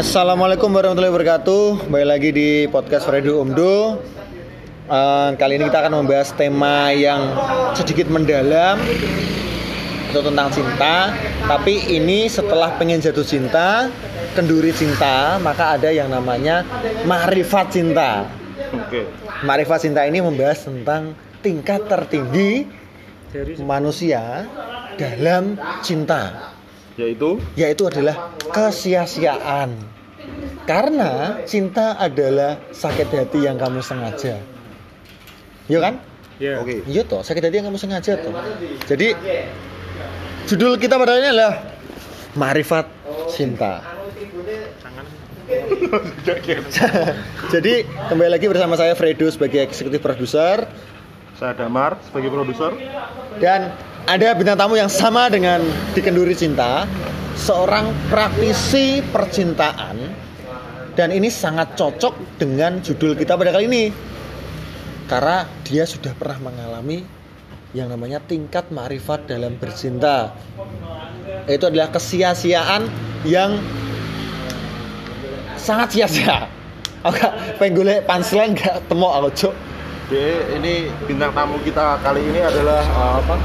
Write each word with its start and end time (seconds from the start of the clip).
Assalamualaikum 0.00 0.72
warahmatullahi 0.72 1.12
wabarakatuh. 1.12 1.84
Kembali 1.84 2.06
lagi 2.08 2.32
di 2.32 2.64
podcast 2.72 3.04
Radio 3.12 3.44
Omdo. 3.44 4.00
Eh, 4.88 5.30
kali 5.36 5.60
ini 5.60 5.68
kita 5.68 5.84
akan 5.84 6.00
membahas 6.00 6.32
tema 6.32 6.88
yang 6.88 7.36
sedikit 7.76 8.08
mendalam 8.08 8.80
itu 10.08 10.20
tentang 10.24 10.48
cinta. 10.56 11.12
Tapi 11.44 11.92
ini 11.92 12.32
setelah 12.32 12.80
pengen 12.80 13.04
jatuh 13.04 13.28
cinta, 13.28 13.92
kenduri 14.32 14.72
cinta, 14.72 15.36
maka 15.44 15.76
ada 15.76 15.92
yang 15.92 16.08
namanya 16.08 16.64
marifat 17.04 17.68
cinta. 17.68 18.24
Oke. 18.72 19.04
Marifat 19.44 19.84
cinta 19.84 20.08
ini 20.08 20.24
membahas 20.24 20.64
tentang 20.64 21.12
tingkat 21.44 21.84
tertinggi 21.84 22.64
manusia 23.60 24.48
dalam 24.96 25.60
cinta 25.84 26.56
Yaitu 27.00 27.40
yaitu 27.56 27.82
adalah 27.88 28.36
kesia-siaan. 28.52 29.72
Karena 30.68 31.40
cinta 31.48 31.96
adalah 31.96 32.60
sakit 32.70 33.08
hati 33.08 33.48
yang 33.48 33.56
kamu 33.56 33.80
sengaja. 33.80 34.36
Iya 35.66 35.78
kan? 35.80 35.94
Ya. 36.36 36.60
oke. 36.60 36.84
Iya 36.84 37.02
toh, 37.08 37.24
sakit 37.24 37.40
hati 37.40 37.56
yang 37.60 37.72
kamu 37.72 37.80
sengaja 37.80 38.20
toh. 38.20 38.36
Jadi 38.84 39.16
judul 40.44 40.76
kita 40.76 41.00
pada 41.00 41.16
ini 41.16 41.32
adalah 41.32 41.52
Marifat 42.36 42.86
Cinta. 43.32 43.80
Jadi 47.54 47.82
kembali 47.82 48.30
lagi 48.30 48.46
bersama 48.46 48.78
saya 48.78 48.94
Fredo 48.94 49.26
sebagai 49.34 49.66
eksekutif 49.66 49.98
produser 49.98 50.62
Saya 51.34 51.58
Damar 51.58 51.98
sebagai 52.06 52.30
produser. 52.30 52.70
dan 53.42 53.74
ada 54.06 54.32
bintang 54.36 54.56
tamu 54.56 54.78
yang 54.78 54.88
sama 54.88 55.28
dengan 55.28 55.60
di 55.92 56.00
Kenduri 56.00 56.32
Cinta, 56.32 56.88
seorang 57.36 57.92
praktisi 58.08 59.04
percintaan 59.12 59.96
dan 60.94 61.08
ini 61.14 61.32
sangat 61.32 61.76
cocok 61.80 62.36
dengan 62.36 62.84
judul 62.84 63.16
kita 63.16 63.36
pada 63.36 63.56
kali 63.56 63.64
ini. 63.68 63.84
Karena 65.08 65.42
dia 65.66 65.88
sudah 65.88 66.14
pernah 66.14 66.52
mengalami 66.52 67.02
yang 67.74 67.90
namanya 67.90 68.22
tingkat 68.22 68.70
marifat 68.70 69.26
dalam 69.26 69.58
bercinta. 69.58 70.34
Itu 71.50 71.70
adalah 71.70 71.90
kesia-siaan 71.90 72.86
yang 73.26 73.58
sangat 75.58 75.94
sia-sia. 75.94 76.46
Oke, 77.00 77.24
pengen 77.56 77.80
golek 77.80 78.04
punchline 78.04 78.52
gak 78.52 78.84
temu 78.86 79.08
aku, 79.08 79.30
Cuk. 79.32 79.54
Ini 80.10 80.90
bintang 81.06 81.30
tamu 81.32 81.56
kita 81.62 81.96
kali 82.02 82.20
ini 82.20 82.42
adalah 82.42 82.82
eh, 82.82 83.12
apa? 83.24 83.36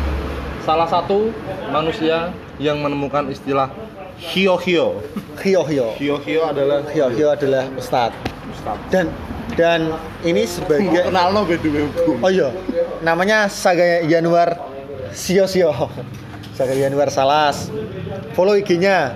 Salah 0.66 0.90
satu 0.90 1.30
manusia 1.70 2.34
yang 2.58 2.82
menemukan 2.82 3.30
istilah 3.30 3.70
hio-hio. 4.18 5.00
Hio-hio. 5.46 5.94
Hio-hio 6.02 6.42
adalah 6.50 6.82
Hio-hio 6.90 7.30
adalah. 7.30 7.70
Ustaz. 7.78 8.12
dan 8.90 9.14
dan 9.54 9.94
ini 10.26 10.50
sebagai 10.50 11.06
Kenal 11.06 11.30
beda 11.46 11.70
oh 12.18 12.32
iya 12.34 12.50
namanya 13.06 13.46
Saga 13.46 14.02
Januar 14.10 14.58
Sio 15.14 15.46
Sio 15.46 15.70
Saga 16.58 16.74
Januar 16.74 17.14
Salas 17.14 17.70
follow 18.34 18.58
IG-nya 18.58 19.14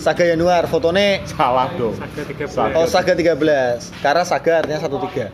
Saga 0.00 0.24
Januar 0.24 0.64
fotonya 0.64 1.20
Salah 1.28 1.68
dong. 1.76 1.92
Saga 1.92 2.22
13. 2.72 2.76
oh 2.80 2.86
Saga 2.88 3.12
13 3.12 4.00
karena 4.00 4.24
Saga 4.24 4.52
artinya 4.64 4.80
13 4.80 5.28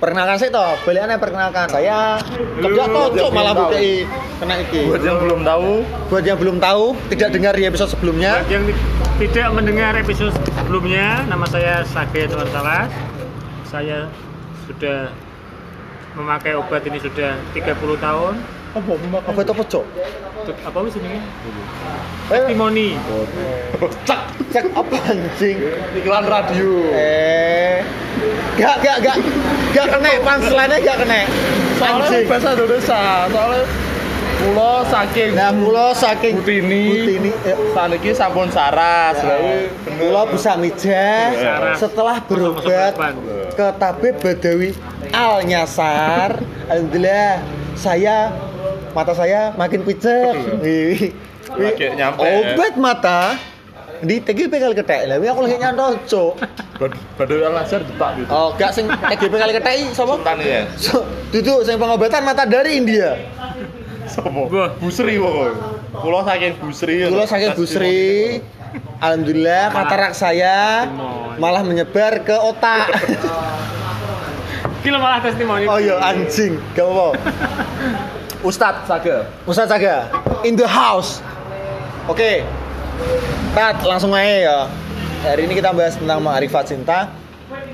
perkenalkan 0.00 0.36
saya 0.40 0.50
toh 0.50 0.72
aneh 0.88 1.18
perkenalkan. 1.20 1.68
Saya 1.68 2.16
kerja 2.58 2.84
cuk 2.88 3.30
malah 3.30 3.52
bukai 3.52 4.08
kena 4.40 4.54
iki. 4.64 4.88
Buat 4.88 5.04
yang 5.04 5.18
belum 5.20 5.40
tahu, 5.44 5.70
buat 6.08 6.24
yang 6.24 6.38
belum 6.40 6.56
tahu 6.58 6.84
tidak 7.12 7.28
dengar 7.36 7.52
di 7.52 7.64
episode 7.68 7.92
sebelumnya. 7.92 8.40
Buat 8.40 8.50
yang 8.50 8.64
tidak 9.20 9.48
mendengar 9.52 9.92
episode 10.00 10.32
sebelumnya, 10.32 11.28
nama 11.28 11.44
saya 11.44 11.84
Saga 11.84 12.24
Tuan 12.24 12.48
Salas. 12.48 12.90
Saya 13.68 14.08
sudah 14.66 15.12
memakai 16.16 16.56
obat 16.56 16.82
ini 16.88 16.98
sudah 16.98 17.36
30 17.52 17.76
tahun. 18.00 18.34
Apa 18.70 18.92
apa 19.26 19.38
itu 19.42 19.52
apa 19.52 19.64
cuk 19.66 19.84
Untuk 20.40 20.56
apa 20.64 20.78
wis 20.88 20.94
ini? 20.96 21.20
Eh, 21.20 21.20
Testimoni. 22.32 22.88
Cak, 24.08 24.20
cek 24.48 24.66
apa 24.72 24.96
anjing 25.12 25.56
iklan 26.00 26.24
radio. 26.24 26.72
Eh, 26.96 27.84
gak 28.56 28.80
gak 28.80 28.96
gak 29.04 29.16
gak 29.76 29.86
kena 29.92 30.10
punchline 30.24 30.76
gak 30.80 30.96
kena. 30.96 31.20
Soalnya 31.76 32.08
Anjing. 32.08 32.24
bahasa 32.24 32.48
Indonesia, 32.56 33.02
soalnya 33.28 33.62
Kulo 34.40 34.72
saking 34.88 35.36
Nah, 35.36 35.52
mulo 35.52 35.92
saking 35.92 36.40
Butini. 36.40 36.84
Butini 36.88 37.30
eh, 37.44 37.56
saniki 37.76 38.10
sampun 38.16 38.48
saras. 38.48 39.20
Ya. 39.20 39.36
Mulo 40.00 40.24
bisa 40.32 40.56
mijah 40.56 41.36
Saras. 41.36 41.76
setelah 41.76 42.16
berobat 42.24 42.96
ke 43.52 43.66
tabib 43.76 44.16
Badawi 44.16 44.72
Al 45.12 45.44
Nyasar. 45.44 46.40
Alhamdulillah 46.72 47.44
saya 47.76 48.32
mata 48.92 49.12
saya 49.14 49.54
makin 49.54 49.80
picek. 49.82 50.34
Lagi 51.56 51.86
nyampe. 51.98 52.22
Obat 52.22 52.74
mata 52.78 53.20
di 54.00 54.16
TGP 54.20 54.52
kali 54.56 54.74
ketek. 54.76 55.08
Lah 55.08 55.16
aku 55.20 55.40
lagi 55.44 55.56
nyantol, 55.60 55.92
Cuk. 56.08 56.32
Badawi 57.20 57.42
Al 57.44 57.56
Azhar 57.60 57.84
detak 57.84 58.10
gitu. 58.16 58.30
Oh, 58.32 58.56
gak 58.56 58.72
sing 58.72 58.88
TGP 58.88 59.34
kali 59.36 59.52
ketek 59.56 59.92
sapa? 59.92 60.16
Sultan 60.16 60.36
ya. 60.40 60.64
So, 60.80 61.04
duduk 61.34 61.68
sing 61.68 61.76
pengobatan 61.76 62.24
mata 62.24 62.48
dari 62.48 62.80
India. 62.80 63.20
Sopo? 64.08 64.50
Busri 64.82 65.20
pokoknya. 65.20 65.52
Kulo 65.94 66.18
saking 66.26 66.52
Busri. 66.58 66.96
Kulo 67.06 67.24
saking 67.28 67.52
Busri. 67.54 68.02
Alhamdulillah 69.02 69.74
katarak 69.74 70.12
saya 70.14 70.86
malah 71.38 71.62
menyebar 71.66 72.22
ke 72.22 72.34
otak. 72.34 72.90
Kilo 74.80 74.96
malah 74.96 75.20
testimoni. 75.20 75.68
Oh 75.68 75.76
iya 75.76 76.00
anjing, 76.00 76.56
gak 76.72 76.88
apa-apa. 76.88 77.20
Ustadz 78.40 78.88
Saga. 78.88 79.28
Ustaz 79.44 79.68
Saga 79.68 80.08
in 80.48 80.56
the 80.56 80.64
house. 80.64 81.20
Oke. 82.08 82.40
Tat, 83.52 83.84
langsung 83.84 84.16
aja 84.16 84.36
ya. 84.40 84.58
Hari 85.20 85.44
ini 85.44 85.60
kita 85.60 85.76
bahas 85.76 86.00
tentang 86.00 86.24
ma'rifat 86.24 86.64
cinta. 86.72 87.12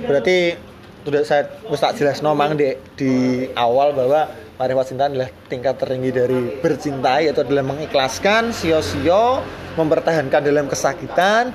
Berarti 0.03 0.59
sudah 1.07 1.23
saya 1.23 1.47
Ustaz 1.71 1.95
jelas 1.95 2.19
nomang 2.19 2.59
di 2.59 2.75
di 2.99 3.47
awal 3.55 3.95
bahwa 3.95 4.27
ma'rifat 4.59 4.85
cinta 4.91 5.07
adalah 5.07 5.31
tingkat 5.47 5.79
tertinggi 5.79 6.11
dari 6.11 6.41
bercinta 6.59 7.23
yaitu 7.23 7.47
adalah 7.47 7.63
mengikhlaskan 7.63 8.51
sio-sio, 8.51 9.47
mempertahankan 9.79 10.43
dalam 10.43 10.67
kesakitan, 10.67 11.55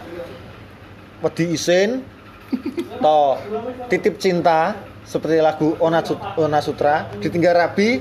wedi 1.19 1.51
isin, 1.51 2.00
to 3.03 3.19
titip 3.91 4.16
cinta 4.23 4.77
seperti 5.03 5.44
lagu 5.44 5.75
Ona 5.83 6.61
Sutra, 6.63 7.11
ditinggal 7.19 7.67
Rabi, 7.67 8.00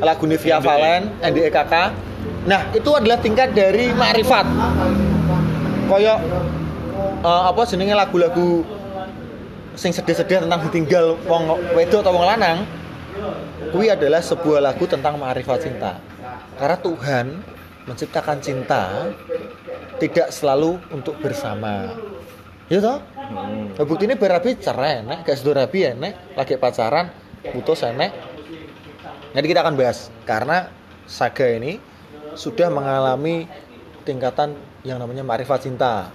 lagu 0.00 0.24
Nivia 0.24 0.58
Valen, 0.58 1.20
NDEKK. 1.20 1.74
Nah, 2.48 2.60
itu 2.72 2.90
adalah 2.96 3.20
tingkat 3.20 3.52
dari 3.52 3.92
makrifat. 3.92 4.48
Koyok 5.88 6.18
eh, 7.24 7.42
apa 7.50 7.60
jenenge 7.68 7.94
lagu-lagu 7.94 8.64
sing 9.76 9.92
sedih-sedih 9.94 10.44
tentang 10.44 10.60
ditinggal 10.68 11.16
wong 11.24 11.56
wedok 11.76 12.00
atau 12.04 12.12
wong 12.16 12.26
lanang. 12.26 12.64
Kuwi 13.70 13.92
adalah 13.92 14.24
sebuah 14.24 14.64
lagu 14.64 14.88
tentang 14.88 15.20
makrifat 15.20 15.68
cinta. 15.68 16.00
Karena 16.56 16.76
Tuhan 16.80 17.26
menciptakan 17.84 18.38
cinta 18.40 19.12
tidak 20.00 20.32
selalu 20.32 20.80
untuk 20.90 21.20
bersama. 21.20 21.92
Ya 22.70 22.78
toh? 22.78 23.02
Nah, 23.74 23.84
bukti 23.84 24.06
ini 24.06 24.14
berapi 24.14 24.54
cerai, 24.58 25.02
nek 25.02 25.26
gak 25.26 25.42
rapi 25.42 25.78
ya, 25.86 25.92
nek 25.94 26.38
lagi 26.38 26.54
pacaran, 26.54 27.10
putus 27.50 27.82
enek. 27.82 28.29
Nanti 29.30 29.46
kita 29.46 29.62
akan 29.62 29.74
bahas 29.78 30.10
karena 30.26 30.70
Saga 31.06 31.46
ini 31.46 31.78
sudah 32.38 32.70
mengalami 32.70 33.46
tingkatan 34.06 34.54
yang 34.86 34.98
namanya 35.02 35.26
marifat 35.26 35.66
cinta. 35.66 36.10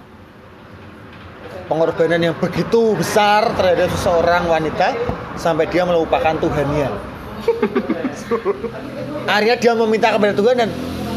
Pengorbanan 1.68 2.20
yang 2.22 2.36
begitu 2.36 2.96
besar 2.96 3.52
terhadap 3.56 3.92
seseorang 3.92 4.48
wanita 4.48 4.96
sampai 5.36 5.68
dia 5.68 5.84
melupakan 5.84 6.32
Tuhannya. 6.38 6.88
Akhirnya 9.28 9.56
dia 9.60 9.72
meminta 9.76 10.14
kepada 10.16 10.32
Tuhan 10.32 10.54
dan 10.56 10.70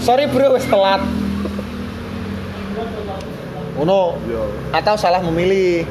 sorry 0.04 0.28
bro 0.28 0.56
wes 0.56 0.68
telat. 0.68 1.00
Uno 3.80 4.20
Yo. 4.28 4.44
atau 4.76 5.00
salah 5.00 5.24
memilih. 5.24 5.88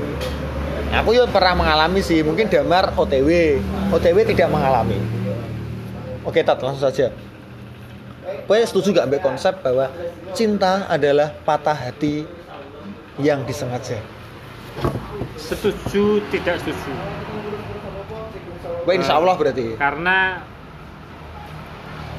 Aku 0.89 1.13
juga 1.13 1.29
pernah 1.29 1.53
mengalami 1.53 2.01
sih, 2.01 2.25
mungkin 2.25 2.49
Damar 2.49 2.97
OTW. 2.97 3.61
OTW 3.93 4.17
tidak 4.25 4.49
mengalami. 4.49 5.18
Oke, 6.29 6.45
Tat, 6.45 6.61
langsung 6.61 6.85
saja. 6.85 7.09
Gue 8.45 8.61
setuju 8.61 8.93
gak 8.93 9.09
ambil 9.09 9.25
konsep 9.25 9.57
bahwa 9.65 9.89
cinta 10.37 10.85
adalah 10.85 11.33
patah 11.49 11.73
hati 11.73 12.29
yang 13.17 13.49
disengaja. 13.49 13.97
Setuju 15.41 16.21
tidak 16.29 16.61
setuju. 16.61 16.93
Gue 18.85 18.95
insya 19.01 19.17
Allah 19.17 19.33
berarti. 19.41 19.81
Karena 19.81 20.45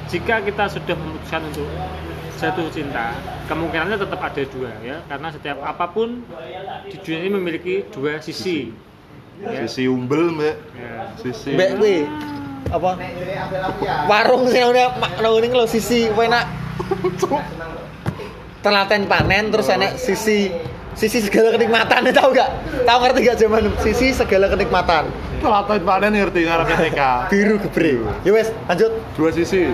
jika 0.09 0.41
kita 0.41 0.65
sudah 0.73 0.95
memutuskan 0.97 1.45
untuk 1.53 1.69
jatuh 2.41 2.65
cinta 2.73 3.13
kemungkinannya 3.45 3.99
tetap 3.99 4.15
ada 4.23 4.41
dua 4.47 4.71
ya 4.79 5.03
karena 5.11 5.27
setiap 5.27 5.59
apa 5.59 5.91
pun 5.91 6.23
di 6.87 6.95
dunia 7.03 7.19
ini 7.27 7.31
memiliki 7.35 7.85
dua 7.91 8.23
sisi 8.23 8.73
ya. 9.43 9.67
Sisi 9.67 9.85
umbel, 9.85 10.33
Mbak. 10.33 10.55
Ya. 10.73 10.93
Sisi. 11.19 11.51
Mbak 11.53 11.71
apa? 12.67 12.91
Warung 14.05 14.43
sing 14.47 14.61
udah 14.61 14.93
nang 15.19 15.31
ngene 15.33 15.47
lho 15.55 15.65
sisi 15.65 16.11
enak. 16.11 16.45
Telaten 18.59 19.07
panen 19.07 19.47
terus 19.55 19.71
enak 19.71 19.95
sisi 19.95 20.51
sisi 20.91 21.23
segala 21.23 21.55
kenikmatan 21.55 22.11
tahu 22.19 22.35
gak? 22.35 22.49
Tahu 22.83 22.97
ngerti 22.99 23.19
gak 23.23 23.37
zaman 23.39 23.63
sisi 23.79 24.11
segala 24.11 24.51
kenikmatan. 24.51 25.07
Telaten 25.39 25.79
panen 25.81 26.11
ngerti 26.11 26.43
ngarepe 26.43 26.75
TK. 26.91 27.01
Biru 27.31 27.55
gebre. 27.63 27.93
Ya 28.27 28.31
wes, 28.35 28.51
lanjut. 28.67 28.91
Dua 29.15 29.31
sisi. 29.31 29.71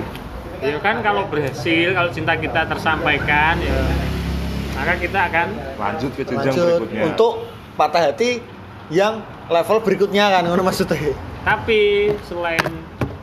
ya 0.64 0.80
kan 0.81 1.04
kalau 1.04 1.28
berhasil 1.30 1.94
kalau 1.94 2.10
cinta 2.10 2.34
kita 2.40 2.66
tersampaikan 2.66 3.60
ya 3.60 3.76
maka 4.74 4.98
kita 4.98 5.20
akan 5.30 5.48
Lanjut 5.78 6.12
ke 6.16 6.24
jenjang 6.26 6.56
Lanjut 6.56 6.80
berikutnya. 6.80 7.02
untuk 7.06 7.34
patah 7.76 8.02
hati 8.10 8.40
yang 8.90 9.20
level 9.46 9.78
berikutnya 9.84 10.26
kan 10.31 10.42
ngono 10.48 10.64
maksudnya. 10.64 11.12
Tapi 11.45 12.09
selain 12.25 12.65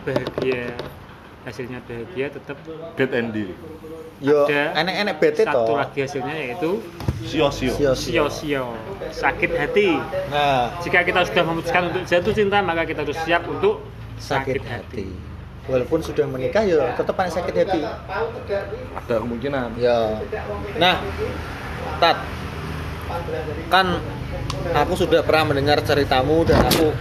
bahagia 0.07 0.71
hasilnya 1.43 1.83
bahagia 1.83 2.27
tetap 2.31 2.55
bad 2.95 3.11
ending. 3.11 3.51
Yo, 4.23 4.47
enek-enek 4.47 5.19
bete 5.19 5.43
satu 5.43 5.75
toh. 5.75 5.77
lagi 5.83 5.99
hasilnya 6.07 6.35
yaitu 6.39 6.79
Sio-sio. 7.23 7.75
Sio-sio. 7.75 8.27
sio-sio 8.31 8.67
sakit 9.15 9.51
hati 9.55 9.95
Nah, 10.31 10.75
jika 10.83 11.03
kita 11.07 11.27
sudah 11.27 11.43
memutuskan 11.47 11.83
untuk 11.91 12.03
jatuh 12.07 12.35
cinta 12.35 12.59
maka 12.63 12.83
kita 12.87 13.03
harus 13.03 13.19
siap 13.27 13.47
untuk 13.51 13.83
sakit 14.23 14.63
hati. 14.63 15.11
Walaupun 15.67 16.03
sudah 16.03 16.27
menikah 16.27 16.63
ya 16.67 16.95
tetap 16.95 17.15
ada 17.19 17.31
sakit 17.31 17.55
hati. 17.55 17.83
Ada 19.03 19.15
kemungkinan. 19.23 19.79
Ya. 19.79 20.23
Nah, 20.79 21.03
Tat. 21.99 22.23
Kan 23.71 23.99
aku 24.75 24.95
sudah 24.95 25.27
pernah 25.27 25.55
mendengar 25.55 25.83
ceritamu 25.83 26.47
dan 26.47 26.63
aku 26.67 26.95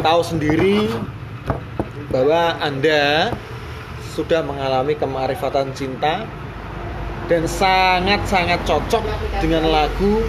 tahu 0.00 0.22
sendiri 0.24 0.88
bahwa 2.08 2.56
Anda 2.58 3.34
sudah 4.16 4.42
mengalami 4.42 4.96
kemarifatan 4.98 5.70
cinta 5.76 6.26
dan 7.28 7.44
sangat-sangat 7.44 8.64
cocok 8.64 9.04
dengan 9.38 9.68
lagu 9.68 10.24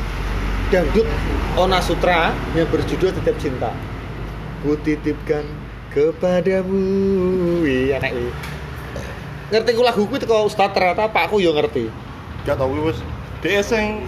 dangdut 0.70 1.08
Ona 1.58 1.80
Sutra 1.82 2.36
yang 2.54 2.68
berjudul 2.70 3.16
Titip 3.16 3.40
Cinta. 3.40 3.72
Ku 4.62 4.76
titipkan 4.84 5.48
kepadamu. 5.96 6.84
Enak 7.66 8.12
wih. 8.12 8.36
Ngerti 9.50 9.72
ku 9.74 9.82
lagu 9.82 10.04
ku 10.06 10.16
teko 10.20 10.46
Ustaz 10.46 10.70
ternyata 10.76 11.10
Pak 11.10 11.32
aku 11.32 11.42
yo 11.42 11.56
ngerti. 11.56 11.90
Gak 12.46 12.60
tau 12.60 12.70
wis. 12.70 13.00
Dia 13.42 13.64
sing 13.64 14.04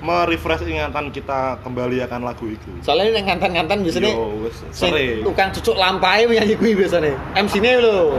merefresh 0.00 0.64
ingatan 0.64 1.12
kita 1.12 1.60
kembali 1.60 2.00
akan 2.08 2.20
lagu 2.24 2.48
itu. 2.48 2.70
Soalnya 2.80 3.12
ini 3.12 3.20
ngantan-ngantan 3.28 3.84
biasanya 3.84 4.10
Yo, 4.16 4.48
sering. 4.72 5.20
tukang 5.20 5.52
cucuk 5.52 5.76
lampahe 5.76 6.24
kuwi 6.24 6.40
nyanyi 6.40 6.54
kuwi 6.56 6.72
biasanya. 6.72 7.12
MC-ne 7.36 7.72
lho. 7.84 8.16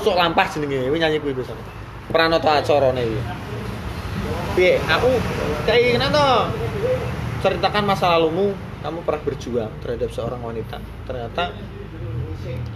Cucuk 0.00 0.14
lampah 0.16 0.46
jenenge 0.52 0.92
kuwi 0.92 0.98
nyanyi 1.00 1.18
kuwi 1.24 1.32
biasanya. 1.32 1.64
Pranata 2.12 2.60
acarane 2.60 3.02
kuwi. 3.02 3.22
Piye? 4.52 4.76
Aku 4.84 5.08
gini 5.64 6.06
toh. 6.12 6.44
Ceritakan 7.42 7.82
masa 7.88 8.06
lalumu, 8.14 8.54
kamu 8.84 9.02
pernah 9.02 9.22
berjuang 9.26 9.72
terhadap 9.82 10.10
seorang 10.14 10.38
wanita. 10.44 10.78
Ternyata 11.08 11.50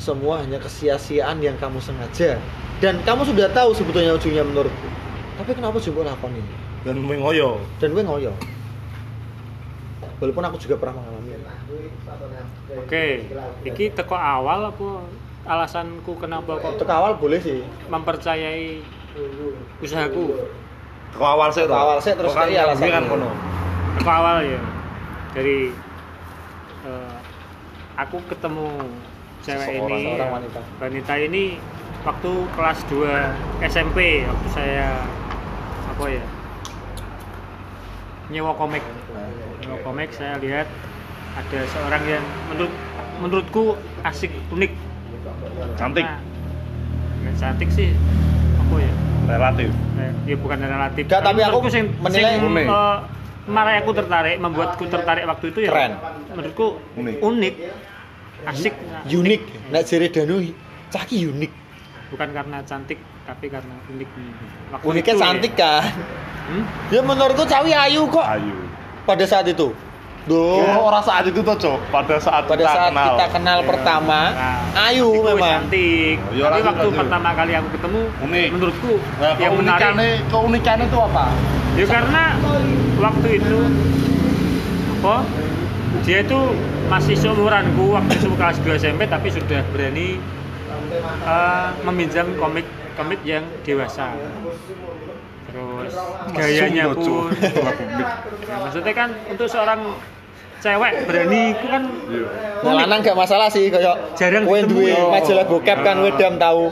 semua 0.00 0.42
hanya 0.42 0.58
kesia-siaan 0.58 1.38
yang 1.38 1.54
kamu 1.60 1.78
sengaja 1.78 2.40
dan 2.82 2.98
kamu 3.04 3.22
sudah 3.28 3.46
tahu 3.52 3.76
sebetulnya 3.76 4.16
ujungnya 4.16 4.42
menurutku. 4.42 4.88
Tapi 5.36 5.52
kenapa 5.52 5.76
juga 5.78 6.08
lakoni? 6.08 6.65
Dan 6.86 7.02
mengoyo. 7.02 7.58
Dan 7.76 7.90
gue 7.90 8.00
ngoyo. 8.00 8.32
Walaupun 10.16 10.42
aku 10.44 10.56
juga 10.56 10.78
pernah 10.78 10.96
mengalami. 10.96 11.34
oke 12.66 13.06
iki 13.62 13.90
teko 13.90 14.14
awal 14.14 14.70
apa 14.70 14.88
alasanku 15.44 16.14
kenapa 16.16 16.58
kok 16.58 16.82
awal 16.84 17.14
boleh 17.14 17.38
sih. 17.38 17.62
mempercayai 17.86 18.80
usahaku 19.78 20.34
Ke 21.10 21.22
awal 21.22 21.48
sih 21.48 21.62
Ke 21.62 21.72
awal 21.72 21.98
sih, 21.98 22.12
terus 22.12 22.32
kan 22.32 22.46
dari 22.46 22.58
alasannya. 22.58 22.90
kan 22.92 23.04
kono. 23.06 23.30
teko 23.96 24.10
awal 24.12 24.36
ya 24.42 24.60
dari 25.30 25.70
eh, 26.82 27.16
aku 27.94 28.18
ketemu 28.26 28.66
cewek 29.40 29.66
Seseorang, 29.68 30.00
ini 30.00 30.18
wanita. 30.18 30.60
wanita 30.78 31.14
ini 31.20 31.44
waktu 32.02 32.30
kelas 32.52 32.78
2 32.88 33.68
SMP 33.68 33.98
waktu 34.24 34.48
saya 34.50 35.06
apa 35.86 36.04
ya 36.08 36.24
nyewa 38.28 38.52
komik 38.52 38.82
nyewa 39.60 39.78
komik 39.80 40.10
saya 40.10 40.34
lihat 40.36 40.66
ada 41.36 41.58
seorang 41.68 42.02
yang 42.06 42.24
menurut 42.48 42.72
menurutku 43.16 43.62
asik 44.02 44.32
unik 44.48 44.72
Cantik. 45.74 46.04
Nah, 46.04 46.20
nggak 47.20 47.34
cantik 47.36 47.68
sih 47.68 47.90
apa 48.56 48.74
ya 48.76 48.92
Relatif. 49.26 49.68
Eh, 49.96 50.12
ya 50.24 50.36
bukan 50.38 50.58
relatif 50.60 51.04
Nggak, 51.04 51.20
tapi 51.20 51.40
aku 51.42 51.58
sing- 51.66 51.90
menilai 51.98 52.34
sing, 52.36 52.46
unik. 52.46 52.66
eh, 52.66 52.96
malah 53.46 53.74
aku 53.76 53.90
tertarik 53.92 54.36
membuatku 54.38 54.84
tertarik 54.86 55.24
waktu 55.24 55.46
itu 55.50 55.58
ya 55.62 55.70
Keren. 55.70 55.92
menurutku 56.30 56.66
Unik. 56.94 57.14
unik, 57.20 57.54
asik 58.46 58.74
Unik. 59.08 59.42
Nek 59.68 59.82
jere 59.82 60.06
Danu 60.08 60.36
caki 60.88 61.26
unik. 61.26 61.52
bukan 62.06 62.28
karena 62.30 62.58
cantik 62.62 62.98
tapi 63.26 63.46
karena 63.50 63.74
unik 63.88 64.08
Waktu 64.66 64.84
Uniknya 64.86 65.12
itu 65.12 65.20
cantik 65.20 65.52
ya. 65.52 65.58
kan. 65.58 65.82
Hmm? 66.46 66.64
Ya 66.88 67.00
menurutku 67.02 67.42
cawi 67.44 67.72
ayu 67.74 68.06
kok 68.06 68.22
Ayu. 68.24 68.54
pada 69.02 69.24
saat 69.24 69.46
itu. 69.46 69.74
Duh. 70.26 70.58
Oh, 70.58 70.90
orang 70.90 71.02
saat 71.02 71.22
itu 71.22 71.38
tuh, 71.38 71.54
Cok. 71.54 71.78
Pada 71.86 72.18
saat 72.18 72.42
pada 72.44 72.58
kita 72.60 72.72
saat 72.72 72.90
kenal. 72.90 73.06
kita 73.08 73.26
kenal 73.30 73.58
Ya. 73.58 73.66
pertama, 73.66 74.20
Nah, 74.28 74.58
ayu 74.84 75.08
memang. 75.22 75.52
cantik 75.62 76.18
Oh, 76.18 76.30
iya, 76.32 76.42
tapi 76.42 76.50
lanjut, 76.52 76.66
waktu 76.66 76.82
lanjut. 76.84 76.98
pertama 76.98 77.28
kali 77.32 77.52
aku 77.52 77.68
ketemu 77.70 78.00
Unik. 78.20 78.48
menurutku 78.50 78.92
Nah, 79.16 79.32
yang 79.36 79.52
menarik 79.54 79.86
keunikannya, 80.26 80.86
itu 80.86 80.98
apa? 81.00 81.24
Ya 81.76 81.86
karena 81.86 82.22
waktu 82.96 83.28
itu 83.36 83.58
apa? 84.96 85.16
Dia 86.02 86.18
itu 86.20 86.38
masih 86.86 87.14
seumuranku 87.14 87.84
waktu 87.92 88.12
itu 88.16 88.30
kelas 88.32 88.58
2 88.60 88.74
SMP 88.76 89.06
tapi 89.06 89.28
sudah 89.28 89.62
berani 89.68 90.18
eh, 91.24 91.68
meminjam 91.82 92.26
komik 92.36 92.66
komik 92.96 93.20
yang 93.22 93.44
dewasa. 93.62 94.16
Terus 95.46 95.92
gayanya 96.34 96.90
pun 96.90 97.30
ya, 98.50 98.56
maksudnya 98.58 98.92
kan 98.92 99.08
untuk 99.30 99.46
seorang 99.46 99.80
cewek 100.58 100.92
berani 101.06 101.54
itu 101.54 101.66
kan 101.68 101.82
Iya. 102.08 102.26
Nah, 102.56 102.72
lanang 102.82 103.04
gak 103.04 103.14
masalah 103.14 103.46
sih 103.46 103.68
kayak 103.68 104.16
Jarang 104.16 104.42
kowe 104.42 104.56
ketemu. 104.56 104.72
duwe 104.72 104.92
majalah 105.12 105.44
bokep 105.44 105.78
kan 105.78 105.94
kowe 105.96 106.10
dam 106.16 106.34
tahu. 106.36 106.64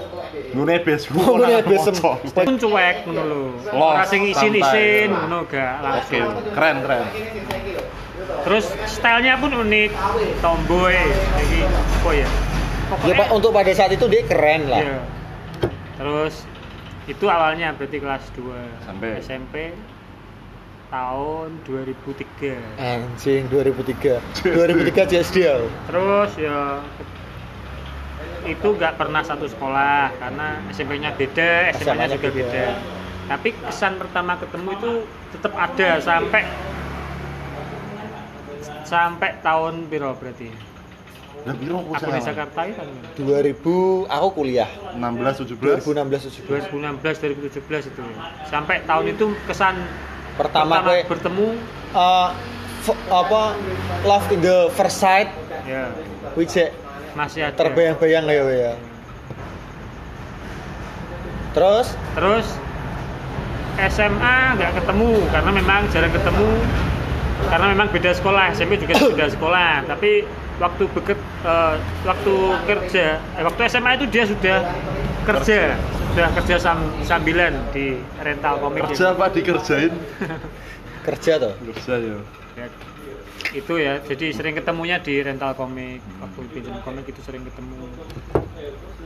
Nune 0.53 0.77
besmu. 0.81 1.21
Oh, 1.29 1.37
nune 1.37 1.61
besem. 1.63 1.95
pun 2.35 2.57
cuek 2.57 2.97
ngono 3.05 3.23
lho. 3.23 3.43
Ora 3.71 4.03
sing 4.05 4.25
isin-isin 4.25 5.13
ngono 5.13 5.45
gak 5.47 5.75
langsung. 5.79 6.29
keren 6.51 6.77
keren. 6.83 7.05
Terus 8.45 8.65
stylenya 8.87 9.37
pun 9.39 9.53
unik, 9.55 9.91
tomboy, 10.39 10.93
jadi 10.93 11.59
apa 11.65 12.11
ya? 12.13 12.21
Ya 12.21 12.29
Pokoknya, 12.85 13.15
Pak 13.17 13.29
untuk 13.33 13.51
pada 13.51 13.73
saat 13.73 13.91
itu 13.91 14.05
dia 14.05 14.21
keren 14.23 14.69
lah. 14.69 14.81
iya. 14.81 14.99
Terus 16.05 16.45
itu 17.09 17.25
awalnya 17.33 17.73
berarti 17.73 17.97
kelas 17.97 18.29
2 18.37 18.85
Sampai? 18.85 19.25
SMP 19.25 19.73
tahun 20.93 21.65
2003. 21.65 22.61
Anjing 22.77 23.49
2003. 23.49 24.21
2003 24.45 25.09
JSD. 25.09 25.37
ya. 25.41 25.57
Terus 25.89 26.31
ya 26.37 26.85
itu 28.45 28.69
nggak 28.77 29.01
pernah 29.01 29.25
satu 29.25 29.49
sekolah 29.49 30.13
karena 30.21 30.61
SMP-nya 30.69 31.17
beda, 31.17 31.73
SMA-nya 31.81 32.21
juga 32.21 32.29
beda. 32.29 32.53
beda. 32.53 32.67
Tapi 33.25 33.49
kesan 33.57 33.97
pertama 33.97 34.37
ketemu 34.37 34.69
itu 34.77 34.91
tetap 35.33 35.57
ada 35.57 35.89
sampai 36.05 36.45
sampai 38.85 39.41
tahun 39.41 39.89
piro 39.89 40.13
berarti? 40.21 40.74
Lah 41.43 41.55
piro 41.55 41.77
Aku 41.83 42.09
di 42.09 42.23
Jakarta 42.23 42.61
itu 42.65 42.79
kan 42.79 42.89
2000 43.19 44.09
aku 44.09 44.29
kuliah. 44.33 44.71
16 44.97 45.59
17. 45.59 45.83
2016 45.83 46.41
17. 46.47 46.73
2016 46.73 47.03
2017 47.61 47.91
itu. 47.91 48.03
Sampai 48.47 48.81
tahun 48.83 49.13
itu 49.13 49.27
kesan 49.45 49.75
Pertama 50.35 50.83
pertama 50.83 50.89
kowe 50.89 51.01
bertemu 51.07 51.47
eh, 51.95 52.29
f- 52.83 53.03
apa 53.07 53.43
love 54.03 54.27
in 54.31 54.41
the 54.41 54.67
first 54.73 54.99
sight 54.99 55.31
ya 55.63 55.95
which 56.35 56.59
masih 57.15 57.47
ada. 57.47 57.55
terbayang-bayang 57.55 58.27
ya 58.27 58.43
ya. 58.51 58.73
Terus 61.55 61.95
Terus 62.19 62.47
SMA 63.75 64.37
nggak 64.59 64.73
ketemu 64.83 65.11
karena 65.31 65.51
memang 65.51 65.81
jarang 65.91 66.11
ketemu 66.11 66.49
karena 67.47 67.67
memang 67.75 67.87
beda 67.91 68.11
sekolah 68.11 68.51
SMP 68.51 68.79
juga 68.79 68.95
beda 68.99 69.27
sekolah 69.31 69.83
tapi 69.87 70.23
waktu 70.57 70.85
beket 70.91 71.19
eh, 71.43 71.75
waktu 72.03 72.35
kerja. 72.65 73.07
Eh, 73.35 73.43
waktu 73.43 73.61
SMA 73.67 73.91
itu 73.97 74.07
dia 74.07 74.25
sudah 74.25 74.59
kerja. 75.25 75.75
Sudah 76.15 76.29
kerja 76.33 76.57
sam- 76.57 76.95
sambilan 77.03 77.59
di 77.71 77.99
rental 78.19 78.63
komik 78.63 78.87
kerja 78.87 79.11
apa 79.13 79.27
dikerjain? 79.29 79.91
Kerja 81.05 81.37
tuh. 81.37 81.53
kerja 81.69 82.01
ya. 82.01 82.17
Ya, 82.55 82.67
itu 83.53 83.75
ya. 83.77 84.01
Jadi 84.01 84.33
sering 84.33 84.57
ketemunya 84.57 84.97
di 84.97 85.21
rental 85.21 85.53
komik. 85.53 86.01
Waktu 86.17 86.39
pinjam 86.49 86.81
komik 86.81 87.05
itu 87.05 87.21
sering 87.21 87.45
ketemu. 87.45 87.77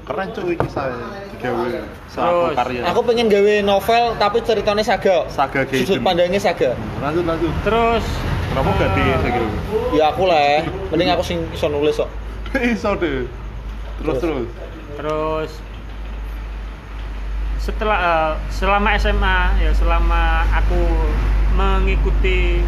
Keren 0.06 0.28
cuy 0.30 0.54
iki 0.54 0.68
saya 0.70 0.94
digawe 1.32 1.68
Terus, 1.68 1.84
satu 2.08 2.54
karya. 2.54 2.80
Aku 2.86 3.00
pengen 3.02 3.26
gawe 3.26 3.54
novel 3.60 4.14
tapi 4.14 4.40
ceritanya 4.40 4.80
saga. 4.80 5.26
saga 5.26 5.66
Sudut 5.68 6.00
pandangnya 6.00 6.38
saga. 6.38 6.78
lanjut 7.02 7.24
lanjut. 7.26 7.52
Terus 7.60 8.04
kenapa 8.58 8.74
gak 8.74 8.90
di 8.92 9.02
gitu 9.30 9.46
Ya 9.94 10.10
aku 10.10 10.26
lah. 10.26 10.66
Mending 10.90 11.14
aku 11.14 11.22
sing 11.22 11.38
iso 11.54 11.70
nulis 11.70 11.94
kok. 11.94 12.10
iso 12.74 12.90
deh 12.96 13.28
terus 13.98 14.16
Terus. 14.18 14.18
terus 14.18 14.48
terus 14.96 15.50
setelah 17.58 17.98
eh, 18.00 18.32
selama 18.48 18.88
SMA 18.96 19.38
ya 19.60 19.70
selama 19.76 20.22
aku 20.50 20.80
mengikuti 21.52 22.62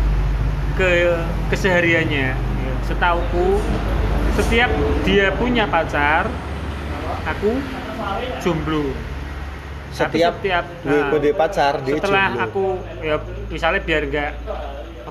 ke 0.77 1.17
kesehariannya 1.49 2.35
ya, 2.37 2.73
setauku 2.85 3.57
setiap 4.37 4.71
dia 5.03 5.33
punya 5.35 5.65
pacar 5.65 6.29
aku 7.25 7.57
jomblo 8.43 8.91
Tapi 9.91 10.23
Setiap 10.23 10.35
setiap 10.39 10.65
gue 10.85 10.93
nah, 10.93 11.11
gue 11.11 11.33
pacar 11.33 11.73
dia 11.83 11.95
setelah 11.97 12.27
jomblo. 12.31 12.45
aku 12.45 12.65
ya 13.01 13.17
misalnya 13.49 13.81
biar 13.81 14.03
gak 14.07 14.33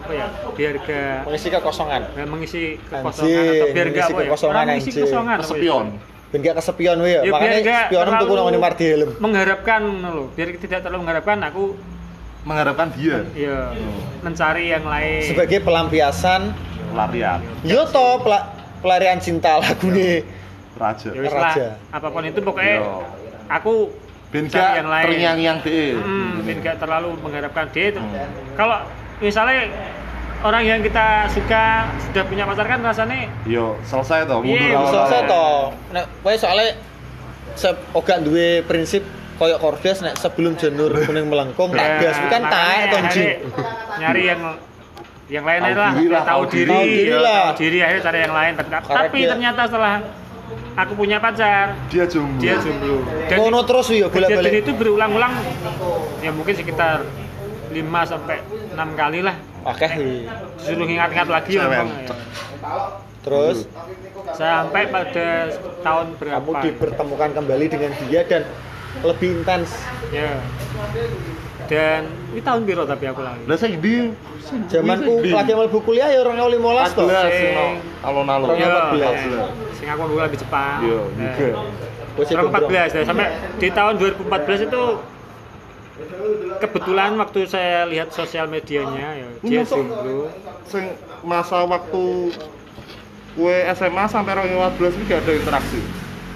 apa 0.09 0.13
ya 0.15 0.27
biar 0.51 0.73
gak 0.81 1.17
mengisi 1.23 1.47
kekosongan. 1.47 2.01
ya, 2.09 2.25
mengisi 2.25 2.61
Anjing, 2.81 2.89
kekosongan 2.89 3.43
atau 3.45 3.67
biar 3.69 3.85
gak 3.85 3.93
mengisi 3.93 4.09
apa 4.09 4.17
ya 4.17 4.25
kekosongan, 4.25 4.55
orang 4.55 4.65
mengisi 4.67 4.81
anjing. 4.83 4.97
kekosongan 4.99 5.29
ya? 5.31 5.41
kesepion 5.43 5.85
Ben 6.29 6.39
gak 6.39 6.55
kesepian 6.55 6.97
we 6.99 7.09
ya. 7.09 7.19
Ya, 7.19 7.31
biar 7.31 7.53
spionem 7.87 8.11
tuh 8.11 8.25
terlalu 8.27 8.41
kuno 8.43 8.57
Mardi 8.59 8.85
helm. 8.87 9.09
mengharapkan 9.19 9.81
loh 10.03 10.27
biar 10.31 10.47
tidak 10.55 10.79
terlalu 10.79 10.99
mengharapkan 10.99 11.37
aku 11.43 11.63
mengharapkan 12.41 12.87
dia 12.91 13.17
ya 13.35 13.57
mencari 14.19 14.65
yang 14.67 14.81
lain 14.83 15.21
Sebagai 15.23 15.59
pelampiasan 15.59 16.41
larian 16.91 17.39
yo 17.61 17.85
to 17.85 18.01
pela- 18.19 18.49
pelarian 18.79 19.17
cinta 19.17 19.57
lagu 19.57 19.85
nih. 19.87 20.25
raja 20.73 21.09
ya 21.11 21.21
Raja. 21.23 21.67
apa 21.89 22.07
pun 22.07 22.23
itu 22.23 22.39
pokoknya 22.39 22.75
Yo. 22.79 23.03
aku 23.47 23.73
ben 24.29 24.45
gak 24.45 24.77
yang 24.77 24.87
lain 24.87 25.03
terngiang-ngiang 25.03 25.57
deh 25.59 25.97
hmm, 25.97 26.31
biar 26.39 26.55
nggak 26.55 26.77
terlalu 26.77 27.09
mengharapkan 27.19 27.65
dia 27.67 27.85
itu 27.89 27.99
Hmm. 27.99 28.29
kalau 28.53 28.77
misalnya 29.19 29.65
orang 30.39 30.63
yang 30.63 30.79
kita 30.79 31.05
suka 31.27 31.63
sudah 32.01 32.23
punya 32.23 32.43
pacar 32.43 32.65
kan 32.65 32.79
rasanya 32.79 33.27
yo 33.43 33.75
selesai 33.83 34.23
toh 34.23 34.39
Iya, 34.39 34.47
mundur 34.47 34.69
awal-awal. 34.71 34.93
Selesai 34.93 35.21
to. 35.25 35.45
Nek 35.91 36.05
kowe 36.19 36.33
soalnya 36.33 36.67
se 37.53 37.69
oga 37.91 38.15
duwe 38.17 38.63
prinsip 38.63 39.03
koyo 39.35 39.55
Kordes 39.57 39.99
nek 39.99 40.15
sebelum 40.15 40.55
janur 40.55 40.91
kuning 40.97 41.27
melengkung 41.27 41.71
tak 41.71 41.79
Ya, 41.81 41.95
gas 42.01 42.17
kan 42.23 42.41
makanya 42.41 42.49
taek 42.49 42.79
to 42.83 42.95
akhirnya 42.95 43.11
Ji. 43.11 43.27
nyari 43.97 44.21
yang 44.25 44.41
yang 45.29 45.45
lain 45.45 45.59
Tahu 45.59 45.69
aja 45.69 45.77
lah, 45.77 45.91
diri 45.91 46.07
lah, 46.09 46.23
tahu 46.23 46.25
tahu 46.25 46.43
diri. 46.49 46.69
Tahu 46.69 46.83
diri 46.85 47.05
ya, 47.05 47.17
lah. 47.19 47.43
tahu 47.45 47.57
diri 47.59 47.77
akhirnya 47.79 48.03
cari 48.03 48.19
yang 48.19 48.33
lain. 48.33 48.51
Tapi- 48.55 48.73
Tapi 48.89 49.17
dia. 49.19 49.29
ternyata 49.29 49.61
setelah 49.63 49.95
aku 50.75 50.93
punya 50.95 51.17
pacar, 51.19 51.65
dia 51.85 52.05
jomblo 52.05 52.41
dia 52.41 52.55
jomblo. 52.57 52.95
Dan 53.27 53.37
Ngono 53.37 53.59
terus 53.61 53.87
yo 53.91 54.07
kejadian 54.07 54.39
bolak-balik. 54.39 54.51
itu 54.59 54.71
berulang-ulang, 54.73 55.33
ya 56.19 56.31
mungkin 56.31 56.49
sekitar 56.51 57.05
5 57.69 57.77
sampai 58.03 58.41
6 58.73 58.89
kali 58.95 59.19
lah. 59.21 59.37
Akeh 59.61 59.91
iki. 59.91 60.17
Disuruh 60.57 60.87
ingat-ingat 60.87 61.27
lagi 61.27 61.51
ya. 61.55 61.65
Bang, 61.65 61.87
ya. 61.87 62.13
Terus 63.19 63.67
Sampai 64.29 64.87
pada 64.87 65.51
tahun 65.81 66.05
berapa? 66.15 66.39
kamu 66.39 66.51
dipertemukan 66.63 67.29
kembali 67.33 67.65
dengan 67.67 67.91
dia 67.99 68.21
dan 68.23 68.43
lebih 69.01 69.41
intens. 69.41 69.73
Ya. 70.09 70.37
Dan 71.65 72.01
ini 72.31 72.41
tahun 72.41 72.61
biru 72.63 72.83
tapi 72.83 73.05
aku 73.05 73.21
lagi. 73.21 73.43
lah 73.45 73.57
saya 73.57 73.75
di 73.75 74.09
Zamanku 74.65 75.21
lagi 75.29 75.53
mlebu 75.53 75.77
kuliah 75.83 76.09
ya 76.09 76.19
orang 76.19 76.41
15 76.49 76.97
to. 76.97 77.05
14 77.05 77.29
Sing- 77.29 77.53
no 77.53 77.67
alon-alon 78.01 78.47
Ya, 78.57 78.89
14. 78.89 79.45
sing 79.77 79.87
aku 79.87 80.01
Jepang. 80.35 80.79
yo 80.81 81.05
Nah. 81.13 81.35
juga 82.25 82.41
gembrong. 82.41 82.65
14 82.65 82.89
ya, 82.91 83.01
sampai 83.05 83.27
di 83.61 83.69
tahun 83.69 83.93
2014 83.95 84.59
itu 84.65 84.81
kebetulan 86.59 87.11
waktu 87.15 87.39
saya 87.45 87.85
lihat 87.85 88.09
sosial 88.09 88.45
medianya 88.45 89.07
ya 89.15 89.27
dia 89.41 89.61
jomblo. 89.63 90.27
sing 90.65 90.85
masa 91.21 91.63
waktu 91.63 92.31
kue 93.33 93.55
SMA 93.71 94.05
sampai 94.05 94.33
2014 94.35 94.95
ini 94.95 95.03
gak 95.05 95.21
ada 95.21 95.31
interaksi? 95.33 95.79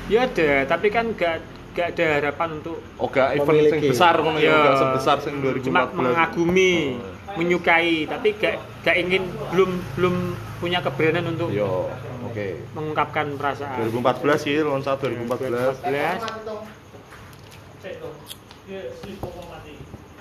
Ya 0.07 0.19
ada 0.23 0.51
tapi 0.65 0.87
kan 0.87 1.11
gak 1.11 1.41
gak 1.73 1.87
ada 1.91 2.05
harapan 2.21 2.49
untuk 2.57 2.77
oh 2.95 3.07
gak 3.07 3.33
event 3.33 3.49
sing 3.49 3.71
Memiliki. 3.73 3.89
besar 3.89 4.13
ngono 4.15 4.37
ya 4.37 4.45
Ya. 4.45 4.57
gak 4.61 4.75
sebesar 4.77 5.17
sing 5.19 5.41
2014 5.41 5.65
cuma 5.65 5.81
mengagumi 5.89 7.01
menyukai 7.33 8.05
tapi 8.05 8.37
gak 8.37 8.55
gak 8.81 8.95
ingin 8.95 9.25
belum 9.49 9.71
belum 9.95 10.15
punya 10.59 10.79
keberanian 10.79 11.27
untuk 11.27 11.49
yo 11.49 11.89
oke. 12.23 12.47
mengungkapkan 12.71 13.35
perasaan. 13.35 13.89
2014 13.89 14.37
sih 14.39 14.55
loncat 14.61 15.01
2014 15.01 15.81
2014 15.83 16.23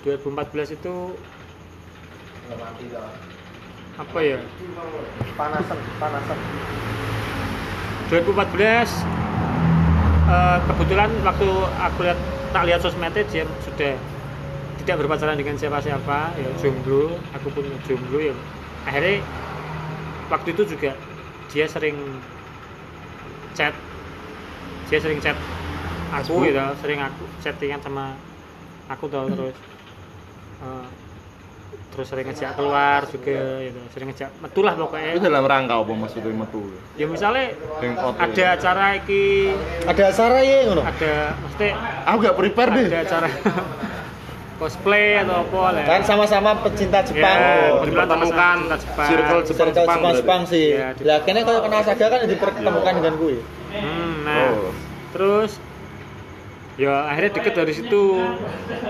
itu 0.03 0.95
apa 3.93 4.19
ya? 4.25 4.39
Panasan, 5.39 5.79
panasan. 6.01 6.39
2014 8.11 9.09
eh, 10.29 10.59
kebetulan 10.69 11.11
waktu 11.25 11.49
aku 11.81 11.99
lihat 12.05 12.19
tak 12.53 12.65
lihat 12.69 12.81
sosmednya 12.85 13.25
dia 13.33 13.45
sudah 13.65 13.97
tidak 14.83 14.97
berpacaran 15.01 15.39
dengan 15.39 15.57
siapa-siapa 15.57 16.37
ya 16.37 16.51
jomblo 16.61 17.17
aku 17.33 17.49
pun 17.55 17.65
jomblo 17.89 18.19
ya. 18.21 18.35
Akhirnya 18.85 19.23
waktu 20.29 20.49
itu 20.53 20.77
juga 20.77 20.93
dia 21.49 21.65
sering 21.71 21.97
chat 23.57 23.73
dia 24.89 24.99
sering 25.01 25.21
chat 25.21 25.37
aku 26.13 26.45
gitu 26.45 26.61
sering 26.85 27.01
aku 27.01 27.25
chattingan 27.41 27.81
sama 27.81 28.13
aku 28.93 29.09
tau 29.09 29.29
terus 29.33 29.57
eh, 30.63 30.87
terus 31.89 32.09
sering 32.09 32.25
ngejak 32.25 32.57
keluar 32.57 33.05
juga 33.05 33.37
gitu 33.61 33.81
sering 33.93 34.09
ngejak 34.09 34.31
metu 34.39 34.61
lah 34.61 34.73
pokoknya 34.75 35.13
itu 35.13 35.21
dalam 35.23 35.45
rangka 35.45 35.75
apa 35.77 35.93
maksudnya 35.93 36.33
metu 36.33 36.63
ya 36.95 37.05
misalnya 37.05 37.53
ada 38.17 38.45
acara 38.51 38.87
iki 38.97 39.53
Ada 39.85 40.03
acara 40.09 40.39
ya 40.41 40.59
ngono. 40.65 40.83
ada 40.83 41.13
mesti 41.37 41.67
aku 42.03 42.17
gak 42.23 42.37
prepare 42.39 42.71
deh 42.73 42.87
ada 42.89 43.01
acara 43.03 43.29
cosplay 44.57 45.19
atau 45.19 45.43
apa 45.43 45.59
lah 45.75 45.83
Kan 45.85 46.01
sama-sama 46.03 46.55
pecinta 46.57 47.03
Jepang. 47.03 47.35
Ya, 47.35 47.51
Oh. 47.73 47.83
dipertemukan 47.83 48.57
Jepang. 48.73 49.09
circle 49.11 49.41
Jepang 49.43 49.69
Jepang 49.69 49.99
Jepang 49.99 50.15
Jepang 50.15 50.43
sih. 50.47 50.67
Ya, 50.73 50.95
Lah 51.03 51.19
kene 51.21 51.43
kalau 51.43 51.61
kenal 51.61 51.83
saga 51.83 52.07
kan 52.07 52.21
dipertemukan 52.25 52.93
dengan 52.95 53.15
gue. 53.19 53.37
hmm, 53.75 54.13
nah 54.23 54.55
Oh. 54.55 54.71
terus 55.11 55.59
ya 56.81 57.05
akhirnya 57.05 57.31
deket 57.37 57.53
dari 57.53 57.73
situ 57.77 58.17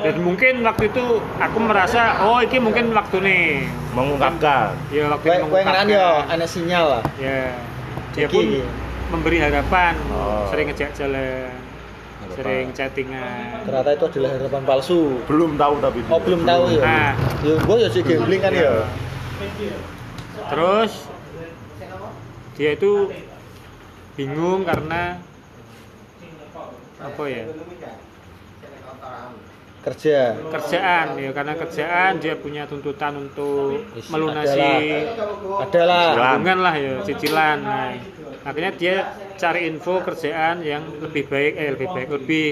dan 0.06 0.14
mungkin 0.22 0.62
waktu 0.62 0.86
itu 0.86 1.18
aku 1.18 1.58
merasa 1.58 2.22
oh 2.22 2.38
ini 2.38 2.62
mungkin 2.62 2.94
waktu 2.94 3.16
nih 3.18 3.44
mengungkapkan 3.90 4.70
ya 4.94 5.10
waktu 5.10 5.26
yo 5.26 5.50
mengungkapkan. 5.50 6.30
ana 6.30 6.46
sinyal 6.46 6.84
lah. 6.98 7.02
ya 7.18 7.50
dia 8.14 8.26
pun 8.30 8.62
memberi 9.10 9.42
harapan 9.42 9.98
Oh. 10.08 10.46
sering 10.48 10.70
ngejak 10.70 10.94
jalan 10.94 11.50
Harapan. 12.22 12.32
sering 12.38 12.66
chattingan 12.70 13.66
Ternyata 13.66 13.90
itu 13.92 14.04
adalah 14.08 14.30
harapan 14.38 14.62
palsu. 14.62 15.00
belum 15.26 15.50
tahu 15.58 15.74
tapi 15.82 15.98
Oh 16.06 16.20
belum 16.22 16.40
tahu 16.46 16.62
ya. 16.72 16.82
Nah. 16.86 17.10
Ya 17.42 17.54
gue 17.58 17.76
ya 17.82 17.88
sih 17.90 18.02
gambling 18.06 18.40
kan 18.40 18.52
ya. 18.54 18.72
Terus 20.48 20.92
dia 22.54 22.70
itu 22.72 23.10
bingung 24.14 24.62
karena 24.62 25.18
apa 27.04 27.24
ya 27.24 27.44
Kerja. 29.82 30.38
kerjaan 30.46 31.18
ya 31.18 31.34
karena 31.34 31.58
kerjaan 31.58 32.12
dia 32.16 32.38
punya 32.38 32.70
tuntutan 32.70 33.18
untuk 33.18 33.82
Is- 33.92 34.06
melunasi 34.06 35.10
Adalah. 35.58 36.14
tanggungan 36.38 36.58
lah 36.62 36.74
ya 36.76 36.92
cicilan 37.02 37.58
nah, 37.58 37.90
akhirnya 38.40 38.70
dia 38.72 38.94
cari 39.34 39.66
info 39.66 39.98
kerjaan 39.98 40.62
yang 40.62 40.86
lebih 41.02 41.26
baik 41.26 41.52
eh 41.56 41.68
lebih 41.74 41.88
baik 41.90 42.08
lebih 42.12 42.48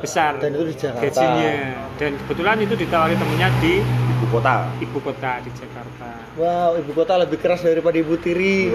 besar 0.00 0.40
Dan 0.40 0.56
itu 0.56 0.64
di 0.64 0.74
Jakarta. 0.74 1.04
gajinya 1.04 1.52
dan 1.94 2.10
kebetulan 2.16 2.56
itu 2.58 2.74
ditawari 2.78 3.14
temennya 3.14 3.48
di 3.60 3.72
ibu 3.84 4.26
kota 4.32 4.54
ibu 4.80 4.98
kota 4.98 5.32
di 5.40 5.50
Jakarta 5.52 6.08
Wow, 6.34 6.80
ibu 6.80 6.90
kota 6.92 7.14
lebih 7.16 7.38
keras 7.38 7.60
daripada 7.60 7.94
ibu 7.94 8.16
tiri. 8.16 8.66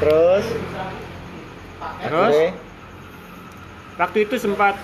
Terus. 0.00 0.46
terus 2.00 2.34
akhirnya, 2.34 2.50
waktu 3.98 4.18
itu 4.30 4.34
sempat 4.38 4.78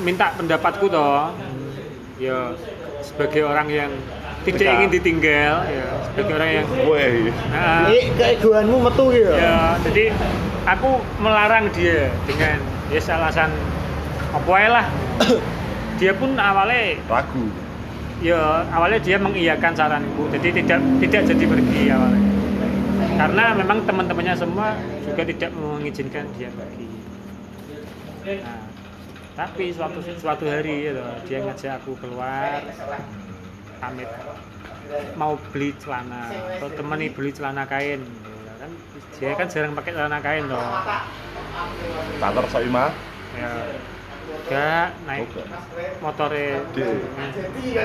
minta 0.00 0.32
pendapatku 0.32 0.88
toh 0.88 1.36
ya 2.16 2.56
sebagai 3.04 3.44
orang 3.44 3.68
yang 3.68 3.90
tidak 4.40 4.64
Dekat. 4.64 4.76
ingin 4.80 4.90
ditinggal 4.96 5.54
ya 5.68 5.86
sebagai 6.08 6.32
orang 6.40 6.50
yang 6.50 6.66
Woi. 6.88 7.28
Nah, 7.52 7.92
keegoanmu 7.92 8.76
metu 8.88 9.04
gitu. 9.12 9.32
ya 9.36 9.76
jadi 9.84 10.16
aku 10.64 10.90
melarang 11.20 11.68
dia 11.76 12.08
dengan 12.24 12.56
ya 12.88 13.00
alasan 13.20 13.52
apa 14.32 14.52
lah 14.64 14.86
dia 16.00 16.16
pun 16.16 16.32
awalnya 16.40 16.96
Ragu. 17.04 17.44
ya 18.24 18.64
awalnya 18.72 19.00
dia 19.04 19.16
mengiyakan 19.20 19.76
saranku 19.76 20.24
jadi 20.32 20.48
tidak 20.56 20.80
tidak 21.04 21.22
jadi 21.28 21.44
pergi 21.44 21.82
awalnya 21.92 22.22
karena 23.20 23.44
memang 23.52 23.78
teman-temannya 23.84 24.34
semua 24.40 24.72
juga 25.04 25.22
tidak 25.28 25.50
mengizinkan 25.52 26.24
dia 26.40 26.48
pergi 26.56 26.89
nah, 28.38 28.62
tapi 29.34 29.74
suatu 29.74 29.98
suatu 30.04 30.44
hari 30.46 30.86
ya 30.86 30.92
toh, 30.94 31.10
dia 31.26 31.38
ngajak 31.42 31.72
aku 31.82 31.98
keluar 31.98 32.62
pamit 33.82 34.10
mau 35.18 35.34
beli 35.50 35.74
celana 35.78 36.30
atau 36.58 36.68
temani 36.74 37.10
beli 37.10 37.30
celana 37.34 37.66
kain 37.66 38.02
Ya 38.50 38.66
kan 38.66 38.70
dia 39.16 39.30
kan 39.38 39.46
jarang 39.48 39.72
pakai 39.72 39.92
celana 39.96 40.18
kain 40.20 40.44
loh 40.46 40.60
Kantor 42.20 42.44
Soima. 42.52 42.92
ya 43.38 43.50
enggak 44.50 44.88
naik 45.06 45.30
Oke. 45.30 45.42
motornya 46.02 46.60
Di 46.74 46.82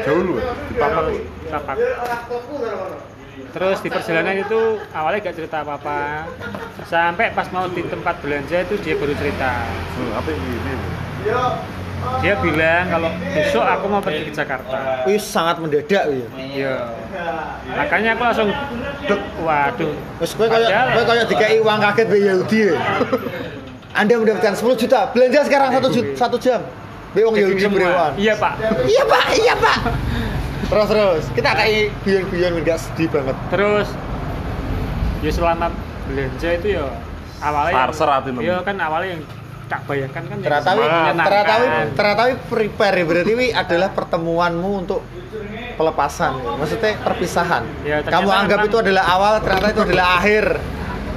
jauh 0.03 0.21
lu. 0.25 0.33
ya? 0.41 0.51
Di 0.67 0.73
papak 0.81 1.01
lu. 1.05 1.21
Terus 3.35 3.77
di 3.83 3.89
perjalanan 3.91 4.35
itu 4.39 4.79
awalnya 4.95 5.19
gak 5.27 5.35
cerita 5.35 5.63
apa-apa 5.63 6.23
Sampai 6.87 7.35
pas 7.35 7.47
mau 7.51 7.67
di 7.67 7.83
tempat 7.83 8.19
belanja 8.23 8.63
itu 8.63 8.75
dia 8.79 8.95
baru 8.95 9.11
cerita 9.15 9.51
Hmm, 9.95 10.11
apa 10.15 10.29
ini? 10.31 10.75
Dia 12.21 12.37
bilang 12.37 12.83
kalau 12.91 13.09
besok 13.33 13.65
aku 13.65 13.85
mau 13.89 13.99
pergi 14.03 14.29
ke 14.29 14.31
Jakarta 14.35 15.03
Wih 15.09 15.17
sangat 15.19 15.57
mendadak 15.59 16.05
ya. 16.05 16.27
Iya 16.37 16.75
Makanya 17.75 18.15
aku 18.15 18.21
langsung 18.23 18.49
Dek, 19.05 19.21
waduh 19.43 19.93
Terus 20.21 20.31
kowe 20.35 20.47
kayak 20.47 20.69
kowe 20.95 21.03
kayak 21.03 21.25
dikai 21.27 21.57
uang 21.59 21.79
kaget 21.81 22.07
be 22.07 22.17
Yahudi 22.23 22.59
ya. 22.71 22.75
Anda 23.99 24.19
mendapatkan 24.19 24.59
10 24.59 24.75
juta, 24.75 25.07
belanja 25.15 25.47
sekarang 25.47 25.71
satu 25.71 25.87
juta, 25.87 26.11
satu 26.19 26.35
jam. 26.35 26.59
Be 27.15 27.23
wong 27.23 27.31
Daging 27.39 27.63
Yahudi 27.63 27.79
berewan. 27.79 28.11
Iya 28.19 28.33
pak 28.35 28.53
Iya 28.83 29.03
pak, 29.07 29.25
iya 29.39 29.53
pak. 29.55 29.77
Terus 30.65 30.87
terus, 30.87 31.23
kita 31.31 31.49
kayak 31.53 31.93
guyon-guyon 32.01 32.53
nggak 32.59 32.79
sedih 32.79 33.09
banget. 33.09 33.37
Terus 33.49 33.87
Ya 35.19 35.31
selama 35.31 35.73
belanja 36.05 36.49
itu 36.53 36.67
ya 36.75 36.85
Awalnya 37.41 37.73
yang- 37.73 38.13
hati 38.13 38.29
nemu. 38.29 38.39
Iya 38.41 38.57
kan 38.61 38.75
awalnya 38.77 39.09
yang 39.17 39.23
tak 39.65 39.81
bayangkan 39.85 40.23
kan 40.23 40.35
yang 40.37 40.45
Ternyata 40.45 40.69
wi, 40.71 40.77
menyenangkan. 40.79 41.25
ternyata 41.25 41.53
wi, 41.55 41.67
ternyata 41.91 42.21
wi 42.23 42.33
prepare 42.45 42.95
ya. 42.95 43.03
berarti 43.03 43.33
wi 43.33 43.47
adalah 43.49 43.89
pertemuanmu 43.91 44.71
untuk 44.77 45.01
pelepasan, 45.75 46.33
ya. 46.37 46.51
maksudnya 46.55 46.91
perpisahan. 47.01 47.63
Ya, 47.81 47.99
ternyata 47.99 48.13
Kamu 48.13 48.29
anggap 48.31 48.59
itu 48.63 48.77
adalah 48.79 49.03
awal, 49.09 49.33
ternyata 49.41 49.67
itu 49.67 49.81
adalah 49.83 50.07
akhir. 50.15 50.45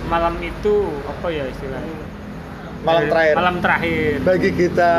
Malam 0.09 0.35
itu 0.41 0.75
apa 1.05 1.27
ya 1.29 1.45
istilahnya 1.45 1.97
Malam 2.81 3.03
Eh, 3.05 3.09
terakhir. 3.11 3.35
Malam 3.37 3.57
terakhir 3.61 4.13
Bagi 4.25 4.51
kita, 4.55 4.93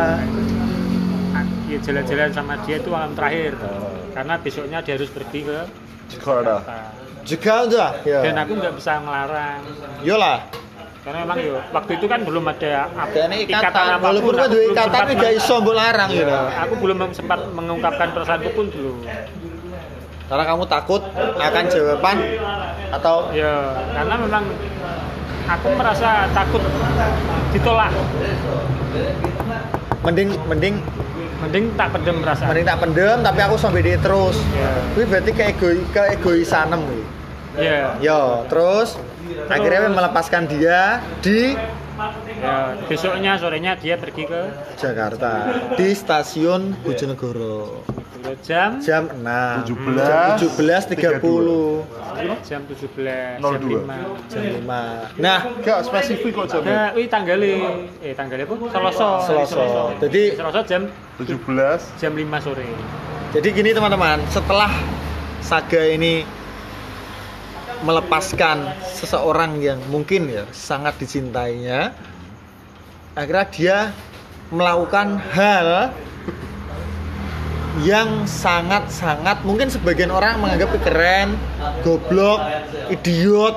ya 1.66 1.78
jalan-jalan 1.82 2.30
sama 2.30 2.54
dia 2.62 2.76
itu 2.78 2.90
malam 2.90 3.12
terakhir 3.14 3.58
karena 4.20 4.36
besoknya 4.36 4.84
dia 4.84 5.00
harus 5.00 5.08
pergi 5.16 5.48
ke 5.48 5.58
Jakarta. 6.12 6.56
Jakarta. 7.24 7.86
Ya. 8.04 8.20
dan 8.28 8.36
aku 8.44 8.52
nggak 8.60 8.74
bisa 8.76 9.00
ngelarang 9.00 9.60
Yolah. 10.04 10.44
karena 11.08 11.18
memang 11.24 11.38
yo 11.40 11.56
waktu 11.72 11.92
itu 11.96 12.06
kan 12.12 12.20
belum 12.28 12.44
ada 12.52 12.92
ikatan, 13.32 13.72
apa 13.72 14.04
pun, 14.04 14.08
walaupun 14.12 14.34
kan 14.36 14.48
belum 14.52 14.72
ikatan 14.76 14.92
tapi 15.00 15.12
gak 15.16 15.34
iso 15.40 15.56
larang 15.72 16.12
gitu. 16.12 16.36
aku 16.36 16.74
belum 16.84 16.98
sempat 17.16 17.40
mengungkapkan 17.56 18.08
perasaanku 18.12 18.52
pun 18.52 18.68
belum 18.68 18.98
Karena 20.30 20.46
kamu 20.46 20.64
takut 20.70 21.02
akan 21.40 21.64
jawaban 21.72 22.18
atau 22.92 23.16
ya 23.32 23.80
karena 23.96 24.16
memang 24.20 24.44
aku 25.48 25.68
merasa 25.80 26.28
takut 26.36 26.62
ditolak 27.56 27.92
mending 30.04 30.30
mending 30.52 30.76
mending 31.40 31.66
tak 31.80 31.88
pendem 31.96 32.16
perasaan 32.20 32.48
mending 32.52 32.68
tak 32.68 32.80
pendem 32.84 33.18
tapi 33.24 33.40
aku 33.44 33.56
sampai 33.56 33.82
dia 33.84 33.98
terus. 34.00 34.38
ya 34.56 34.72
Kuwi 34.96 35.06
berarti 35.08 35.32
keego 35.32 35.68
keegoisanem 35.92 36.80
kuwi. 36.84 37.04
ya 37.60 37.96
Yo, 38.04 38.46
terus? 38.52 39.00
Akhirnya 39.48 39.88
weh 39.88 39.94
melepaskan 39.94 40.48
dia 40.48 41.00
di 41.24 41.54
ya 42.40 42.56
besoknya 42.88 43.36
sorenya 43.36 43.76
dia 43.76 43.96
pergi 44.00 44.24
ke 44.26 44.42
Jakarta 44.76 45.32
di 45.76 45.92
stasiun 45.92 46.76
Bojonegoro 46.82 47.84
jam 48.46 48.78
jam 48.84 49.10
6 49.10 49.66
17, 49.66 49.96
jam 49.98 50.38
17.30 50.38 51.18
jam 52.46 52.62
17 52.68 53.42
jam 53.42 53.60
02. 53.64 53.80
5 53.80 54.32
jam 54.32 54.44
5 54.64 55.24
nah 55.24 55.40
Gak 55.60 55.80
spesifik 55.88 56.32
kok 56.36 56.46
jamnya. 56.52 56.70
Nah, 56.70 56.88
wih 56.94 57.08
tanggalnya, 57.08 57.56
eh 58.04 58.14
tanggalnya 58.14 58.46
apa? 58.46 58.56
Selasa. 58.70 59.10
Selasa. 59.24 59.64
Jadi- 60.04 60.36
Selasa 60.36 60.60
jam 60.68 60.82
17 61.18 61.80
jam 61.98 62.12
5 62.16 62.38
sore. 62.44 62.68
jadi 63.30 63.48
gini 63.54 63.70
teman-teman 63.72 64.18
setelah 64.30 64.72
saga 65.40 65.82
ini 65.86 66.26
melepaskan 67.80 68.68
seseorang 68.92 69.64
yang 69.64 69.80
mungkin 69.88 70.28
ya 70.28 70.44
sangat 70.52 71.00
dicintainya 71.00 71.96
akhirnya 73.18 73.46
dia 73.50 73.78
melakukan 74.50 75.22
hal 75.34 75.94
yang 77.86 78.28
sangat-sangat 78.28 79.46
mungkin 79.48 79.72
sebagian 79.72 80.12
orang 80.12 80.42
menganggap 80.42 80.74
keren, 80.84 81.38
goblok, 81.86 82.42
idiot, 82.92 83.56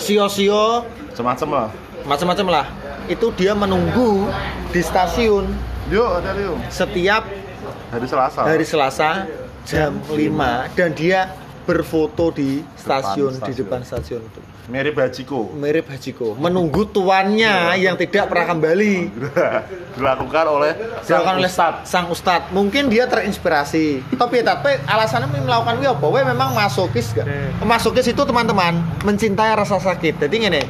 sio-sio, 0.00 0.88
semacam 1.12 1.48
lah. 1.52 1.68
macam-macam 2.08 2.46
lah. 2.48 2.66
Itu 3.04 3.28
dia 3.36 3.52
menunggu 3.52 4.32
di 4.72 4.80
stasiun 4.80 5.52
Yuk, 5.92 6.24
setiap 6.72 7.28
Hari 7.92 8.06
Selasa. 8.08 8.40
hari 8.48 8.64
Selasa 8.64 9.10
jam 9.68 10.00
5 10.08 10.72
dan 10.72 10.90
dia 10.96 11.28
berfoto 11.68 12.32
di 12.32 12.64
stasiun, 12.72 13.36
di 13.36 13.52
stasiun. 13.52 13.58
depan 13.60 13.80
stasiun 13.84 14.22
itu. 14.24 14.40
Mirip 14.64 14.96
Hajiko. 14.96 15.52
Mirip 15.52 15.84
Hajiko, 15.92 16.32
menunggu 16.40 16.88
tuannya 16.88 17.76
yang 17.76 18.00
tidak 18.00 18.32
pernah 18.32 18.48
kembali. 18.48 18.94
Dilakukan 20.00 20.44
oleh 20.48 20.72
dilakukan 21.04 21.34
oleh 21.36 21.50
Ustadz. 21.52 21.84
sang 21.86 22.08
ustadz 22.08 22.48
mungkin 22.50 22.88
dia 22.88 23.04
terinspirasi. 23.04 24.16
Tapi 24.16 24.40
tapi 24.40 24.74
alasannya 24.88 25.28
melakukan 25.36 25.78
ini 25.78 25.86
apa? 25.86 26.06
Memang 26.24 26.56
masokis 26.56 27.12
gak? 27.12 27.28
Masokis 27.60 28.08
itu 28.08 28.22
teman-teman 28.24 28.80
mencintai 29.04 29.52
rasa 29.52 29.76
sakit. 29.76 30.16
Jadi 30.18 30.34
gini 30.40 30.62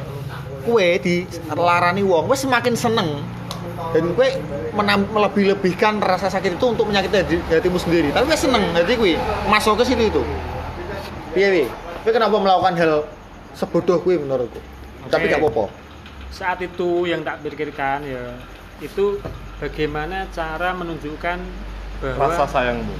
kue 0.67 0.99
di 0.99 1.23
larani 1.55 2.03
wong 2.03 2.27
wes 2.27 2.43
semakin 2.43 2.75
seneng. 2.75 3.23
Dan 3.95 4.11
kue 4.13 4.27
menam- 4.75 5.07
melebih-lebihkan 5.09 6.03
rasa 6.03 6.27
sakit 6.27 6.59
itu 6.59 6.65
untuk 6.67 6.85
menyakiti 6.85 7.15
hati, 7.15 7.35
hatimu 7.47 7.79
sendiri. 7.79 8.11
Tapi 8.11 8.27
kue 8.27 8.37
seneng 8.37 8.75
jadi 8.75 8.93
kue. 8.93 9.15
Masokis 9.47 9.87
itu 9.87 10.03
itu. 10.11 10.21
Iya 11.33 11.63
iya 11.63 11.69
kue 12.03 12.11
kenapa 12.11 12.37
melakukan 12.37 12.75
hal 12.77 12.93
sebodoh 13.55 13.97
kue 13.99 14.19
menurutku. 14.19 14.59
Tapi 15.07 15.25
Oke. 15.25 15.31
gak 15.31 15.41
apa-apa. 15.41 15.65
Saat 16.29 16.59
itu 16.59 17.07
yang 17.07 17.23
tak 17.23 17.39
pikirkan 17.41 18.03
ya 18.03 18.35
itu 18.83 19.17
bagaimana 19.57 20.27
cara 20.35 20.75
menunjukkan 20.75 21.37
bahwa 22.03 22.27
Rasa 22.27 22.43
sayangmu. 22.45 22.95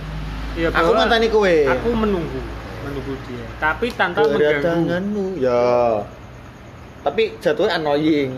ya 0.55 0.71
aku 0.71 0.79
bahwa 0.79 1.03
ngenteni 1.03 1.27
kue 1.27 1.55
aku 1.67 1.89
menunggu 1.91 2.39
menunggu 2.87 3.13
dia. 3.27 3.45
Tapi 3.59 3.91
tanpa 3.91 4.23
mengganggu. 4.23 5.27
ya. 5.35 5.99
Tapi 7.03 7.35
jatuhnya 7.37 7.75
annoying. 7.75 8.31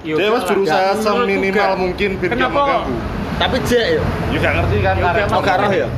Ya, 0.00 0.16
Dia 0.16 0.32
mas 0.32 0.48
berusaha 0.48 0.96
seminimal 0.96 1.70
mungkin 1.76 2.16
biar 2.16 2.30
Kenapa? 2.32 2.54
mengganggu. 2.56 2.94
tapi 3.36 3.56
jek 3.66 3.84
ya. 3.98 4.02
Ya 4.30 4.38
gak 4.38 4.52
ngerti 4.56 4.76
kan 4.80 4.94
Ya, 4.96 5.10
karena 5.42 5.66
oh 5.66 5.72
ya 5.74 5.88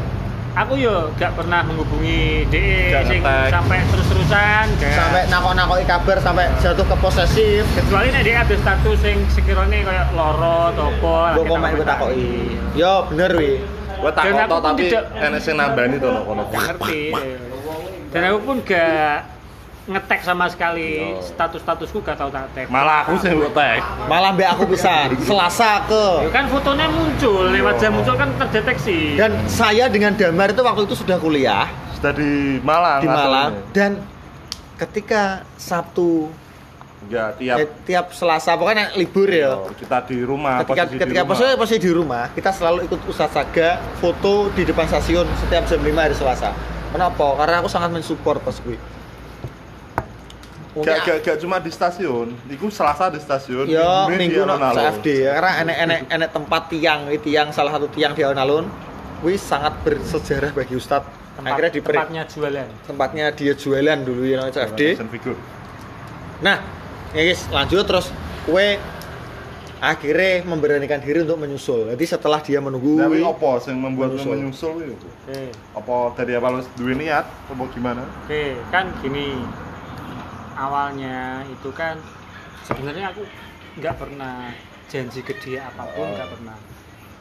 aku 0.52 0.72
ya 0.76 1.08
gak 1.16 1.32
pernah 1.32 1.64
menghubungi 1.64 2.44
DE 2.52 2.92
sing 3.08 3.20
sampai 3.24 3.78
terus-terusan 3.88 4.66
sampai 4.78 5.22
nakok-nakoki 5.32 5.84
kabar 5.88 6.16
sampai 6.20 6.46
jatuh 6.60 6.84
ke 6.84 6.96
posesif. 7.00 7.64
Kecuali 7.72 8.12
nek 8.12 8.22
dia 8.24 8.44
ada 8.44 8.54
status 8.56 8.98
sing 9.00 9.16
sekiranya 9.32 9.78
kayak 9.80 10.06
loro 10.12 10.72
atau 10.76 10.92
apa 10.92 11.16
gue 11.40 11.44
komen 11.48 11.68
gue 11.76 11.86
takoki 11.86 12.32
yo 12.76 13.08
bener 13.08 13.32
wi 13.36 13.52
Gue 14.02 14.10
tak 14.10 14.34
Dan 14.34 14.34
aku 14.34 14.58
kotor 14.58 14.74
pun 14.74 14.82
tapi 14.82 14.84
enek 14.98 15.40
sing 15.40 15.54
nambani 15.54 15.96
to 16.02 16.10
kono. 16.10 16.42
Gak 16.50 16.62
ngerti 16.74 17.02
dan 18.12 18.20
aku 18.28 18.38
pun 18.44 18.56
gak 18.60 19.18
ngetek 19.84 20.22
sama 20.22 20.46
sekali 20.46 21.02
Yo. 21.10 21.18
status-statusku 21.20 21.98
gak 22.00 22.14
tau 22.14 22.30
tak 22.30 22.46
tag 22.52 22.66
Malah 22.66 23.02
aku 23.02 23.18
sih 23.18 23.28
gue 23.28 23.50
tag. 23.50 23.82
malah 24.06 24.30
mbak 24.30 24.48
aku 24.52 24.64
bisa 24.68 25.10
selasa 25.26 25.82
Ya 25.82 25.88
ke 26.22 26.30
kan 26.30 26.46
fotonya 26.46 26.86
muncul 26.86 27.50
lewat 27.50 27.74
jam 27.76 27.90
muncul 27.92 28.14
kan 28.14 28.30
terdeteksi 28.38 29.18
dan 29.18 29.34
saya 29.44 29.86
dengan 29.86 30.14
Damar 30.14 30.48
itu 30.48 30.60
waktu 30.60 30.82
itu 30.84 30.94
sudah 30.94 31.18
kuliah 31.18 31.66
Sudah 31.94 32.12
di 32.12 32.62
Malang. 32.62 33.00
di 33.00 33.08
Malang 33.08 33.50
dan 33.70 33.98
ketika 34.76 35.42
Sabtu 35.56 36.30
Ya 37.04 37.34
tiap 37.34 37.56
Eh, 37.58 37.66
tiap 37.82 38.14
Selasa 38.14 38.54
pokoknya 38.54 38.94
libur 38.94 39.26
ya. 39.26 39.58
oh, 39.58 39.74
kita 39.74 40.06
di 40.06 40.22
rumah 40.22 40.62
ketika 40.62 40.86
posisi 40.86 40.94
ketika 40.96 41.10
di 41.12 41.18
rumah. 41.18 41.30
posisi, 41.34 41.58
posisi 41.58 41.78
di 41.80 41.90
rumah 41.90 42.24
kita 42.30 42.50
selalu 42.52 42.78
ikut 42.86 43.00
Ustadz 43.04 43.34
Saga 43.34 43.68
foto 43.98 44.46
di 44.48 44.62
depan 44.62 44.86
stasiun 44.86 45.26
setiap 45.36 45.66
jam 45.66 45.82
5 45.82 45.90
hari 45.90 46.14
Selasa 46.14 46.54
kenapa? 46.88 47.34
karena 47.34 47.58
aku 47.58 47.66
sangat 47.66 47.90
mensupport 47.90 48.38
pas 48.38 48.54
gue 48.56 48.78
Gak, 50.74 51.04
gak, 51.04 51.16
gak 51.20 51.36
cuma 51.36 51.60
di 51.60 51.68
stasiun, 51.68 52.32
itu 52.46 52.64
Selasa 52.68 53.12
di 53.12 53.20
stasiun, 53.20 53.68
Ya, 53.68 54.08
Minggunya 54.08 54.16
minggu 54.16 54.32
di 54.34 54.48
alun-alun. 54.48 54.76
CFD 54.78 55.06
ya, 55.20 55.30
karena 55.36 55.52
enek 55.60 55.76
enek 55.78 56.00
enek 56.08 56.30
tempat 56.32 56.62
tiang, 56.72 57.00
ini 57.06 57.18
tiang 57.20 57.48
salah 57.52 57.76
satu 57.76 57.92
tiang 57.92 58.12
di 58.12 58.24
alun-alun, 58.24 58.64
wih 59.20 59.36
sangat 59.36 59.76
bersejarah 59.84 60.48
bagi 60.50 60.72
Ustadz. 60.72 61.20
Tempat, 61.32 61.48
Akhirnya 61.48 61.72
diperi, 61.72 61.96
tempatnya 61.96 62.22
jualan. 62.24 62.68
tempatnya 62.84 63.26
dia 63.30 63.52
jualan 63.52 63.98
dulu 64.00 64.20
ya 64.22 64.36
namanya 64.38 64.52
CFD. 64.54 64.80
Nah, 66.40 66.56
ya 67.10 67.22
guys, 67.22 67.42
lanjut 67.48 67.84
terus 67.84 68.06
kue 68.44 68.76
akhirnya 69.76 70.46
memberanikan 70.46 71.00
diri 71.00 71.20
untuk 71.20 71.36
menyusul. 71.36 71.90
Jadi 71.90 72.04
setelah 72.06 72.38
dia 72.38 72.62
menunggu, 72.62 72.96
Tapi 72.96 73.18
apa 73.18 73.50
yang 73.66 73.78
membuat 73.82 74.14
Menyusul. 74.14 74.30
menyusul, 74.30 74.74
itu? 74.86 75.08
Oke. 75.26 75.40
Apa 75.74 75.94
dari 76.14 76.32
awal 76.32 76.62
duwe 76.76 76.94
niat, 76.94 77.26
apa 77.26 77.62
gimana? 77.72 78.02
Oke, 78.24 78.56
kan 78.70 78.88
gini. 79.00 79.36
Awalnya 80.56 81.46
itu 81.48 81.70
kan 81.72 81.96
sebenarnya 82.66 83.10
aku 83.12 83.24
nggak 83.80 83.94
pernah 83.96 84.52
janji 84.92 85.24
ke 85.24 85.32
dia 85.40 85.68
apa 85.72 85.88
pun 85.96 86.12
nggak 86.12 86.28
pernah. 86.28 86.56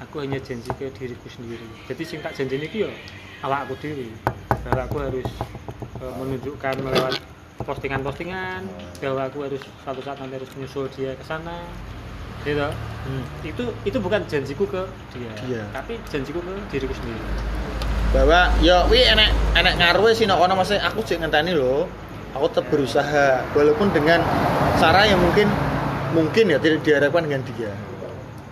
Aku 0.03 0.19
hanya 0.19 0.41
janji 0.41 0.67
ke 0.75 0.91
diriku 0.91 1.29
sendiri. 1.31 1.63
Jadi 1.87 2.03
sing 2.03 2.19
tak 2.19 2.35
janji 2.35 2.57
ini 2.59 2.67
yo 2.73 2.89
awak 3.45 3.69
aku 3.69 3.79
diri. 3.79 4.11
Bahwa 4.67 4.81
aku 4.85 4.97
harus 4.99 5.29
eh, 6.01 6.13
menunjukkan 6.19 6.75
melewat 6.83 7.15
postingan-postingan 7.61 8.65
bahwa 8.99 9.21
aku 9.29 9.45
harus 9.45 9.61
suatu 9.85 10.01
saat 10.01 10.17
nanti 10.17 10.41
harus 10.41 10.49
menyusul 10.57 10.89
dia 10.91 11.13
ke 11.13 11.23
sana. 11.23 11.61
Gitu. 12.41 12.57
Hmm. 12.57 13.23
Itu 13.45 13.69
itu 13.85 13.97
bukan 14.01 14.25
janjiku 14.25 14.65
ke 14.65 14.81
dia, 15.13 15.29
Dia. 15.45 15.63
tapi 15.69 16.01
janjiku 16.09 16.41
ke 16.41 16.53
diriku 16.73 16.93
sendiri. 16.97 17.21
bahwa 18.11 18.51
ya 18.59 18.83
wih 18.91 19.07
enek 19.07 19.31
enek 19.55 19.79
ngaruh 19.79 20.11
sih 20.11 20.27
nak 20.27 20.35
kono 20.35 20.59
maksudnya 20.59 20.83
aku 20.83 20.99
cek 20.99 21.23
ngenteni 21.23 21.55
loh. 21.55 21.87
Aku 22.31 22.45
tetap 22.47 22.65
berusaha 22.71 23.43
walaupun 23.51 23.91
dengan 23.91 24.23
cara 24.79 25.03
yang 25.03 25.19
mungkin 25.19 25.51
mungkin 26.15 26.51
ya 26.51 26.57
tidak 26.59 26.83
diharapkan 26.83 27.27
dengan 27.27 27.41
dia. 27.55 27.71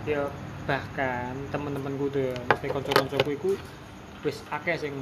ya 0.08 0.24
bahkan 0.64 1.36
temen-temenku 1.52 2.08
tuh 2.08 2.32
ya 2.32 2.36
mesti 2.48 2.66
konco-koncoku 2.72 3.30
iku 3.36 3.50
wis 4.24 4.40
akeh 4.48 4.76
sing 4.80 4.92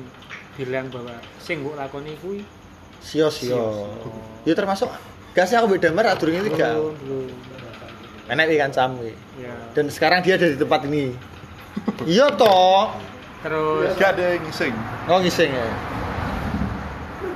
bilang 0.59 0.91
bahwa 0.91 1.15
sing 1.39 1.63
mbok 1.63 1.79
lakoni 1.79 2.19
kuwi 2.19 2.43
Sio-sio. 2.99 3.87
Ya 4.43 4.59
termasuk 4.59 4.91
gak 5.39 5.47
sih 5.47 5.55
aku 5.55 5.79
beda 5.79 5.95
merah 5.95 6.19
ini 6.19 6.51
gak. 6.51 6.75
belum 6.75 6.95
belum 6.99 7.31
Enek 8.29 8.45
iki 8.51 8.59
kan 8.59 8.71
cam 8.75 8.91
iki. 8.99 9.15
ya 9.39 9.55
Dan 9.73 9.87
sekarang 9.89 10.19
dia 10.27 10.35
ada 10.35 10.51
di 10.51 10.59
tempat 10.59 10.83
ini. 10.91 11.15
Iya 12.05 12.27
toh. 12.35 12.91
terus 13.39 13.95
Gak 13.95 14.19
ada 14.19 14.35
yang 14.35 14.43
ngising. 14.43 14.75
Oh 15.07 15.19
ngising 15.23 15.51
ya. 15.55 15.69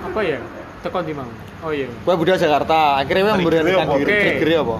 apa 0.02 0.20
ya 0.26 0.38
tekan 0.82 1.02
di 1.02 1.14
mau 1.14 1.30
oh 1.62 1.70
iya 1.70 1.86
Gua 2.02 2.14
budal 2.14 2.36
Jakarta, 2.36 2.98
akhirnya 2.98 3.22
gue 3.24 3.34
memberanikan 3.38 3.86
apa? 3.86 3.96
diri. 3.96 4.10
Oke. 4.10 4.22
Triggernya 4.26 4.58
apa? 4.60 4.76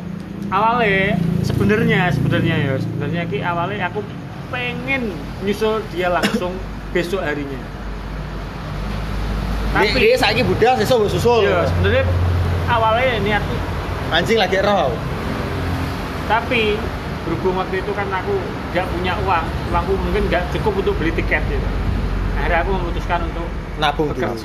awalnya 0.50 1.16
sebenarnya 1.40 2.00
sebenarnya 2.12 2.54
ya 2.58 2.74
sebenarnya 2.76 3.22
ki 3.24 3.38
awalnya 3.40 3.88
aku 3.88 4.04
pengen 4.50 5.14
nyusul 5.40 5.80
dia 5.88 6.10
langsung 6.10 6.52
besok 6.92 7.24
harinya 7.24 7.56
Ini, 9.72 9.88
tapi 9.88 9.98
ini 10.04 10.16
saiki 10.20 10.42
budal 10.44 10.76
sesuk 10.76 11.08
susul. 11.08 11.48
ya 11.48 11.64
sebenarnya 11.64 12.04
awalnya 12.68 13.16
niatku 13.22 13.56
Anjing 14.12 14.36
lagi 14.36 14.60
roh. 14.60 14.92
tapi 16.28 16.76
berhubung 17.24 17.56
waktu 17.56 17.80
itu 17.80 17.92
kan 17.94 18.04
aku 18.12 18.36
nggak 18.74 18.86
punya 18.92 19.16
uang 19.24 19.44
uangku 19.72 19.92
mungkin 19.96 20.22
nggak 20.28 20.42
cukup 20.52 20.84
untuk 20.84 20.94
beli 21.00 21.16
tiket 21.16 21.40
gitu 21.48 21.68
akhirnya 22.36 22.60
aku 22.60 22.70
memutuskan 22.76 23.20
untuk 23.24 23.46
Nabung 23.80 24.12
dulu. 24.12 24.36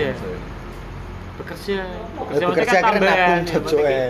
Bekerja 1.48 1.80
bekerja 2.14 2.46
bekerja, 2.46 2.78
kan 2.78 2.92
tambahan, 2.94 3.16
ya, 3.40 3.48
jojo 3.48 3.60
maksudnya 3.80 4.06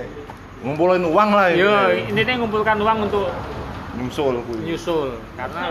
Ngumpulin 0.57 1.05
uang 1.05 1.29
lah 1.31 1.47
ki- 1.47 1.53
ini. 1.53 1.61
yo 1.61 1.73
ini 2.09 2.21
nih 2.23 2.35
ngumpulkan 2.35 2.77
uang 2.77 2.97
untuk 3.05 3.29
Nyusul 3.93 4.41
kuwi. 4.41 4.61
nyusul 4.63 5.07
karena 5.33 5.63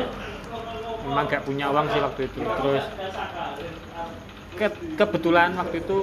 memang 1.03 1.25
nggak 1.27 1.43
punya 1.43 1.67
uang 1.69 1.87
sih 1.89 2.01
waktu 2.01 2.21
itu 2.25 2.39
terus 2.39 2.85
ke- 4.55 4.79
kebetulan 4.95 5.53
waktu 5.55 5.77
itu 5.81 5.99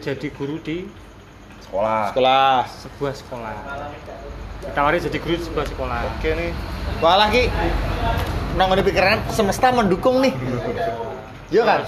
jadi 0.00 0.26
guru 0.30 0.56
di 0.58 0.88
Sekolah. 1.62 2.10
Sekolah. 2.10 2.56
sebuah 2.68 3.12
sekolah 3.14 3.56
ditawari 4.62 4.96
jadi 4.98 5.18
guru 5.18 5.34
di 5.34 5.44
sebuah 5.46 5.66
sekolah 5.66 6.00
Oke 6.10 6.30
nih. 6.32 6.50
Wah 6.98 7.16
lagi 7.18 7.48
nongol 8.54 8.76
di 8.78 8.86
pikiran 8.86 9.20
semesta 9.28 9.68
mendukung 9.70 10.20
nih. 10.20 10.32
Iya 11.48 11.62
kan? 11.62 11.80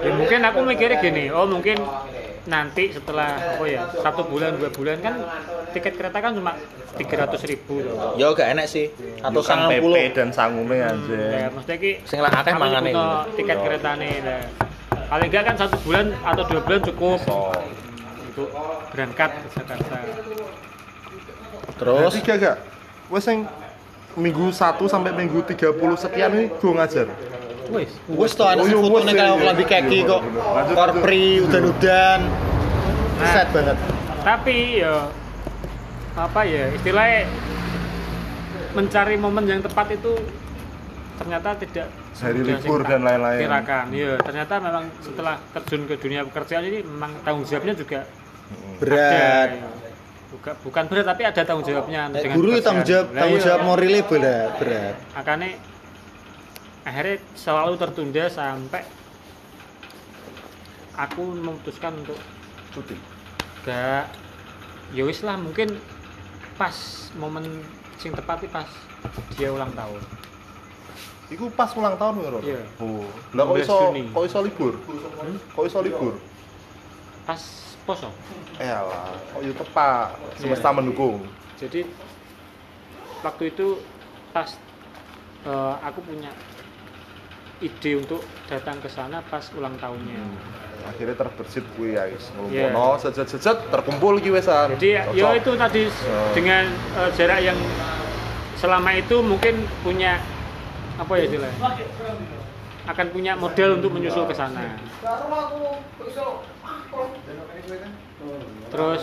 Ya 0.00 0.10
mungkin 0.14 0.40
aku 0.40 0.58
mikirnya 0.64 0.98
gini 0.98 1.24
oh 1.28 1.44
mungkin 1.44 1.76
nanti 2.42 2.90
setelah 2.90 3.38
apa 3.38 3.64
ya 3.64 3.86
satu 3.94 4.26
bulan 4.26 4.58
dua 4.58 4.70
bulan 4.70 4.98
kan 4.98 5.14
tiket 5.70 5.94
kereta 5.94 6.18
kan 6.18 6.34
cuma 6.34 6.58
tiga 6.94 7.22
ratus 7.22 7.46
ribu 7.46 7.80
loh 7.80 8.18
Ya 8.18 8.28
gak 8.34 8.48
enak 8.52 8.66
sih. 8.66 8.90
Atau 9.22 9.40
Yo 9.40 9.46
sangat 9.46 9.68
PP 9.72 9.80
puluh. 9.80 9.96
dan 10.12 10.28
sangume 10.28 10.74
ya 10.76 10.90
aja. 10.90 11.48
maksudnya 11.48 11.78
ki 11.78 11.92
Sing 12.02 12.18
lah 12.18 12.32
akeh 12.34 12.52
mangane 12.52 12.90
tiket 13.32 13.56
kereta 13.56 13.94
nih 13.94 14.14
nah. 14.20 14.42
paling 15.06 15.28
enggak 15.30 15.44
kan 15.48 15.56
satu 15.56 15.76
bulan 15.82 16.12
atau 16.20 16.42
dua 16.44 16.60
bulan 16.60 16.80
cukup 16.82 17.18
So. 17.22 17.38
untuk 18.26 18.48
berangkat 18.90 19.30
ke 19.32 19.46
Jakarta 19.54 19.96
Terus 21.72 22.12
Berarti 22.14 22.38
gak? 22.38 22.56
Wes 23.08 23.24
yang 23.26 23.40
minggu 24.12 24.46
1 24.50 24.76
sampai 24.84 25.10
minggu 25.12 25.40
30 25.42 25.72
sekian 25.96 26.30
ini 26.32 26.44
gue 26.50 26.72
ngajar. 26.72 27.06
Wis 27.72 27.90
wis 28.06 28.32
to 28.32 28.44
ada 28.44 28.62
iya, 28.62 28.76
fotonya 28.76 29.12
wis, 29.12 29.18
kalau 29.18 29.34
iya, 29.34 29.46
lebih 29.50 29.66
iya. 29.66 29.74
kaki 29.80 29.98
Iya, 29.98 30.08
kok. 30.08 30.20
bener. 30.22 30.42
Lanjut, 30.52 30.74
Korpri 30.76 31.24
udan-udan. 31.40 32.20
Nah. 32.22 33.32
Set 33.32 33.48
banget. 33.50 33.76
tapi 34.22 34.56
ya 34.78 34.94
apa 36.14 36.40
ya 36.44 36.64
istilahnya 36.70 37.26
mencari 38.72 39.14
momen 39.16 39.44
yang 39.44 39.60
tepat 39.60 39.86
itu 39.92 40.12
ternyata 41.18 41.48
tidak 41.58 41.86
Hari 42.12 42.38
semudah 42.38 42.58
libur 42.60 42.80
dan 42.84 43.00
lain-lain. 43.02 43.40
kirakan 43.40 43.84
ya 43.90 44.12
ternyata 44.20 44.54
memang 44.58 44.84
setelah 45.00 45.36
terjun 45.50 45.82
ke 45.86 45.94
dunia 45.96 46.22
pekerjaan 46.24 46.64
ini 46.64 46.80
memang 46.84 47.12
tanggung 47.22 47.42
jawabnya 47.42 47.74
juga 47.74 48.00
Berat. 48.78 49.48
ada, 49.48 49.56
ya. 49.56 49.68
bukan 50.30 50.54
bukan 50.62 50.84
berat 50.86 51.06
tapi 51.06 51.22
ada 51.24 51.40
tanggung 51.42 51.66
jawabnya 51.66 52.02
dengan 52.10 52.34
guru 52.36 52.48
itu 52.52 52.62
tanggung 52.62 52.86
jawab 52.86 53.06
tanggung 53.12 53.40
iya, 53.40 53.46
jawab 53.46 53.60
moralnya 53.64 54.02
berat 54.04 54.50
berat. 54.58 54.94
makanya 55.14 55.48
akhirnya 56.82 57.22
selalu 57.38 57.74
tertunda 57.78 58.24
sampai 58.26 58.82
aku 60.98 61.22
memutuskan 61.22 61.94
untuk 62.02 62.18
Cuti. 62.72 62.96
gak 63.62 64.08
ya 64.96 65.02
wis 65.04 65.22
lah 65.22 65.36
mungkin 65.36 65.78
pas 66.56 66.74
momen 67.16 67.44
sing 68.00 68.12
tepat 68.12 68.44
pas 68.50 68.66
dia 69.36 69.52
ulang 69.52 69.70
tahun 69.72 70.02
Iku 71.32 71.48
pas 71.56 71.72
ulang 71.72 71.96
tahun 71.96 72.20
ya? 72.20 72.30
Iya. 72.44 72.60
Oh. 72.76 73.08
Lah 73.32 73.48
kok 73.48 73.56
16 73.56 73.64
iso 73.64 73.76
kok 74.12 74.24
iso 74.28 74.38
libur? 74.44 74.72
Hmm? 74.76 75.36
Kok 75.56 75.64
iso 75.64 75.78
libur? 75.80 76.14
pas 77.24 77.40
poso 77.86 78.10
Eh 78.60 78.68
alah, 78.68 79.14
kok 79.32 79.40
yo 79.40 79.52
tepat. 79.56 80.12
Semesta 80.36 80.68
Iya. 80.68 80.76
mendukung. 80.76 81.24
jadi 81.56 81.86
waktu 83.22 83.54
itu 83.54 83.78
pas 84.34 84.50
eh, 85.46 85.74
aku 85.80 86.02
punya 86.04 86.28
ide 87.62 87.90
untuk 87.96 88.20
datang 88.50 88.76
ke 88.82 88.90
sana 88.90 89.22
pas 89.22 89.46
ulang 89.54 89.78
tahunnya. 89.78 90.18
Akhirnya 90.82 91.14
terbersit 91.14 91.62
kuwi 91.78 91.94
ya, 91.94 92.10
guys. 92.10 92.26
Iya. 92.50 92.74
Ngomongno 92.74 92.98
sejet-sejet 92.98 93.70
terkumpul 93.70 94.18
ki 94.18 94.34
wesan. 94.34 94.74
jadi 94.76 95.06
ya 95.14 95.30
Cocok. 95.30 95.38
itu 95.38 95.52
tadi 95.54 95.82
dengan 96.34 96.64
eh, 96.98 97.10
jarak 97.14 97.38
yang 97.38 97.58
selama 98.58 98.90
itu 98.98 99.16
mungkin 99.22 99.62
punya 99.86 100.18
apa 100.98 101.12
ya 101.18 101.24
istilahnya? 101.30 101.58
Akan 102.82 103.06
punya 103.14 103.38
model 103.38 103.78
untuk 103.78 103.94
menyusul 103.94 104.26
ke 104.26 104.34
sana. 104.34 104.74
Terus? 108.74 109.02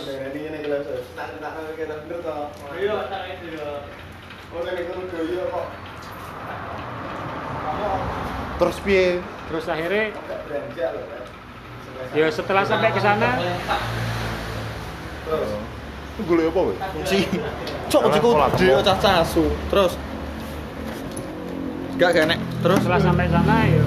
piye? 8.84 9.24
terus 9.48 9.64
akhirnya 9.66 10.12
ya 12.12 12.26
setelah 12.28 12.62
sampai 12.68 12.90
ke 12.92 13.00
sana 13.00 13.28
Itu 16.20 16.26
golek 16.26 16.52
apa, 16.52 16.60
weh? 16.68 16.76
Kunci. 16.76 17.18
Cok 17.88 18.00
kunci 18.04 18.18
gede 18.20 18.28
tembok. 18.76 18.82
cacah 18.82 19.14
asu. 19.24 19.46
Terus 19.72 19.92
gak 21.96 22.12
enek. 22.12 22.38
Terus 22.60 22.78
setelah 22.82 23.00
sampai 23.00 23.26
sana 23.30 23.56
ya 23.64 23.80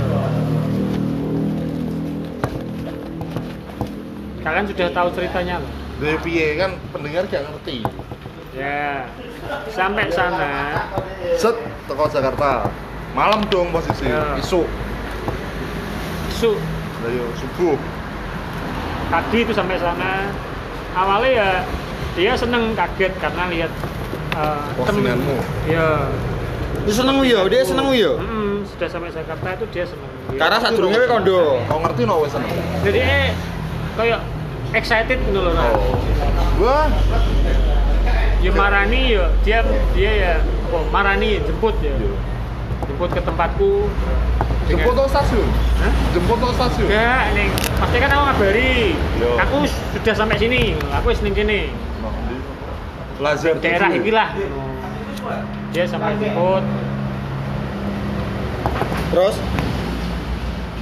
kalian 4.44 4.68
sudah 4.68 4.88
tahu 4.92 5.08
ceritanya 5.16 5.56
loh 5.64 5.72
Dari 6.04 6.20
piye 6.20 6.60
kan 6.60 6.76
pendengar 6.92 7.24
gak 7.32 7.48
ngerti. 7.48 7.80
Ya. 8.54 9.08
Sampai 9.72 10.12
sana 10.12 10.84
Set 11.40 11.56
teko 11.88 12.06
Jakarta. 12.12 12.68
Malam 13.14 13.46
dong 13.48 13.70
posisi. 13.70 14.10
Ya. 14.10 14.38
Isu. 14.38 14.66
su 16.34 16.52
Lah 17.04 17.10
yo 17.10 17.26
subuh. 17.38 17.78
pagi 19.08 19.46
itu 19.46 19.54
sampai 19.54 19.78
sana 19.78 20.34
awalnya 20.98 21.30
ya 21.30 21.50
dia 22.18 22.34
seneng 22.34 22.74
kaget 22.74 23.14
karena 23.22 23.46
lihat 23.46 23.70
uh, 24.34 24.66
Postinganmu. 24.74 25.38
ya 25.70 26.10
Dia 26.84 26.94
seneng 26.98 27.22
yo, 27.22 27.46
dia 27.46 27.62
seneng 27.62 27.94
yo. 27.94 28.18
Mm, 28.18 28.66
sudah 28.66 28.90
sampai 28.90 29.14
Jakarta 29.14 29.54
itu 29.54 29.66
dia 29.70 29.86
seneng 29.86 30.10
Karena 30.34 30.58
saat 30.58 30.74
we 30.74 31.06
kondo. 31.06 31.62
Kau 31.70 31.78
ngerti 31.86 32.10
no 32.10 32.26
wes 32.26 32.34
seneng. 32.34 32.50
jadi 32.82 33.00
eh 33.06 33.28
kayak 33.94 34.20
excited 34.74 35.22
gitu 35.22 35.38
loh 35.38 35.54
Nak. 35.54 35.70
Oh. 35.70 35.94
Wah, 36.66 36.90
ya 38.42 38.50
marani 38.52 39.14
ya 39.14 39.30
dia 39.46 39.60
dia 39.94 40.12
ya 40.12 40.34
apa 40.42 40.78
marani 40.90 41.38
jemput 41.46 41.78
ya 41.86 41.94
Iya. 41.94 42.12
Jemput 42.88 43.10
ke 43.12 43.22
tempatku 43.24 43.72
jemput 44.64 44.94
ke 44.96 45.04
stasiun. 45.12 45.48
Hah? 45.84 45.94
Jemput 46.16 46.38
ke 46.40 46.48
stasiun. 46.56 46.88
enggak 46.88 47.24
nih 47.36 47.48
pasti 47.80 47.98
kan 48.00 48.10
aku 48.12 48.24
ngabari 48.28 48.76
aku 49.40 49.56
sudah 49.68 50.16
sampai 50.16 50.36
sini 50.40 50.62
aku 50.92 51.06
wis 51.12 51.20
ning 51.20 51.36
kene 51.36 51.68
di 51.68 52.36
Lazar 53.22 53.56
daerah 53.60 53.90
iki 53.92 54.12
lah 54.12 54.30
dia 55.72 55.84
sampai 55.88 56.16
jemput 56.20 56.64
Terus, 59.14 59.38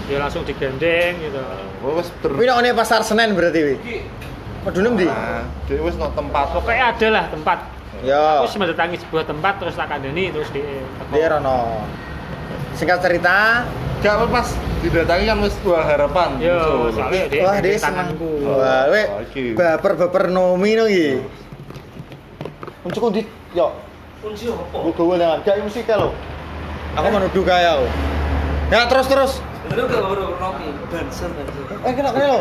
dia 0.08 0.24
langsung 0.24 0.48
digandeng 0.48 1.20
gitu 1.20 1.44
Oh, 1.84 2.00
wes 2.00 2.08
ter. 2.24 2.32
kuwi 2.32 2.48
nek 2.48 2.80
pasar 2.80 3.04
Senen 3.04 3.36
berarti 3.36 3.60
wi. 3.60 3.76
Medune 4.64 4.96
ndi? 4.96 5.04
Nah, 5.04 5.44
dia 5.68 5.84
wes 5.84 6.00
no 6.00 6.08
tempat. 6.16 6.56
pokoknya 6.56 6.96
ada 6.96 7.08
lah 7.12 7.26
tempat 7.28 7.60
Yo. 8.00 8.48
aku 8.48 8.56
mendatangi 8.56 8.96
sebuah 8.98 9.28
tempat 9.28 9.60
terus 9.60 9.76
tak 9.76 9.92
kandani 9.92 10.32
terus 10.32 10.48
di 10.50 10.64
teko. 10.64 11.12
Dia 11.12 11.28
rono. 11.28 11.84
Singkat 12.80 13.00
cerita, 13.04 13.68
Gak 14.02 14.18
pas 14.34 14.50
didatangi 14.82 15.30
kan 15.30 15.38
wes 15.46 15.54
dua 15.62 15.86
harapan. 15.86 16.42
yo 16.42 16.90
soalnya 16.90 17.30
dia 17.30 17.42
wah 17.46 17.62
di 17.62 17.70
dia 17.70 17.78
seneng. 17.78 18.18
tanganku 18.18 18.32
Wah, 18.50 18.84
we 18.90 19.02
iki. 19.30 19.44
baper-baper 19.54 20.34
nomi 20.34 20.72
no 20.74 20.90
iki. 20.90 21.22
Unjuk 22.82 23.04
ndi? 23.14 23.22
Yo. 23.54 23.70
Kunci 24.22 24.50
apa? 24.50 24.78
Gue 24.82 24.94
gawe 24.96 25.14
dengan 25.18 25.38
gak 25.46 25.62
musik 25.62 25.86
lo. 25.86 26.10
Aku 26.98 27.08
menuduh 27.14 27.44
kaya. 27.46 27.86
Ya 28.74 28.90
terus 28.90 29.06
terus. 29.06 29.34
Gak 29.72 29.88
baru. 29.88 30.26
Eh 31.82 31.94
kena 31.96 32.10
kena 32.12 32.28
lo. 32.28 32.40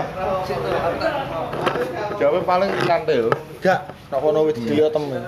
Gawe 2.18 2.38
paling 2.42 2.70
kantil. 2.82 3.26
Gak, 3.60 3.80
nak 4.10 4.18
kono 4.18 4.44
wis 4.44 4.54
dilihat 4.56 4.90
temen. 4.90 5.22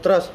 Terus 0.00 0.32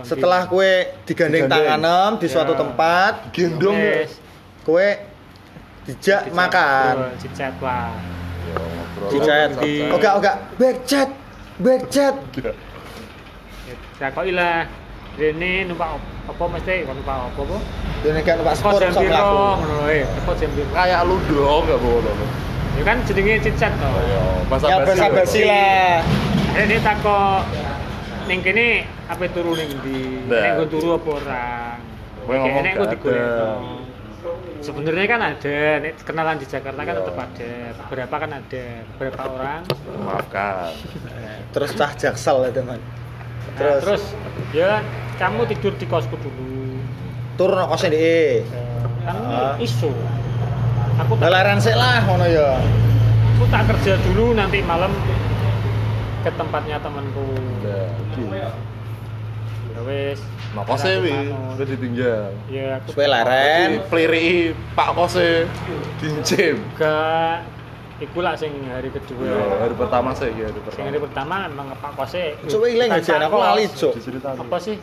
setelah 0.00 0.48
kue 0.48 0.96
digandeng 1.04 1.44
tanganem 1.44 2.16
di 2.16 2.26
suatu 2.26 2.54
Ya. 2.54 2.58
tempat, 2.58 3.12
Gendong 3.34 3.76
ya. 3.76 4.08
Kue 4.62 4.88
dijak 5.84 6.30
makan. 6.30 7.18
cicet 7.18 7.54
lah. 7.60 7.92
Dicet. 9.08 9.50
Di- 9.60 9.90
Oga 9.90 10.10
oga, 10.16 10.32
back 10.56 10.76
chat, 10.84 11.08
back 11.58 11.82
chat. 11.88 12.14
ya 14.00 14.08
kok 14.08 14.24
ilah 14.24 14.64
Rene 15.16 15.66
numpak 15.66 15.88
apa 16.26 16.44
mesti 16.46 16.86
kok 16.86 16.94
numpak 16.94 17.16
apa 17.26 17.40
apa 17.40 17.56
Dene 18.00 18.20
kan 18.22 18.34
numpak 18.38 18.54
sport 18.56 18.80
sok 18.88 19.02
mlaku. 19.02 19.42
ngono 19.58 19.76
eh 19.86 20.02
teko 20.06 20.32
jam 20.34 20.50
piro 20.54 20.70
Kayak 20.70 21.00
lu 21.04 21.16
dong 21.26 21.62
gak 21.66 21.78
boleh. 21.78 22.14
ya 22.78 22.82
kan 22.82 22.96
jenenge 23.04 23.34
cicet 23.42 23.72
to 23.72 23.88
Yo, 23.90 24.22
bahasa 24.48 24.66
Ya 24.66 24.76
basa 24.80 25.06
basi 25.10 25.40
lah. 25.44 26.00
Rene 26.54 26.76
takok 26.80 27.40
ning 28.24 28.40
kene 28.40 28.66
apa 29.10 29.24
turu 29.28 29.52
ning 29.54 29.68
ndi 29.76 30.00
Nah. 30.26 30.38
nek 30.38 30.50
nggon 30.56 30.68
turu 30.70 30.88
apa 30.94 31.08
ora 31.10 31.46
Kowe 32.20 32.36
ngomong 32.36 32.62
nek 32.62 32.74
sebenarnya 34.60 35.06
kan 35.08 35.20
ada 35.24 35.56
nek 35.80 35.92
kenalan 36.04 36.36
di 36.36 36.46
Jakarta 36.46 36.78
kan 36.78 36.92
Iya. 36.92 37.00
tetap 37.00 37.16
ada 37.18 37.50
beberapa 37.80 38.14
kan 38.16 38.30
ada 38.30 38.64
beberapa 38.94 39.20
orang 39.26 39.62
Maafkan. 40.00 40.72
Terus 41.56 41.70
cah 41.74 41.92
jaksel 41.92 42.36
ya 42.46 42.50
teman. 42.52 42.78
Nah, 43.52 43.58
Terus, 43.76 43.82
terus 43.82 44.04
ya 44.52 44.80
kamu 45.16 45.44
tidur 45.46 45.72
di 45.74 45.84
kosku 45.84 46.14
dulu 46.14 46.80
turun 47.34 47.56
nang 47.56 47.68
kosnya 47.68 47.90
dhek. 47.90 48.44
kan 49.00 49.16
Ah. 49.16 49.56
isu 49.58 49.88
aku 50.96 51.12
tak, 51.14 51.24
Leleren 51.24 51.56
sik 51.56 51.72
lah 51.72 52.04
ngono 52.04 52.24
ya. 52.24 52.60
aku 53.32 53.44
tak 53.48 53.62
kerja 53.66 53.96
dulu 54.02 54.32
nanti 54.32 54.60
malam 54.60 54.92
ke 56.20 56.30
tempatnya 56.30 56.76
temanku 56.78 57.24
iki. 58.06 58.22
ya 58.28 58.50
wes 59.82 60.20
Nah, 60.50 60.66
kose 60.66 60.98
wi, 60.98 61.30
udah 61.30 61.62
ditinggal. 61.64 62.34
ya 62.50 62.76
aku 62.76 62.90
Supaya 62.90 63.08
leren. 63.14 63.68
Jadi 63.70 63.86
peliri 63.86 64.30
Pak 64.74 64.88
Kose 64.92 65.46
dincim. 65.96 66.58
juga 66.66 67.38
iku 68.00 68.18
lah 68.24 68.32
sing 68.32 68.52
hari 68.72 68.88
kedua 68.88 69.28
Yo, 69.28 69.60
hari 69.60 69.74
pertama 69.76 70.10
saya 70.16 70.32
ya, 70.32 70.48
hari 70.48 70.56
sing 70.56 70.64
pertama. 70.64 70.88
hari 70.88 70.98
pertama 71.04 71.34
memang 71.52 71.66
Pak 71.76 71.92
Kose 72.00 72.24
Coba 72.48 72.66
ilang 72.72 72.90
aja, 72.96 73.12
aku 73.20 73.36
lali 73.36 73.64
cuk. 73.68 73.92
Apa 74.24 74.56
sih 74.58 74.76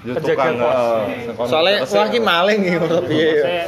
Ya, 0.00 0.16
tukang, 0.16 0.56
eh, 0.56 1.28
sing 1.28 1.36
kono 1.36 1.50
Soalnya 1.52 1.84
wah 1.84 2.08
ki 2.08 2.20
maling 2.24 2.60
iki 2.64 2.72
ngono 2.80 2.98
piye 3.04 3.28
ya. 3.36 3.44
Kose 3.44 3.58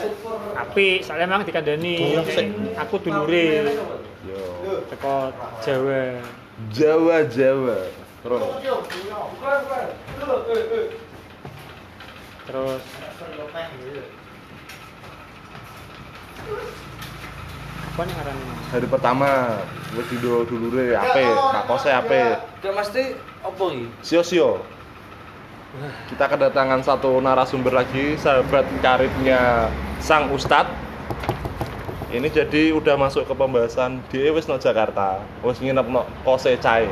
api 0.57 0.89
soalnya 1.05 1.27
memang 1.29 1.45
dikandani 1.45 1.95
sik. 2.25 2.47
aku 2.81 2.95
dulure 3.05 3.69
Yo. 4.25 4.41
teko 4.89 5.29
Jawa 5.61 6.23
Jawa 6.73 7.17
Jawa. 7.29 7.79
Terus. 8.23 8.43
terus 12.47 12.83
apa 17.93 18.09
nih 18.09 18.15
ngaran 18.17 18.37
Hari 18.73 18.87
pertama 18.89 19.29
wis 19.93 20.09
dido 20.09 20.49
dulure 20.49 20.97
ape, 20.97 21.29
Pak 21.29 21.69
Kose 21.69 21.93
ape. 21.93 22.41
Gak 22.65 22.73
mesti 22.73 23.21
apa 23.45 23.65
iki? 23.69 23.85
Sio-sio. 24.01 24.65
Kita 26.09 26.25
kedatangan 26.25 26.81
satu 26.81 27.21
narasumber 27.21 27.77
lagi, 27.77 28.17
sahabat 28.17 28.65
karibnya 28.81 29.69
sang 30.01 30.33
ustadz. 30.33 30.73
Ini 32.09 32.29
jadi 32.33 32.73
udah 32.73 32.97
masuk 32.97 33.29
ke 33.29 33.37
pembahasan 33.37 34.01
dia 34.09 34.33
wis 34.33 34.49
no 34.49 34.57
Jakarta, 34.57 35.21
wis 35.45 35.61
nginep 35.61 35.85
no 35.93 36.09
kose 36.25 36.57
cae. 36.65 36.89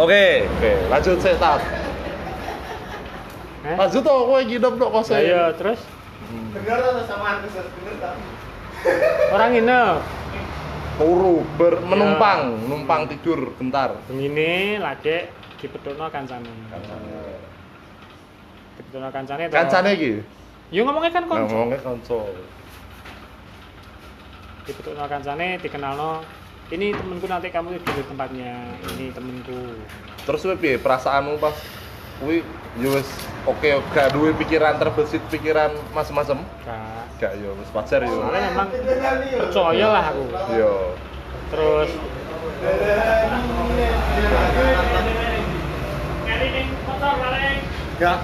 Oke. 0.00 0.48
Oke, 0.48 0.72
lanjut 0.88 1.20
saya 1.20 1.36
tat. 1.36 1.60
Eh? 3.68 3.76
Lanjut 3.76 4.00
toh, 4.00 4.32
kowe 4.32 4.40
nginep 4.40 4.80
no 4.80 4.86
kose. 4.88 5.12
Ayo 5.12 5.52
terus 5.60 5.80
orang 9.32 9.50
nginep 9.52 10.21
Turu 11.02 11.42
ber 11.58 11.82
menumpang, 11.82 12.62
numpang 12.70 13.10
tidur 13.10 13.50
bentar. 13.58 13.98
begini 14.06 14.78
lagi 14.78 15.26
dipetono 15.58 16.06
kancane 16.06 16.46
dipetono 18.78 19.10
kancane 19.10 19.50
toh. 19.50 19.54
Kancane 19.58 19.90
iki. 19.98 20.22
yo 20.70 20.86
ngomongnya 20.86 21.10
kan 21.10 21.26
kon 21.26 21.42
Ngomongnya 21.42 21.82
konco. 21.82 22.30
dipetono 24.62 25.02
kancane 25.10 25.58
dikenalno 25.58 26.22
ini 26.70 26.94
temenku 26.94 27.26
nanti 27.26 27.50
kamu 27.50 27.82
tidur 27.82 27.94
di 27.98 28.04
tempatnya 28.06 28.52
ini 28.94 29.10
temenku 29.10 29.58
Terus 30.22 30.46
piye 30.54 30.78
perasaanmu 30.78 31.34
pas 31.42 31.58
kuwi 32.20 32.44
yo 32.80 32.88
wis 32.96 33.08
oke 33.44 33.68
gak 33.92 34.12
duwe 34.16 34.32
pikiran 34.36 34.80
terbesit 34.80 35.22
pikiran 35.28 35.70
macem-macem. 35.92 36.40
Kak. 36.64 37.04
Gak 37.20 37.32
yo 37.38 37.54
wis 37.56 37.68
wajar 37.70 38.00
yo. 38.02 38.10
soalnya 38.10 38.40
memang 38.50 38.68
percaya 39.38 39.86
lah 39.92 40.04
aku 40.10 40.24
Yo. 40.58 40.74
terus 41.52 41.90
Gak. 48.02 48.18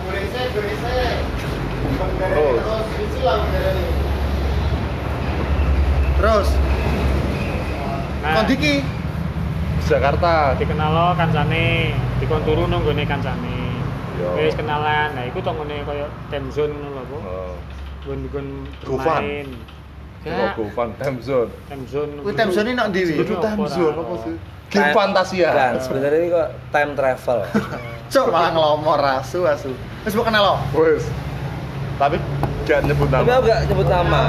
Terus 2.18 2.58
Terus, 6.18 6.48
nah 8.26 8.42
kondiki 8.42 8.82
Jakarta. 9.86 10.58
dikenal 10.58 11.14
kancane 11.14 11.94
dikon 12.18 12.42
turu 12.42 12.66
nunggone 12.66 13.06
kancane 13.06 13.54
Yo. 13.54 13.67
Wis 14.38 14.54
kenalan 14.54 15.08
nah 15.14 15.24
iku 15.24 15.38
tongone 15.40 15.82
kaya 15.86 16.06
time 16.30 16.48
zone 16.50 16.72
ngono 16.74 16.90
lho 16.94 17.02
Bu. 17.06 17.16
Oh, 17.22 17.54
gun-gun 18.06 18.46
bermain 18.82 19.48
Kok 20.18 20.34
Gak, 20.34 20.50
Gofan 20.58 20.90
time 20.98 21.18
zone. 21.22 21.50
time 21.70 21.84
zone 21.86 22.10
kuwi 22.20 22.34
time 22.34 22.50
zone 22.50 22.68
nak 22.74 22.86
ndi 22.90 23.00
wi? 23.06 23.14
Itu 23.22 23.38
time 23.38 23.64
zone 23.70 23.94
apa 23.94 24.14
sih? 24.26 24.34
Game 24.68 24.92
Fantasia. 24.92 25.48
Kan, 25.48 25.74
sebenarnya 25.80 26.18
ini 26.20 26.28
kok 26.28 26.48
time 26.68 26.90
travel. 26.92 27.38
Cuk 28.12 28.26
malah 28.28 28.50
ngelomor 28.52 29.00
asu 29.00 29.48
asu. 29.48 29.72
Wis 30.04 30.12
kenal 30.12 30.42
lo. 30.44 30.54
Wes. 30.76 31.08
Tapi 31.96 32.20
gak 32.68 32.84
nyebut 32.84 33.08
Tapi 33.08 33.24
nama. 33.24 33.40
aku 33.40 33.44
gak 33.48 33.60
nyebut 33.64 33.88
nama. 33.88 34.22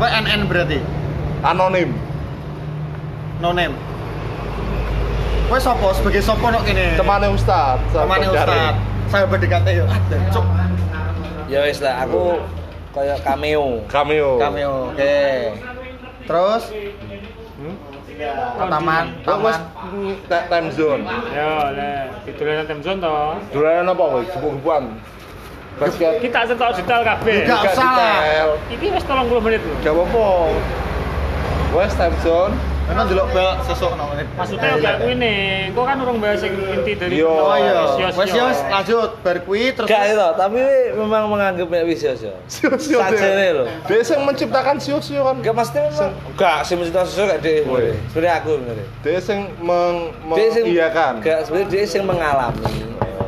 Kowe 0.00 0.08
NN 0.10 0.40
berarti. 0.50 0.78
Anonim. 1.46 1.94
No 3.38 3.54
name. 3.54 3.76
Kowe 5.46 5.58
sopo 5.62 5.94
sebagai 5.94 6.20
sopo 6.26 6.50
nok 6.50 6.66
kene? 6.66 6.98
Temannya 6.98 7.30
Ustad. 7.30 7.78
Temane 7.94 8.26
Ustad. 8.28 8.74
Saya 9.08 9.24
berdekatnya 9.24 9.72
yo. 9.74 9.84
Ada 9.84 10.16
cuk. 10.30 10.46
Ya 11.48 11.64
wis 11.64 11.80
lah, 11.80 12.04
aku 12.04 12.36
kayak 12.92 13.24
cameo. 13.24 13.80
Cameo. 13.88 14.36
Cameo. 14.36 14.92
Oke. 14.92 15.16
Terus 16.28 16.62
taman, 18.60 19.04
Oh, 19.24 19.38
wes 19.40 19.56
taman. 19.56 20.12
ta- 20.28 20.46
time 20.50 20.68
zone. 20.68 21.02
Ya, 21.32 21.72
le, 21.72 21.90
ditulis 22.26 22.66
time 22.66 22.82
zone 22.82 22.98
to. 23.00 23.16
Dolanan 23.50 23.88
apa 23.88 24.04
kowe? 24.04 24.20
Gebuk-gebukan. 24.26 24.84
Basket. 25.78 26.12
Kita 26.18 26.42
cetok 26.44 26.74
detail 26.74 27.02
kabeh. 27.06 27.46
Enggak 27.46 27.60
Gak 27.62 27.72
usah 27.72 27.90
lah. 27.94 28.18
Iki 28.68 28.86
wis 28.90 29.04
30 29.06 29.38
menit 29.40 29.60
lho. 29.62 29.74
Gak 29.80 29.92
apa-apa. 29.94 30.26
Wes 31.70 31.92
time 31.94 32.16
zone. 32.20 32.54
Memang 32.88 33.04
delok 33.04 33.28
bel 33.36 33.48
sesuk 33.68 33.92
nang. 34.00 34.08
Maksudnya 34.16 34.80
kayak 34.80 34.96
kuwi 35.04 35.14
nih, 35.20 35.38
kok 35.76 35.84
kan 35.84 35.96
urung 36.00 36.18
bahas 36.24 36.40
yang 36.40 36.54
inti 36.56 36.92
dari 36.96 37.20
Yo. 37.20 37.28
Oh 37.28 37.52
iya. 37.54 38.10
Wes, 38.16 38.30
yo 38.32 38.46
lanjut 38.48 39.10
bar 39.20 39.38
kuwi 39.44 39.76
terus 39.76 39.88
Gak 39.92 40.16
itu, 40.16 40.28
tapi 40.40 40.60
memang 40.96 41.28
menganggap 41.28 41.68
wis 41.84 42.00
yo. 42.00 42.32
Sio-sio. 42.48 42.98
Sajene 43.04 43.46
lho. 43.52 43.64
Dia 43.84 44.00
yang 44.00 44.22
menciptakan 44.24 44.76
sio-sio 44.80 45.20
kan. 45.20 45.36
Gak 45.44 45.56
pasti 45.56 45.76
memang 45.84 46.10
gak 46.34 46.58
sih 46.64 46.74
mesti 46.80 46.90
sesuatu 46.94 47.28
gak 47.28 47.40
dhewe. 47.44 47.92
Sebenarnya 48.08 48.34
aku 48.40 48.50
bener. 48.56 48.76
Dia 49.04 49.20
yang 49.20 49.40
meng, 49.60 49.96
meng 50.24 50.36
Dia 50.40 50.48
sing 50.48 50.64
iya 50.64 50.88
kan. 50.88 51.20
Gak 51.20 51.44
sebenarnya 51.44 51.68
dia 51.68 51.84
sing 51.84 52.02
mengalami. 52.08 52.64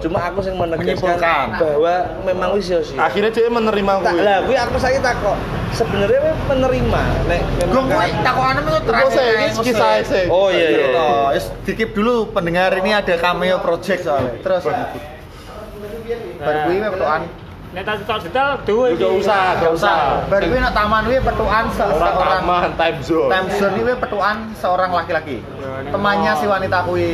Cuma 0.01 0.19
aku 0.23 0.41
sing 0.41 0.55
menegaskan 0.55 1.15
bahwa 1.55 1.95
memang 2.23 2.49
wis 2.53 2.67
yo 2.67 2.81
sih. 2.81 2.97
Akhirnya 2.97 3.29
dia 3.29 3.47
menerima 3.47 3.93
Tak 3.99 4.11
gue. 4.11 4.21
lah, 4.21 4.39
gue 4.43 4.57
aku 4.57 4.77
saya 4.77 4.99
takut. 4.99 5.37
Sebenarnya 5.71 6.21
menerima 6.45 7.03
nek 7.25 7.41
Gue 7.63 7.69
memang 7.71 7.87
kuwi 7.87 8.09
kan- 8.11 8.23
takokane 8.23 8.59
itu 8.59 8.71
Gue 8.71 8.83
terakhir. 8.83 9.13
saya 9.13 9.31
ini 9.31 9.47
Gue 9.47 9.65
kisah 9.65 9.79
saya. 9.79 10.03
saya. 10.03 10.25
Oh, 10.29 10.49
iya, 10.49 10.67
iya. 10.67 10.79
Gitu. 10.83 11.09
Wis 11.31 11.45
dikip 11.63 11.91
dulu 11.93 12.15
pendengar 12.29 12.71
ini 12.75 12.91
ada 12.91 13.15
cameo 13.15 13.57
project 13.59 14.01
soalnya. 14.03 14.35
Terus 14.37 14.63
bar 14.65 16.57
kuwi 16.65 16.77
petukan. 16.81 17.23
Nek 17.71 17.87
tak 17.87 18.03
cetok 18.03 18.19
detail 18.25 18.51
dua 18.65 18.85
iki. 18.89 18.99
Gak 18.99 19.13
usah, 19.17 19.43
gak 19.57 19.73
usah. 19.73 19.97
Bar 20.27 20.41
kuwi 20.43 20.59
nak 20.59 20.75
taman 20.75 21.01
kuwi 21.05 21.19
petukan 21.21 21.65
se- 21.71 21.87
Orang 21.87 22.03
seorang 22.11 22.41
taman 22.41 22.71
time 22.75 22.99
zone. 23.01 23.29
time 23.31 23.47
zone 23.53 23.75
ini 23.77 23.93
petukan 23.95 24.37
seorang 24.57 24.91
laki-laki. 24.91 25.39
Temannya 25.87 26.33
si 26.35 26.47
wanita 26.47 26.79
kuwi. 26.83 27.11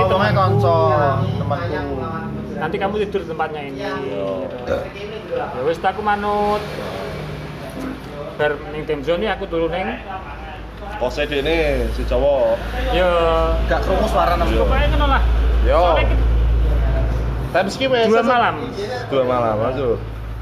Ini 0.00 0.08
Ngomongnya 0.08 0.32
temanku. 0.32 0.56
konco, 0.64 0.76
temanku. 1.36 1.94
Nanti 2.56 2.76
kamu 2.76 2.94
tidur 3.04 3.22
tempatnya 3.28 3.60
ini. 3.68 3.80
Ya 3.84 5.60
wis 5.64 5.76
tak 5.80 5.92
aku 5.96 6.00
manut. 6.00 6.62
Bar 8.40 8.56
ning 8.72 8.88
time 8.88 9.04
zone 9.04 9.20
ini 9.20 9.28
aku 9.28 9.44
turu 9.44 9.68
ning 9.68 10.00
Kose 10.96 11.24
ini 11.28 11.84
si 11.96 12.04
cowok. 12.04 12.56
ya 12.92 13.08
Gak 13.68 13.80
krungu 13.84 14.08
suara 14.08 14.36
nang 14.36 14.48
pokoknya 14.48 14.86
ngono 14.96 15.06
lah. 15.08 15.22
Yo. 15.64 15.82
Time 17.52 17.68
skip 17.68 17.92
ya. 17.92 18.08
dua 18.08 18.24
malam. 18.24 18.54
Dua 19.12 19.24
malam 19.24 19.56
lanjut. 19.60 19.98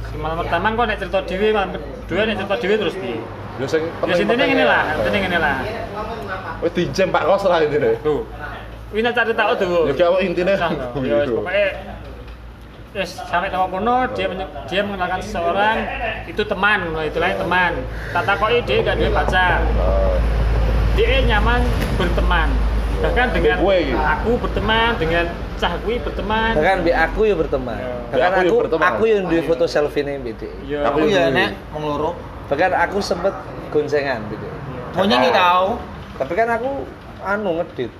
Di 0.08 0.16
malam 0.18 0.36
pertama 0.42 0.66
kok 0.74 0.86
nek 0.86 0.98
cerita 1.02 1.18
dhewe 1.26 1.46
malam 1.50 1.68
kedua 2.06 2.22
nek 2.26 2.36
cerita 2.42 2.56
dhewe 2.58 2.74
terus 2.78 2.94
di. 2.98 3.14
Yo 3.58 3.66
sing 3.66 3.82
Ya 4.06 4.14
intinya 4.14 4.44
ngene 4.46 4.64
lah, 4.66 4.82
intinya 5.02 5.18
ngene 5.26 5.38
lah. 5.42 5.56
Wis 6.62 6.72
dijem 6.74 7.10
Pak 7.10 7.22
Kos 7.26 7.42
lah 7.46 7.58
intine. 7.62 7.98
Tuh. 8.02 8.22
Wih 8.88 9.00
nak 9.04 9.12
cari 9.12 9.32
tahu 9.36 9.52
tuh. 9.60 9.80
Ya 9.88 9.94
kayak 9.94 10.20
intine. 10.24 10.52
Nah, 10.56 10.72
ya 11.08 11.14
wis 11.20 11.30
pokoknya 11.30 11.68
Yes, 12.96 13.20
sampai 13.28 13.52
tengok 13.52 13.68
kuno 13.68 14.08
dia 14.16 14.32
dia 14.64 14.80
mengenalkan 14.80 15.20
seseorang 15.20 15.76
itu 16.24 16.40
teman, 16.40 16.88
nah, 16.96 17.04
itulah 17.04 17.36
teman. 17.36 17.84
Tak 18.16 18.24
takoi 18.24 18.64
dia 18.64 18.80
gak 18.80 18.96
dia 18.96 19.12
pacar. 19.12 19.60
Dia 20.96 21.20
nyaman 21.28 21.60
berteman. 22.00 22.48
Bahkan 23.04 23.26
dengan 23.36 23.60
aku 24.18 24.40
berteman 24.40 24.96
dengan 24.96 25.28
cah 25.60 25.76
gue 25.84 26.00
berteman. 26.00 26.56
Bahkan 26.56 26.76
bi 26.80 26.90
aku 26.96 27.20
yo 27.28 27.34
berteman. 27.36 27.76
Ya. 27.76 27.92
Bahkan 28.08 28.30
Bi 28.40 28.48
aku 28.48 28.56
yo 28.72 28.78
aku 28.80 29.02
yang 29.04 29.22
di 29.28 29.38
foto 29.44 29.64
selfie 29.68 30.02
nih 30.08 30.16
BD. 30.24 30.42
Ya, 30.64 30.88
Aku 30.88 31.04
ya 31.04 31.28
nek 31.28 31.60
mengluru. 31.76 32.16
Bahkan 32.48 32.72
aku 32.72 33.04
sempet 33.04 33.36
goncengan 33.68 34.24
gitu. 34.32 34.48
Maunya 34.96 35.28
nggak 35.28 35.36
tahu. 35.36 35.68
Tapi 36.24 36.32
kan 36.32 36.48
aku 36.56 36.70
anu 37.20 37.60
ngedit. 37.60 37.92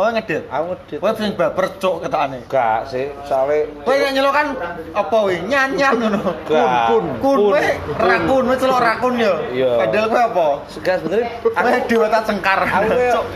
Oh 0.00 0.08
ngedit. 0.08 0.48
Aku 0.48 0.64
ngedit. 0.72 0.96
Kowe 0.96 1.12
sing 1.12 1.36
baper 1.36 1.66
cuk 1.76 2.00
ketane. 2.00 2.40
Gak 2.48 2.88
sih, 2.88 3.12
soalnya 3.28 3.68
Kowe 3.84 3.92
yang 3.92 4.16
nyelok 4.16 4.32
kan 4.32 4.46
apa 4.96 5.16
wi? 5.28 5.36
Nyanyan 5.44 5.92
ngono. 6.00 6.20
Kun, 6.48 6.64
kun, 6.88 7.04
Kun. 7.20 7.38
kowe 7.52 7.60
rakun, 8.00 8.42
kowe 8.48 8.56
celok 8.56 8.80
rakun 8.80 9.14
yo. 9.20 9.34
Iya. 9.52 9.84
Padahal 9.84 10.06
kowe 10.08 10.22
apa? 10.24 10.46
Sebenarnya 10.72 11.28
Kowe 11.44 11.68
aku 11.68 11.84
dewata 11.84 12.18
cengkar. 12.24 12.60
aku 12.64 12.88
Cuk. 13.12 13.26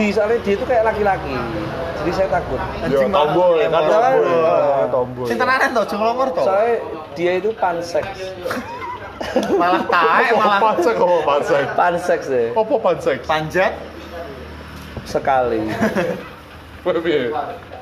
di 0.00 0.06
soalnya 0.08 0.40
dia 0.40 0.54
itu 0.56 0.64
kayak 0.64 0.84
laki-laki. 0.88 1.36
Jadi 2.00 2.10
saya 2.16 2.28
takut. 2.40 2.56
Yo 2.56 3.04
Anjing 3.04 3.12
tomboy 3.12 3.52
kan. 3.68 3.68
Tomboy. 3.84 4.86
Tomboy. 4.88 5.26
Sing 5.28 5.36
tenanan 5.36 5.68
to, 5.76 5.82
jenglongor 5.92 6.28
to. 6.32 6.40
Soalnya 6.40 6.74
dia 7.12 7.32
itu 7.36 7.52
panseks. 7.52 8.32
Malah 9.60 9.82
taek 9.92 10.32
Apa 10.32 10.40
malah 10.40 10.60
pansek 10.62 10.94
apa 10.96 11.16
pansek? 11.26 11.62
Panseks 11.76 12.26
deh. 12.32 12.48
Apa 12.56 12.74
pansek? 12.80 13.16
panjat. 13.28 13.76
Sekali. 15.08 15.64
Piye? 16.84 17.32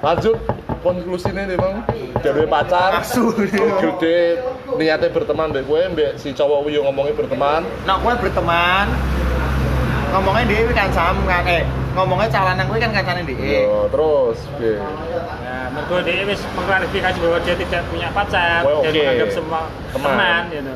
Lanjut 0.02 0.38
konklusinya 0.86 1.42
nih 1.50 1.58
bang 1.58 1.76
dari 2.22 2.46
pacar 2.46 3.02
Asu. 3.02 3.34
gede 3.82 4.38
niatnya 4.78 5.10
berteman 5.10 5.50
deh 5.50 5.62
gue 5.66 5.80
mbak 5.94 6.10
si 6.18 6.30
cowok 6.30 6.70
wiyo 6.70 6.86
ngomongnya 6.86 7.14
berteman 7.18 7.66
Nak 7.86 7.96
kowe 8.06 8.14
berteman 8.14 8.86
ngomongnya 10.14 10.44
dia 10.46 10.70
kan 10.70 10.88
sam 10.94 11.16
kan 11.26 11.42
eh 11.50 11.66
ngomongnya 11.98 12.28
calon 12.30 12.60
kowe 12.70 12.78
kan 12.78 12.90
kancane 12.94 13.22
dia. 13.26 13.66
yo 13.66 13.90
terus 13.90 14.38
piye? 14.62 14.78
Ya, 14.78 15.58
mergo 15.74 15.96
dia 16.06 16.22
wis 16.22 16.40
mengklarifikasi 16.54 17.16
bahwa 17.18 17.38
dia 17.42 17.54
tidak 17.58 17.82
punya 17.90 18.08
pacar 18.14 18.62
dan 18.62 18.70
oke. 18.70 18.90
menganggap 18.94 19.30
semua 19.34 19.60
Teman. 19.90 20.06
teman, 20.06 20.42
gitu. 20.54 20.74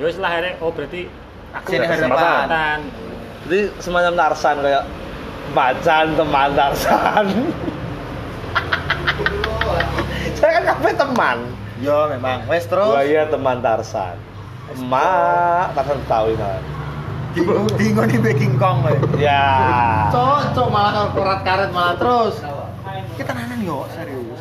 Ya 0.00 0.02
wis 0.08 0.16
lah 0.16 0.30
akhirnya 0.32 0.52
oh 0.64 0.70
berarti 0.72 1.02
aku 1.52 1.68
hadapan. 1.76 1.90
kesempatan. 1.92 2.78
Jadi 3.42 3.60
semacam 3.82 4.12
Tarsan 4.16 4.56
kayak 4.62 4.82
macan 5.52 6.06
teman 6.16 6.48
Tarsan. 6.56 7.26
saya 10.36 10.50
kan 10.58 10.64
kafe 10.74 10.90
teman. 10.96 11.38
Yo 11.78 12.08
memang. 12.10 12.42
Wes 12.50 12.66
terus 12.66 12.92
Buaya 12.92 13.28
teman 13.28 13.60
Tarsan. 13.60 14.16
Emak 14.72 15.76
Tarsan 15.76 16.00
tahu 16.08 16.34
bingung 17.32 17.64
bingung 17.80 18.04
di 18.08 18.32
King 18.36 18.60
Kong. 18.60 18.84
Ya. 19.16 20.08
Cok, 20.12 20.52
cok 20.52 20.68
malah 20.68 21.08
korat 21.16 21.40
karet 21.40 21.70
malah 21.72 21.96
terus. 21.96 22.44
Kita 23.16 23.32
nanan 23.32 23.60
yo 23.64 23.88
serius. 23.92 24.40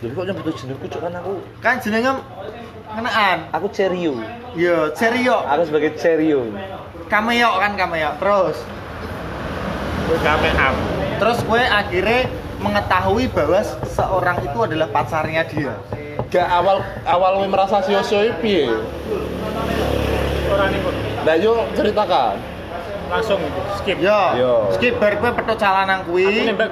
Jadi 0.00 0.12
kok 0.16 0.24
nyebut 0.24 0.54
jenengku 0.56 0.86
cuk 0.88 1.00
kan 1.04 1.12
aku 1.12 1.32
Kan 1.60 1.76
jenenge 1.82 2.24
ngenaan. 2.88 3.38
aku 3.52 3.68
Cerio. 3.68 4.16
Yo, 4.56 4.88
cerio. 4.96 5.44
Aku 5.44 5.62
sebagai 5.68 5.92
Cerio. 6.00 6.48
Cameo 7.12 7.50
kan 7.60 7.76
cameo. 7.76 8.10
Terus 8.16 8.56
gue 10.10 10.18
kame 10.26 10.50
am 10.58 10.74
terus 11.22 11.38
gue 11.46 11.62
akhirnya 11.62 12.26
mengetahui 12.58 13.30
bahwa 13.30 13.62
seorang 13.86 14.42
itu 14.42 14.58
adalah 14.58 14.90
pacarnya 14.90 15.46
dia. 15.46 15.74
gak 16.28 16.48
awal 16.50 16.82
awal 17.06 17.38
gue 17.38 17.48
merasa 17.48 17.78
sio-sio 17.86 18.26
ini 18.26 18.34
piye 18.42 18.66
Orang 20.50 20.74
itu 20.74 20.90
nah 21.22 21.34
yo 21.38 21.62
ceritakan 21.78 22.42
langsung 23.10 23.42
skip. 23.74 23.98
Yo, 23.98 24.20
Yo. 24.38 24.54
skip 24.78 24.94
bar 24.98 25.18
gue 25.18 25.30
petuk 25.34 25.58
calanan 25.58 26.06
Aku 26.06 26.14
kuwi. 26.14 26.46
nembak 26.46 26.70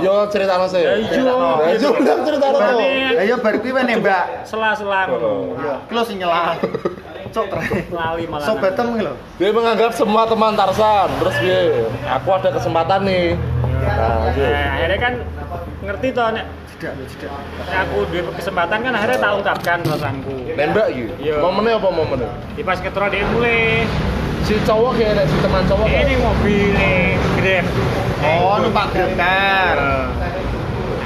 yo 0.00 0.28
cerita 0.28 0.60
sih 0.68 0.84
Ya, 0.84 0.92
iya. 0.96 1.76
yo 1.80 1.88
udah 1.96 2.16
cerita 2.20 2.46
Lah 2.52 3.24
yo 3.24 3.36
bar 3.40 3.56
we 3.60 3.80
nembak. 3.84 4.44
Sela-sela 4.44 5.08
ngono. 5.08 5.56
Yo, 5.56 5.74
klo 5.88 6.00
sing 6.04 6.20
nyelah. 6.20 6.60
Cok. 7.30 7.46
Lali 7.94 8.24
malah. 8.26 8.46
Betem 8.60 8.86
ki 8.98 9.02
lho. 9.06 9.14
dia 9.38 9.50
menganggap 9.54 9.90
semua 9.94 10.28
teman 10.28 10.52
Tarsan 10.52 11.08
terus 11.16 11.34
piye 11.40 11.86
aku 12.04 12.28
ada 12.34 12.48
kesempatan 12.52 13.00
nih 13.06 13.38
nah 13.80 14.28
lanjut 14.28 14.44
Nah, 14.44 14.68
akhirnya 14.76 14.98
kan 15.00 15.12
ngerti 15.80 16.08
toh 16.12 16.28
nek 16.36 16.44
Tidak, 16.76 16.92
tidak. 16.96 17.32
nek 17.64 17.76
aku 17.88 17.96
duwe 18.08 18.20
kesempatan 18.36 18.78
kan 18.84 18.92
akhirnya 18.92 19.18
tak 19.20 19.32
ungkapkan 19.36 19.78
perasaanku. 19.80 20.32
nembak 20.52 20.86
gitu 20.92 21.12
momennya 21.40 21.80
apa 21.80 21.88
momennya 21.88 22.28
Di 22.52 22.62
pas 22.64 22.76
ketemu 22.76 23.06
dia 23.08 23.22
mulai 23.32 23.60
si 24.44 24.54
cowok 24.64 24.92
ada 25.00 25.24
si 25.24 25.36
teman 25.40 25.62
cowok 25.64 25.86
ini 25.86 25.96
kayak 25.96 26.20
mobil 26.20 26.70
Grab. 27.40 27.66
Oh, 28.20 28.56
numpak 28.60 28.86
Grab 28.92 29.12
car. 29.16 29.76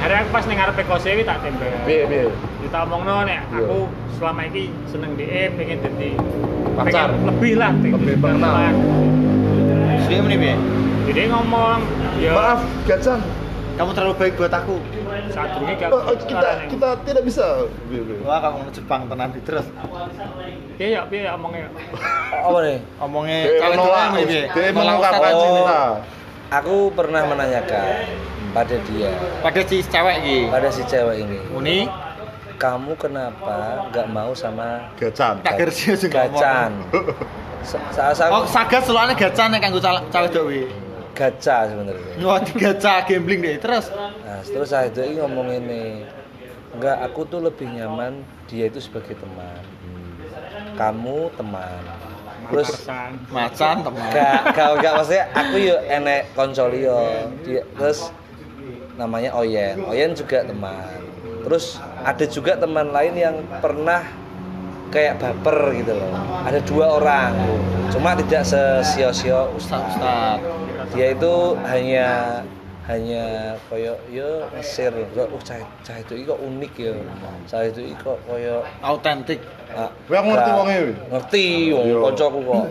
Akhirnya 0.02 0.18
aku 0.26 0.30
pas 0.34 0.44
kose 0.90 1.08
iki 1.14 1.22
tak 1.22 1.38
tembak. 1.46 1.70
piye 1.86 2.26
Kita 2.74 2.90
omongno 2.90 3.22
nek 3.22 3.38
Iya. 3.54 3.70
aku 3.70 3.86
selama 4.18 4.50
ini 4.50 4.66
seneng 4.90 5.14
DE 5.14 5.46
pengen 5.54 5.78
dadi 5.78 6.10
Pacar. 6.74 7.06
pengen 7.06 7.22
lebih 7.30 7.52
lah 7.54 7.70
Lebih 7.70 8.14
mengenal. 8.18 8.74
Dia 10.10 10.18
meni 10.18 10.36
piye? 10.42 10.54
Jadi 11.06 11.22
ngomong 11.30 11.78
ya 12.18 12.34
maaf 12.34 12.66
Gacan 12.82 13.22
Kamu 13.78 13.90
terlalu 13.94 14.14
baik 14.18 14.34
buat 14.34 14.50
aku. 14.50 14.74
saat 15.30 15.54
durunge 15.54 15.78
gak 15.78 15.86
Oh, 15.94 16.18
kita 16.18 16.50
kita 16.66 16.88
tidak 17.06 17.22
bisa. 17.22 17.46
Wah, 18.26 18.42
kamu 18.42 18.66
Jepang 18.74 19.06
tenan 19.06 19.30
di 19.30 19.40
terus. 19.46 19.66
piye 20.74 20.98
ya 20.98 21.06
piye 21.06 21.30
ya 21.30 21.38
omongnya. 21.38 21.70
Apa 22.42 22.58
nih? 22.58 22.78
Omongnya 22.98 23.38
kalau 23.54 23.74
piye? 24.18 24.50
dia 24.50 24.66
Nolak 24.66 24.74
mengungkapkan 24.74 25.30
cinta 25.38 25.62
Oh. 25.62 25.90
aku 26.50 26.74
pernah 26.90 27.22
menanyakan 27.22 27.86
pada 28.50 28.76
dia, 28.82 29.14
pada 29.38 29.62
si 29.62 29.78
cewek 29.78 30.14
iki 30.26 30.38
pada 30.50 30.66
si 30.74 30.82
cewek 30.82 31.22
ini, 31.22 31.38
Uni 31.54 31.86
kamu 32.54 32.92
kenapa 32.94 33.56
nggak 33.88 34.06
mau 34.08 34.32
sama 34.32 34.90
Gacan. 34.94 35.42
sing 35.70 36.08
gacan? 36.08 36.70
Sa- 37.62 37.80
Salah 37.90 38.12
Oh, 38.30 38.44
satu 38.44 38.52
sagat 38.52 38.82
selane 38.84 39.12
gacan 39.14 39.48
nek 39.50 39.60
kanggo 39.60 39.80
cawe 39.80 40.00
cawe 40.08 40.26
dok 40.26 40.44
wi. 40.46 40.68
gaca 41.14 41.56
sebenarnya. 41.64 42.12
Wah, 42.20 42.42
gacha 42.42 43.06
gambling 43.06 43.40
deh. 43.40 43.56
Terus 43.56 43.86
Nah, 43.94 44.42
terus 44.42 44.68
saya 44.68 44.90
itu 44.90 45.00
ngomong 45.16 45.46
ini, 45.54 46.02
enggak 46.72 46.96
aku 47.00 47.22
tuh 47.24 47.38
lebih 47.38 47.70
nyaman 47.70 48.20
dia 48.44 48.66
itu 48.66 48.78
sebagai 48.78 49.14
teman. 49.14 49.62
Kamu 50.74 51.30
teman. 51.34 51.80
Terus 52.44 52.84
macan 53.30 53.76
teman. 53.80 54.10
Gak, 54.10 54.52
gak, 54.52 54.68
gak 54.76 54.92
maksudnya 54.92 55.24
aku 55.32 55.54
yuk 55.56 55.80
enek 55.80 56.34
konsolio 56.34 57.00
dia 57.40 57.64
terus 57.72 58.10
namanya 58.94 59.32
Oyen 59.32 59.80
Oyen 59.82 60.12
juga 60.12 60.44
teman 60.44 61.00
terus 61.40 61.80
ada 62.04 62.24
juga 62.28 62.52
teman 62.54 62.92
lain 62.92 63.14
yang 63.14 63.34
pernah 63.58 64.04
kayak 64.92 65.18
baper 65.18 65.58
gitu 65.74 65.96
loh. 65.96 66.12
Ada 66.44 66.60
dua 66.62 66.86
orang. 66.94 67.32
Cuma 67.88 68.12
tidak 68.14 68.44
sesio-sio 68.44 69.48
Ustaz, 69.56 69.82
Ustaz. 69.90 70.38
dia 70.92 71.10
itu 71.10 71.34
hanya 71.64 72.06
hanya 72.84 73.24
koyo 73.66 73.96
yo 74.06 74.44
mesir. 74.52 74.92
Kok 74.92 75.32
uh 75.32 75.42
cah 75.42 75.58
cah 75.80 75.96
itu 75.98 76.22
kok 76.22 76.36
unik 76.38 76.72
ya. 76.76 76.92
Cah 77.48 77.62
itu 77.64 77.80
kok 77.96 78.20
koyo 78.22 78.60
Autentik. 78.78 79.40
ah, 79.72 79.88
aku 80.06 80.28
ngerti 80.30 80.50
wonge, 80.52 80.76
wi? 80.78 80.92
ngerti 81.10 81.44
wong 81.72 81.86
Iya. 81.88 81.98
koncoku 82.04 82.38
kok. 82.44 82.64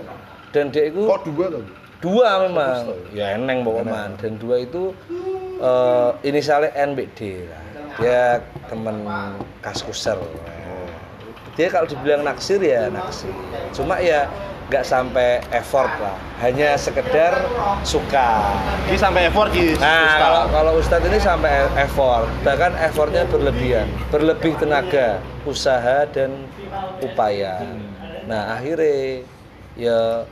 Dan 0.53 0.65
dia 0.69 0.83
itu 0.85 1.01
Kok 1.03 1.21
dua 1.25 1.45
tuh? 1.49 1.63
dua 1.99 2.27
memang. 2.45 2.93
Ya 3.11 3.33
eneng 3.33 3.65
pokoknya 3.65 4.13
dan 4.15 4.37
dua 4.37 4.55
itu 4.61 4.93
eh, 5.57 6.09
inisialnya 6.23 6.69
NBD 6.77 7.49
lah 7.49 7.62
dia 7.99 8.41
teman 8.69 9.05
kaskuser 9.61 10.17
dia 11.53 11.69
kalau 11.69 11.85
dibilang 11.85 12.25
naksir 12.25 12.57
ya 12.57 12.89
naksir. 12.89 13.29
Cuma 13.77 14.01
ya 14.01 14.25
nggak 14.73 14.85
sampai 14.85 15.37
effort 15.53 15.91
lah. 16.01 16.17
Hanya 16.41 16.73
sekedar 16.73 17.37
suka. 17.85 18.57
Ki 18.89 18.97
sampai 18.97 19.29
effort 19.29 19.53
ki. 19.53 19.77
nah 19.77 20.17
kalau 20.17 20.41
kalau 20.49 20.71
Ustadz 20.81 21.05
ini 21.05 21.21
sampai 21.21 21.51
e- 21.53 21.73
effort. 21.85 22.25
Bahkan 22.41 22.73
effortnya 22.81 23.29
berlebihan. 23.29 23.85
Berlebih 24.09 24.57
tenaga 24.57 25.21
usaha 25.45 26.09
dan 26.09 26.49
upaya. 27.05 27.61
Nah 28.25 28.57
akhirnya 28.57 29.21
ya 29.77 30.25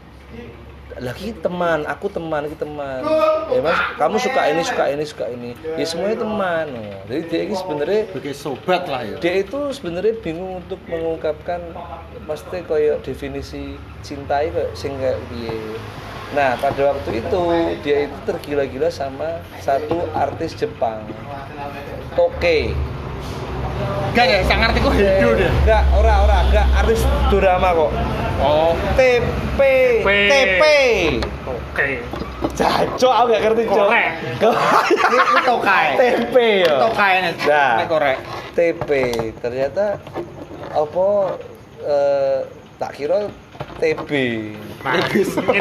lagi 1.02 1.34
teman 1.34 1.82
aku 1.90 2.14
teman 2.14 2.46
kita 2.46 2.62
teman 2.62 3.02
ya 3.50 3.60
mas 3.66 3.74
kamu 3.98 4.22
suka 4.22 4.42
ini 4.54 4.62
suka 4.62 4.84
ini 4.94 5.04
suka 5.04 5.26
ini 5.34 5.52
ya 5.74 5.86
semuanya 5.86 6.18
teman 6.22 6.66
Oh, 6.72 6.94
jadi 7.10 7.22
dia 7.26 7.42
ini 7.50 7.56
sebenarnya 7.58 8.02
Sebagai 8.14 8.36
sobat 8.38 8.84
lah 8.86 9.02
ya. 9.02 9.18
dia 9.18 9.34
itu 9.42 9.60
sebenarnya 9.74 10.14
bingung 10.22 10.62
untuk 10.62 10.78
mengungkapkan 10.86 11.60
pasti 12.30 12.62
koyo 12.64 13.02
definisi 13.02 13.76
cintai 14.06 14.54
sing 14.72 14.94
kayak 15.02 15.18
piye. 15.28 15.58
Nah, 16.32 16.56
pada 16.56 16.96
waktu 16.96 17.20
itu 17.20 17.42
dia 17.84 18.08
itu 18.08 18.18
tergila-gila 18.24 18.88
sama 18.88 19.44
satu 19.60 20.08
artis 20.16 20.56
Jepang. 20.56 21.04
Toke. 22.16 22.72
Gak 24.12 24.26
ya, 24.28 24.38
saya 24.44 24.58
ngerti 24.68 24.80
kok 24.84 24.94
hidup 25.00 25.32
deh. 25.40 25.52
Enggak, 25.64 25.84
ora 25.96 26.14
ora, 26.28 26.38
enggak 26.52 26.68
artis 26.76 27.02
drama 27.32 27.70
kok. 27.72 27.92
Oh, 28.44 28.74
TP. 29.00 29.60
TP. 30.04 30.64
Oke. 31.48 31.88
Jaco 32.58 33.10
aku 33.14 33.26
gak 33.32 33.42
ngerti, 33.48 33.62
Cok. 33.70 33.88
Korek. 33.88 34.10
ini 35.14 35.40
tokai. 35.48 35.86
TP 35.96 36.36
ya. 36.68 36.74
Tokai 36.90 37.14
nih. 37.24 37.34
Nah. 37.48 37.88
Korek. 37.88 38.18
TP 38.52 38.90
ternyata 39.40 39.96
apa 40.76 41.08
eh, 41.88 42.40
tak 42.76 42.92
kira 43.00 43.32
TB. 43.80 44.12
Ini 44.82 45.00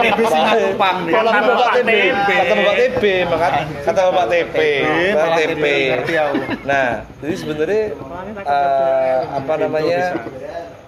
Tibis 0.00 0.28
sing 0.32 0.44
kupang 0.48 1.04
kalau 1.12 1.28
Kata 1.28 1.44
bapak 1.52 1.70
TB 1.76 1.90
TB. 1.92 2.28
kata 2.32 2.52
bapak 2.56 2.74
TB 2.80 3.02
maka 3.28 3.48
kata 3.84 4.00
bapak 4.08 4.26
TB 4.32 4.56
bapak 5.12 5.30
TB 5.36 5.64
nah 6.64 6.88
jadi 7.20 7.34
sebenarnya 7.36 7.84
eh, 8.40 9.18
apa 9.28 9.52
namanya 9.60 10.00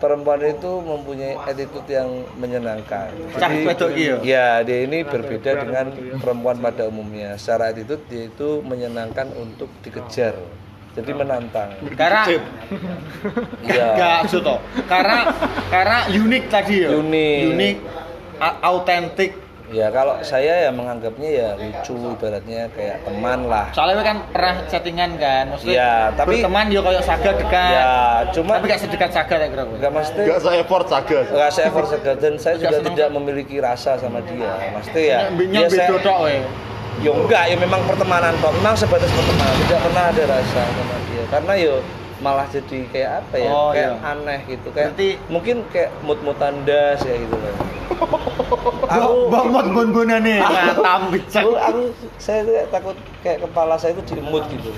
perempuan 0.03 0.43
itu 0.43 0.71
mempunyai 0.83 1.39
attitude 1.47 1.87
yang 1.87 2.27
menyenangkan. 2.35 3.15
Iki 3.39 4.03
ya? 4.03 4.17
ya 4.27 4.47
dia 4.67 4.83
ini 4.83 5.07
berbeda 5.07 5.63
dengan 5.63 5.95
perempuan 6.19 6.59
pada 6.59 6.91
umumnya. 6.91 7.39
Secara 7.39 7.71
attitude 7.71 8.03
dia 8.11 8.27
itu 8.27 8.59
menyenangkan 8.67 9.31
untuk 9.39 9.71
dikejar 9.87 10.35
jadi 10.93 11.11
menantang 11.13 11.69
Karena 11.95 12.23
Iya. 13.63 13.89
Gak 13.95 14.21
Suto. 14.29 14.61
Karena 14.85 15.33
karena 15.69 15.99
unik 16.07 16.45
tadi 16.49 16.75
ya. 16.83 16.89
Unik. 16.93 17.43
Unik. 17.51 17.77
Autentik. 18.61 19.33
Ya 19.73 19.89
kalau 19.89 20.21
saya 20.21 20.69
ya 20.69 20.71
menganggapnya 20.71 21.31
ya 21.33 21.49
lucu 21.57 21.97
ibaratnya 22.13 22.69
kayak 22.77 23.09
teman 23.09 23.49
lah. 23.49 23.73
Soalnya 23.73 24.05
kan 24.05 24.17
pernah 24.29 24.55
chattingan 24.69 25.17
kan, 25.17 25.49
maksudnya 25.49 25.73
Iya, 25.73 25.95
tapi- 26.13 26.29
berteman 26.37 26.69
yo 26.69 26.81
kayak 26.85 27.01
saga 27.01 27.31
dekat. 27.33 27.73
Ya 27.73 27.89
cuma 28.37 28.61
tapi 28.61 28.69
gak 28.69 28.81
sedekat 28.85 29.11
saga 29.11 29.35
tak 29.41 29.49
kira 29.49 29.63
gue. 29.65 29.77
nggak 29.81 29.93
mesti 29.97 30.21
Gak 30.29 30.39
se 30.45 30.51
effort 30.61 30.87
saga. 30.93 31.19
nggak 31.25 31.51
saya 31.51 31.67
effort 31.73 31.89
segan 31.89 32.17
dan 32.21 32.35
saya 32.37 32.55
juga 32.61 32.79
tidak 32.85 33.09
memiliki 33.17 33.57
rasa 33.65 33.97
sama 33.97 34.21
dia. 34.29 34.53
Mesti 34.77 35.03
ya. 35.09 35.19
Ya 35.33 35.65
saya. 35.73 35.89
Ya 37.03 37.11
enggak 37.13 37.45
ya 37.47 37.57
memang 37.57 37.81
pertemanan 37.85 38.33
kok. 38.39 38.53
Memang 38.55 38.75
sebatas 38.75 39.11
pertemanan 39.11 39.55
tidak 39.61 39.81
pernah 39.83 40.05
ada 40.09 40.23
rasa 40.29 40.63
sama 40.65 40.97
dia. 41.07 41.23
Karena 41.29 41.53
yo 41.57 41.75
malah 42.19 42.47
jadi 42.47 42.79
kayak 42.89 43.11
apa 43.19 43.35
ya? 43.37 43.51
Oh, 43.51 43.71
kayak 43.71 43.91
iya. 43.93 43.99
aneh 44.07 44.41
gitu. 44.47 44.69
Kayak 44.71 44.95
Berarti- 44.95 45.19
mungkin 45.27 45.57
kayak 45.69 45.91
mut-mutan 46.01 46.63
das 46.63 47.03
ya 47.03 47.15
gitu 47.17 47.35
kan. 47.35 47.55
Aku 48.93 49.29
banget 49.29 49.65
bon-bonane 49.69 50.37
ngatam 50.41 51.01
becek. 51.09 51.41
aku, 51.41 51.53
aku 51.57 51.81
saya 52.17 52.43
tuh 52.43 52.53
kayak 52.53 52.69
takut 52.69 52.97
kayak 53.21 53.39
kepala 53.41 53.75
saya 53.77 53.93
itu 53.95 54.03
diemut 54.07 54.45
gitu 54.49 54.69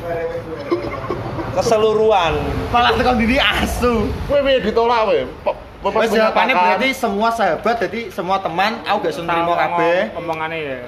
keseluruhan 1.52 2.34
Malah 2.70 2.94
tekan 2.94 3.16
diri 3.16 3.38
asu. 3.38 4.06
Kowe 4.26 4.38
piye 4.40 4.58
ditolak 4.60 5.00
pe- 5.06 5.58
Wes 5.84 6.10
jawabannya 6.10 6.54
berarti 6.54 6.88
semua 6.90 7.28
sahabat 7.28 7.76
jadi 7.78 8.08
semua 8.08 8.40
teman 8.40 8.80
aku 8.82 9.04
gak 9.04 9.20
nrimo 9.20 9.52
Tahu 9.52 9.58
kabeh. 9.58 9.98
omong- 10.00 10.16
Omongannya 10.16 10.58
ya. 10.58 10.78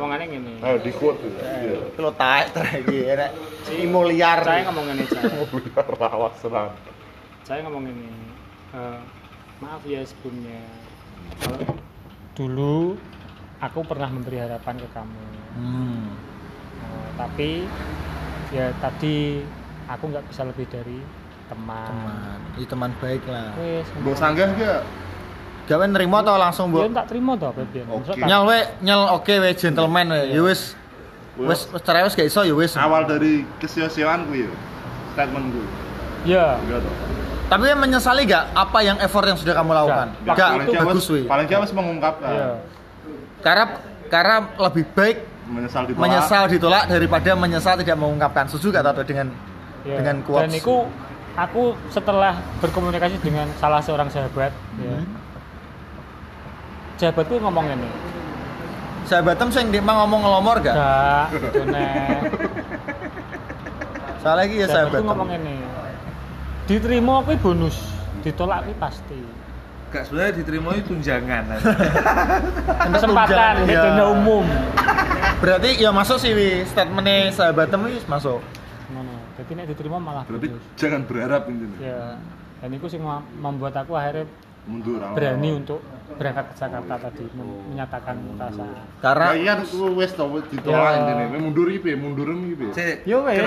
Omongannya 0.00 0.26
gini. 0.32 0.52
Ayo 0.64 0.80
di 0.80 0.92
quote. 0.96 1.20
Iya. 1.28 1.92
Kalau 1.92 2.12
taek 2.16 2.56
lagi 2.56 2.98
enak. 3.04 3.30
Imo 3.76 4.00
liar. 4.08 4.40
Saya 4.40 4.64
ngomong 4.64 4.86
ini, 4.88 5.04
saya. 5.04 5.28
Rawas 6.00 6.34
senang. 6.40 6.72
saya 7.40 7.66
ngomong 7.66 7.82
ini 7.82 8.06
eh, 8.70 9.00
maaf 9.58 9.82
ya 9.82 10.06
sebelumnya 10.06 10.62
Kalau 11.42 11.58
dulu 12.32 12.94
aku 13.58 13.82
pernah 13.82 14.06
memberi 14.06 14.38
harapan 14.38 14.78
ke 14.78 14.86
kamu 14.94 15.18
Hmm. 15.50 16.14
Eh, 16.78 17.08
tapi 17.18 17.50
ya 18.54 18.70
tadi 18.78 19.42
aku 19.84 20.14
nggak 20.14 20.30
bisa 20.30 20.46
lebih 20.46 20.62
dari 20.70 21.02
teman, 21.50 21.90
Teman. 21.90 22.38
Ini 22.54 22.66
teman 22.70 22.90
baik 23.02 23.22
lah. 23.26 23.50
wes 23.58 23.90
Mbok 23.98 24.14
sanggah 24.14 24.46
gak? 24.54 24.86
Gawe 25.70 25.84
nerimo 25.86 26.18
atau 26.18 26.34
langsung 26.34 26.66
ya 26.68 26.82
mbok 26.82 26.90
tak 26.92 27.06
terima 27.06 27.38
toh 27.38 27.54
Beb 27.54 27.70
Oke. 27.86 28.18
nyel 28.20 28.42
we 28.42 28.58
nyel 28.82 29.02
oke 29.14 29.30
we 29.30 29.50
gentleman 29.54 30.10
we. 30.10 30.20
Ya 30.28 30.42
wis 30.42 30.74
wis 31.38 31.62
wis 31.64 31.80
cerai 31.80 32.02
wis 32.02 32.12
gak 32.12 32.26
iso 32.26 32.42
ya 32.42 32.50
wis. 32.52 32.74
Awal 32.74 33.06
dari 33.06 33.46
kesia-siaan 33.62 34.26
ku 34.26 34.34
ya. 34.34 34.50
Statement 35.14 35.46
ku. 35.48 35.62
ya 36.26 36.58
Enggak 36.58 36.82
toh. 36.82 36.94
Tapi 37.46 37.66
menyesali 37.72 38.26
gak 38.26 38.50
apa 38.50 38.78
yang 38.80 38.98
effort 38.98 39.22
yang 39.24 39.34
sudah 39.34 39.54
kamu 39.54 39.70
lakukan? 39.72 40.08
Gak. 40.22 40.34
Gak, 40.34 40.50
bagus 40.82 41.06
we. 41.06 41.22
Paling 41.24 41.46
dia 41.46 41.56
harus 41.56 41.70
mengungkapkan. 41.70 42.30
ya 42.30 42.48
Karena 43.40 43.64
karena 44.06 44.34
lebih 44.60 44.84
baik 44.90 45.16
Menyesal 45.46 45.82
ditolak. 45.84 46.02
menyesal 46.02 46.44
ditolak 46.46 46.82
daripada 46.86 47.30
menyesal 47.34 47.74
tidak 47.74 47.94
mengungkapkan. 47.94 48.46
Setuju 48.46 48.70
gak 48.72 48.84
Tato 48.86 49.02
dengan 49.02 49.30
ya. 49.82 49.98
dengan 49.98 50.22
quotes? 50.22 50.46
dan 50.46 50.50
itu 50.52 50.74
aku 51.32 51.62
setelah 51.88 52.34
berkomunikasi 52.58 53.18
dengan 53.18 53.46
salah 53.56 53.78
seorang 53.78 54.06
sahabat 54.06 54.50
ya 54.76 54.94
Hmm. 54.98 55.06
Sahabatku 57.00 57.34
ngomong 57.38 57.66
ini 57.70 57.88
Sahabatem 59.02 59.48
sing 59.48 59.64
dik 59.68 59.80
mang 59.80 59.98
ngomong 59.98 60.20
ngelomor 60.20 60.56
gak? 60.60 60.70
gak 60.70 61.24
gitu 61.34 61.60
nih 61.66 62.20
Soalnya 64.20 64.44
iki 64.44 64.56
ya 64.58 64.66
sahabatku 64.68 64.76
sahabatem. 64.92 65.08
ngomong 65.08 65.30
ini 65.32 65.54
diterima 66.66 67.12
aku 67.18 67.34
bonus 67.36 67.76
ditolak 68.20 68.62
aku 68.62 68.72
pasti 68.76 69.18
gak 69.90 70.06
sebenarnya 70.06 70.32
diterima 70.36 70.70
itu 70.72 70.86
tunjangan 70.86 71.44
kesempatan 72.94 73.52
di 73.64 73.72
Iya. 73.72 73.82
dunia 73.82 74.06
umum 74.08 74.44
Berarti 75.40 75.72
ya 75.74 75.90
masuk 75.90 76.14
sih 76.16 76.30
wi 76.30 76.62
statementnya 76.62 77.32
sahabatem 77.32 77.80
wis 77.88 78.04
masuk. 78.04 78.44
Ngono. 78.86 79.16
jadi 79.34 79.50
nek 79.56 79.66
diterima 79.66 79.96
malah 79.96 80.22
Berarti 80.22 80.46
bonus 80.46 80.64
jangan 80.76 81.00
berharap 81.02 81.42
intinya. 81.46 81.78
ya 81.80 82.00
dan 82.60 82.70
itu 82.70 82.86
sih 82.86 83.00
mem- 83.00 83.24
membuat 83.34 83.72
aku 83.74 83.96
akhirnya 83.96 84.28
Mundur 84.60 85.00
awal. 85.00 85.16
berani 85.16 85.50
untuk 85.56 85.80
berangkat 86.10 86.52
ke 86.52 86.54
Jakarta 86.54 86.94
tadi 87.00 87.24
men- 87.32 87.64
menyatakan 87.70 88.16
perasaan. 88.36 88.76
Karena 89.00 89.26
Nah, 89.26 89.34
iya 89.34 89.54
wes 89.94 90.12
to 90.12 90.24
wis 90.28 90.44
ditolak 90.46 90.76
Ya. 90.76 90.98
intine. 91.00 91.22
Kowe 91.26 91.38
mundur 91.40 91.66
iki 91.66 91.80
piye? 91.80 91.96
Mundurem 91.96 92.38
iki 92.44 92.54
Yo, 93.04 93.24
wes. 93.24 93.40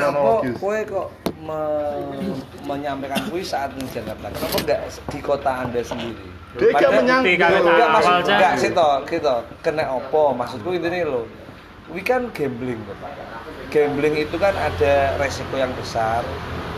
kowe 0.58 0.80
kok 0.82 1.08
me- 1.38 2.34
menyampaikan 2.66 3.22
kuis 3.30 3.48
saat 3.48 3.72
di 3.74 3.86
Jakarta? 3.86 4.26
Kenapa 4.28 4.58
enggak 4.58 4.80
di 4.90 5.20
kota 5.20 5.52
anda 5.60 5.82
sendiri? 5.82 6.28
Dia 6.54 6.70
gak. 6.72 6.82
Ketika 6.82 7.46
Enggak, 7.60 7.90
maksud 7.92 8.14
enggak 8.26 8.54
sih 8.58 8.70
toh, 8.72 8.94
gitu. 9.06 9.36
Kena 9.62 9.84
opo? 9.92 10.34
Maksudku 10.34 10.70
intinya 10.72 10.98
lo. 11.08 11.22
We 11.90 12.00
kan 12.00 12.32
gambling, 12.32 12.80
Bapak. 12.86 13.12
Gambling 13.70 14.16
itu 14.20 14.36
kan 14.38 14.54
ada 14.54 14.94
resiko 15.18 15.54
yang 15.54 15.74
besar 15.76 16.22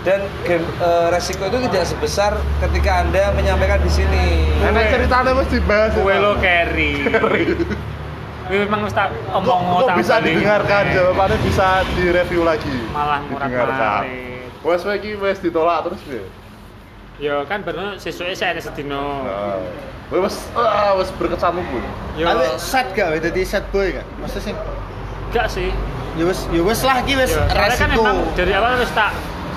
dan 0.06 0.22
game, 0.45 0.62
eh, 0.62 1.08
resiko 1.10 1.49
itu 1.49 1.66
tidak 1.66 1.84
sebesar 1.89 2.38
ketika 2.62 3.01
anda 3.01 3.34
menyampaikan 3.34 3.82
di 3.82 3.89
sini. 3.89 4.45
Enak 4.62 4.93
ceritane 4.93 5.34
wis 5.34 5.49
dibahas. 5.49 5.91
Kue 5.97 6.16
lo 6.22 6.38
carry. 6.38 7.10
Kue 8.45 8.58
memang 8.62 8.86
mesti 8.86 9.10
omong 9.34 9.89
kok 9.89 9.97
bisa 9.97 10.22
didengarkan 10.22 10.93
jawabannya 10.93 11.38
bisa 11.41 11.82
direview 11.97 12.45
lagi. 12.45 12.78
Malah 12.93 13.26
murah 13.26 13.49
Didengarkan. 13.49 14.01
marit. 14.06 14.62
Wes 14.62 14.82
iki 14.86 15.12
wes 15.18 15.38
ditolak 15.41 15.89
terus 15.89 16.01
piye? 16.06 16.22
Yo 17.18 17.41
kan 17.49 17.66
bener 17.66 17.97
sesuai 17.97 18.38
saya 18.38 18.53
ada 18.53 18.62
sedino. 18.62 19.26
Nah, 19.26 19.58
kowe 20.14 20.22
wes 20.22 20.38
ah 20.53 20.93
wes 21.01 21.10
berkecamuk 21.18 21.66
pun. 21.66 21.82
Tapi 22.14 22.45
set 22.62 22.93
gak 22.93 23.18
dadi 23.18 23.41
set 23.41 23.66
boy 23.74 23.89
gak? 23.89 24.06
Maksudnya 24.22 24.53
sih 24.53 24.56
enggak 25.34 25.47
sih. 25.49 25.70
ya 26.16 26.24
wis 26.24 26.47
ya 26.47 26.64
wis 26.64 26.80
lah 26.80 27.03
iki 27.03 27.12
soalnya 27.28 27.76
kan 27.76 27.91
resiko. 27.91 27.99
emang 28.08 28.18
dari 28.39 28.56
awal 28.56 28.80
wis 28.80 28.88
tak 28.95 29.12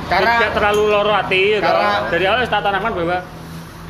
Karena- 0.09 0.39
tidak 0.39 0.53
terlalu 0.57 0.83
loro 0.89 1.13
hati 1.13 1.41
gitu. 1.55 1.63
Karena- 1.63 2.01
dari 2.09 2.25
awal 2.25 2.39
wis 2.41 2.51
tak 2.51 2.63
tanamkan 2.63 2.93
bahwa 2.93 3.19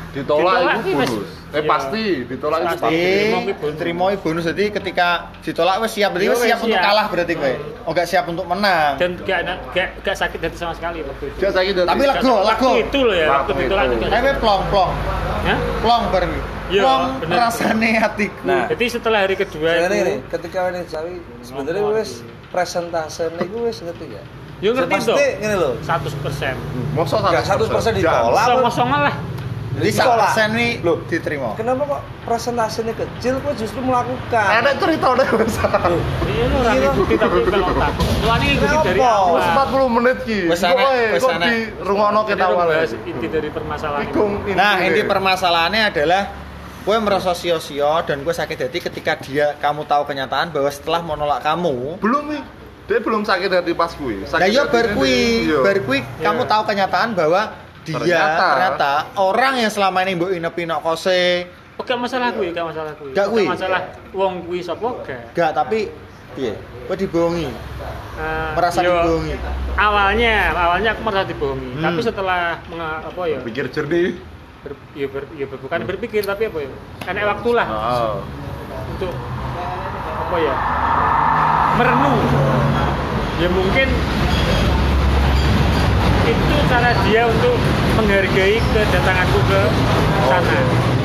Ditolak 0.09 0.53
Ditolak 0.57 0.75
itu 0.81 0.91
wes. 0.97 1.09
bonus. 1.09 1.29
Eh 1.49 1.57
Iya. 1.57 1.61
pasti 1.65 2.03
ditolak 2.25 2.59
itu 2.61 2.69
Pasti. 2.77 3.05
kuwi 3.89 4.15
bonus. 4.21 4.45
jadi 4.45 4.63
ketika 4.69 5.07
ditolak 5.41 5.75
wis 5.81 5.91
siap 5.93 6.09
berarti 6.13 6.27
wis 6.29 6.37
wis 6.37 6.45
siap 6.49 6.59
untuk 6.61 6.77
siap. 6.77 6.85
kalah 6.85 7.05
berarti 7.09 7.33
kowe. 7.37 7.53
Oh 7.85 7.91
gak 7.93 8.07
siap 8.09 8.25
untuk 8.25 8.45
menang. 8.45 8.93
dan 8.97 9.09
gak 9.21 9.39
gak 9.69 9.87
gak 10.01 10.15
sakit 10.17 10.39
hati 10.41 10.57
sama 10.57 10.73
sekali 10.73 11.01
waktu 11.05 11.25
itu. 11.29 11.37
Gak 11.37 11.53
sakit 11.53 11.73
dari 11.73 11.87
Tapi 11.89 12.03
lego, 12.05 12.33
lego. 12.41 12.45
Waktu 12.45 12.69
itu 12.81 12.99
loh 13.05 13.15
ya, 13.17 13.27
waktu 13.29 13.51
ditolak 13.53 13.83
itu. 13.85 14.05
Tapi 14.09 14.29
plong 14.37 14.61
plong. 14.69 14.91
Hah? 15.45 15.57
Plong 15.81 16.03
bareng. 16.09 16.33
Iya, 16.69 16.93
rasane 17.25 17.89
hatiku. 17.97 18.45
Nah. 18.45 18.65
Jadi 18.69 18.85
setelah 18.89 19.19
hari 19.25 19.33
kedua 19.33 19.69
itu, 19.89 20.21
ketika 20.29 20.69
ini 20.69 20.85
Jawi 20.85 21.13
sebenarnya 21.41 21.81
wes 21.89 22.21
presentase 22.53 23.25
ini 23.25 23.57
wes 23.57 23.81
ngerti 23.81 24.05
ya. 24.09 24.21
Yo 24.59 24.69
ngerti 24.71 24.91
Pasti 24.91 25.09
tuh, 25.09 25.17
ngene 25.39 25.55
lho. 25.55 25.71
100 25.79 26.19
persen. 26.19 26.53
Mosok 26.91 27.19
Enggak 27.21 27.43
100% 27.47 27.95
ditolak. 27.95 28.45
Kosong 28.45 28.59
kosongan 28.61 29.01
lah. 29.03 29.15
Jadi 29.69 29.95
Ditolak. 29.95 30.31
100% 30.35 30.51
nih 30.51 30.71
Loh. 30.81 30.97
diterima. 31.05 31.55
Kenapa 31.55 31.81
kok 31.87 32.01
presentasenya 32.25 32.91
kecil 32.91 33.39
kok 33.39 33.53
justru 33.55 33.79
melakukan? 33.79 34.49
Ada 34.59 34.75
ceritanya 34.75 35.23
wes. 35.31 35.55
Iya 35.55 36.43
lu 36.43 36.55
orang 36.57 36.75
Iya. 36.75 36.89
ikuti 36.91 37.15
tapi 37.15 37.37
bukan 37.39 37.61
otak. 37.65 37.91
Lu 37.95 38.27
ini 38.35 38.47
ikuti 38.51 38.75
dari 38.83 38.99
awal. 38.99 39.31
Wes 39.31 39.47
40 39.47 39.87
menit 39.89 40.17
ki. 40.21 40.39
Wes 40.45 40.59
Kok 40.59 40.67
anak, 40.69 40.91
wes 41.13 41.21
kok 41.21 41.31
anak. 41.31 41.47
di 41.47 41.59
Jadi 41.79 42.27
kita 42.27 42.45
awal. 42.45 42.67
inti 43.05 43.27
dari 43.29 43.49
permasalahan 43.49 44.03
ini. 44.11 44.51
Nah, 44.51 44.75
inti 44.83 45.01
permasalahannya 45.01 45.83
adalah 45.87 46.23
gue 46.79 46.97
merasa 46.97 47.31
sio-sio 47.31 48.03
dan 48.03 48.17
gue 48.19 48.33
sakit 48.33 48.57
hati 48.59 48.79
ketika 48.81 49.15
dia 49.15 49.55
kamu 49.55 49.85
tahu 49.85 50.03
kenyataan 50.03 50.49
bahwa 50.49 50.67
setelah 50.67 50.99
menolak 50.99 51.39
kamu 51.39 52.01
belum 52.01 52.23
nih. 52.27 52.43
Dia 52.89 52.97
belum 52.99 53.21
sakit 53.21 53.49
hati 53.53 53.71
pas 53.71 53.93
kuwi. 53.93 54.25
Sakit 54.25 54.33
Nah 54.35 54.49
iya 54.49 54.65
hatinya 54.65 54.73
bar 54.73 54.81
dia- 54.83 54.95
kui, 54.97 55.15
iya. 55.45 55.59
bar 55.61 55.77
kui 55.79 55.99
kamu 56.17 56.41
Iya. 56.41 56.49
tahu 56.49 56.61
kenyataan 56.65 57.09
bahwa 57.13 57.41
dia 57.79 57.93
Ternyata. 57.95 58.45
ternyata, 58.47 58.91
orang 59.15 59.53
yang 59.57 59.69
selama 59.69 59.97
ini 60.01 60.11
mbok 60.15 60.31
inep-inep 60.31 60.79
kose 60.79 61.21
Oh, 61.77 61.83
gak 61.83 61.95
masalah 61.95 62.33
kuwi, 62.33 62.51
gak 62.51 62.65
masalah 62.65 62.91
kuwi. 62.93 63.13
Gak 63.13 63.27
kuwi? 63.29 63.45
masalah 63.47 63.81
wong 64.11 64.43
kuwi 64.43 64.59
sapa 64.59 64.89
gak. 65.01 65.31
gak 65.31 65.51
tapi 65.53 65.87
iya 66.35 66.53
gue 66.83 66.95
dibohongi 66.97 67.47
Eh, 68.19 68.51
Merasa 68.51 68.83
yo, 68.83 68.91
dibohongi. 68.91 69.31
Awalnya, 69.73 70.35
awalnya 70.51 70.89
aku 70.91 71.01
merasa 71.01 71.23
dibohongi. 71.23 71.71
Hmm. 71.71 71.83
Tapi 71.85 71.99
setelah 72.03 72.59
menga- 72.67 72.99
apa 73.05 73.21
ya? 73.23 73.39
Pikir 73.39 73.65
jernih. 73.69 74.19
Ber, 74.59 74.75
ya, 74.91 75.07
ber, 75.07 75.23
ya 75.31 75.45
ber- 75.47 75.55
bukan 75.57 75.79
berpikir 75.87 76.27
tapi 76.27 76.43
apa 76.45 76.59
ya? 76.59 76.69
Karena 76.99 77.21
waktu 77.31 77.49
lah 77.53 77.67
Oh. 77.71 78.19
untuk 78.91 79.15
apa 80.19 80.35
ya? 80.37 80.55
Merenung. 81.79 82.17
Ya 83.39 83.47
mungkin 83.47 83.87
itu 86.27 86.55
cara 86.69 86.91
dia 87.07 87.23
untuk 87.25 87.55
menghargai 87.95 88.59
kedatanganku 88.59 89.39
ke 89.47 89.61
sana. 90.27 90.59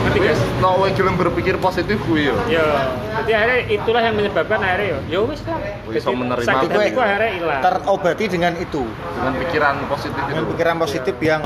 Ngerti 0.04 0.18
gak? 0.20 0.36
No 0.60 0.84
way 0.84 0.92
gelem 0.92 1.16
berpikir 1.16 1.56
positif 1.56 1.96
yo. 2.10 2.36
Ya, 2.44 2.92
jadi 3.24 3.30
akhirnya 3.40 3.60
itulah 3.72 4.02
yang 4.04 4.14
menyebabkan 4.20 4.60
akhirnya 4.60 5.00
ya, 5.08 5.18
wis 5.24 5.40
lah. 5.48 5.56
Jadi, 5.88 6.12
menerima. 6.12 6.44
sakit 6.44 6.68
Gue 6.68 6.82
hatiku 6.82 7.00
akhirnya 7.00 7.30
hilang. 7.40 7.60
terobati 7.64 8.24
dengan 8.28 8.52
itu 8.60 8.82
Dengan 8.84 9.32
pikiran 9.40 9.74
positif 9.88 10.20
itu. 10.20 10.28
dengan 10.28 10.44
pikiran 10.52 10.76
positif 10.76 11.16
yang 11.22 11.40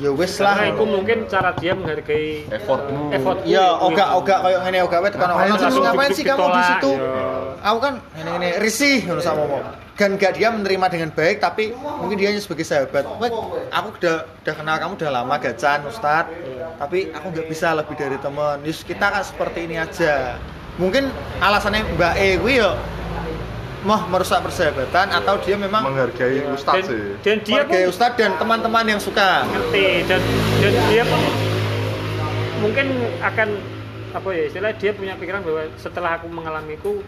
ya 0.00 0.10
wis 0.12 0.40
Karena 0.40 0.56
lah 0.56 0.66
itu 0.72 0.84
mungkin 0.88 1.18
cara 1.28 1.50
dia 1.60 1.72
menghargai 1.76 2.48
Effortmu. 2.48 3.12
effortku. 3.12 3.44
ya 3.44 3.66
itu. 3.76 3.84
oga-oga 3.92 4.36
kayak 4.40 4.60
ngene 4.64 4.78
oga 4.88 4.96
wae 5.04 5.10
tekan 5.12 5.28
Ngapain 5.28 5.44
ono 5.44 5.52
terus 5.52 5.64
langsung 5.68 5.84
ngapain 5.84 6.10
sih 6.16 6.24
kamu 6.24 6.46
di 6.48 6.62
situ 6.64 6.92
ya. 6.96 7.12
aku 7.60 7.78
kan 7.78 7.94
ngene-ngene 8.16 8.48
risih 8.64 8.96
ngono 9.04 9.20
sama 9.20 9.38
ngomong 9.44 9.64
kan 9.92 10.10
gak 10.16 10.32
dia 10.40 10.48
menerima 10.48 10.86
dengan 10.88 11.10
baik 11.12 11.36
tapi 11.38 11.76
mungkin 11.76 12.16
dia 12.16 12.32
hanya 12.32 12.40
sebagai 12.40 12.64
sahabat 12.64 13.04
Wek, 13.20 13.32
aku 13.68 13.88
udah 14.00 14.16
udah 14.24 14.54
kenal 14.56 14.76
kamu 14.80 14.92
udah 14.96 15.10
lama 15.12 15.34
gacan 15.36 15.84
Ustad 15.84 16.24
tapi 16.80 17.12
aku 17.12 17.26
nggak 17.28 17.46
bisa 17.52 17.76
lebih 17.76 17.94
dari 17.94 18.16
temen 18.16 18.64
Yus 18.64 18.80
kita 18.82 19.12
kan 19.12 19.20
seperti 19.22 19.68
ini 19.68 19.76
aja 19.76 20.40
mungkin 20.80 21.12
alasannya 21.44 21.84
Mbak 22.00 22.14
E 22.16 22.28
kuwi 22.40 22.64
yo 22.64 22.72
mau 23.82 23.98
merusak 24.06 24.38
persahabatan 24.40 25.10
atau 25.10 25.34
dia 25.38 25.54
memang 25.54 25.82
menghargai 25.84 26.38
dan, 26.38 26.54
ustaz 26.54 26.86
sih. 26.86 27.18
dan 27.20 27.36
dia 27.40 27.60
pun 27.60 27.66
sebagai 27.66 27.82
Ustadz 27.88 28.14
dan 28.14 28.30
teman-teman 28.36 28.84
yang 28.86 29.00
suka. 29.00 29.42
Ngerti. 29.44 30.06
Dan 30.06 30.20
dan 30.58 30.72
dia 30.86 31.02
pun 31.02 31.20
mungkin 32.60 32.86
akan 33.18 33.48
apa 34.12 34.28
ya 34.30 34.42
istilah 34.46 34.70
dia 34.76 34.90
punya 34.92 35.14
pikiran 35.16 35.40
bahwa 35.40 35.66
setelah 35.74 36.10
aku 36.14 36.26
mengalamiku 36.28 37.00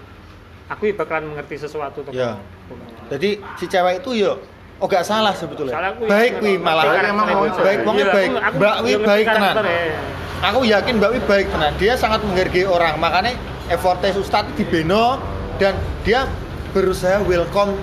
aku 0.66 0.82
ya 0.88 0.94
bakalan 0.94 1.30
mengerti 1.30 1.60
sesuatu 1.60 2.00
Ya. 2.10 2.40
tentang 2.66 2.80
jadi 3.06 3.30
si 3.54 3.68
cewek 3.68 4.00
itu 4.00 4.10
yo 4.18 4.40
oh 4.80 4.88
gak 4.88 5.04
salah 5.04 5.30
sebetulnya. 5.30 5.76
Salah 5.76 5.90
aku 5.94 6.08
baik 6.08 6.40
wi 6.40 6.56
malah 6.56 6.82
Baik 6.88 7.06
emang 7.06 7.26
mau 7.28 7.44
baik 7.44 7.54
cewek. 7.54 7.76
wongnya 7.84 8.02
Iya, 8.02 8.14
baik. 8.16 8.28
aku- 8.28 8.40
aku 8.40 8.56
mbak 8.56 8.76
wi 8.80 8.92
baik 8.98 9.26
tenan 9.28 9.54
ya. 9.54 10.00
aku 10.42 10.58
yakin 10.64 10.92
mbak 10.98 11.10
wi 11.12 11.20
baik 11.22 11.46
tenan 11.48 11.72
dia 11.76 11.92
sangat 11.94 12.20
menghargai 12.24 12.64
orang. 12.66 12.94
Makanya 12.98 13.32
effortnya 13.68 14.10
Ustadz 14.12 14.56
di 14.56 14.64
Beno 14.64 15.20
dan 15.56 15.76
dia 16.02 16.26
berusaha 16.74 17.22
welcome. 17.22 17.78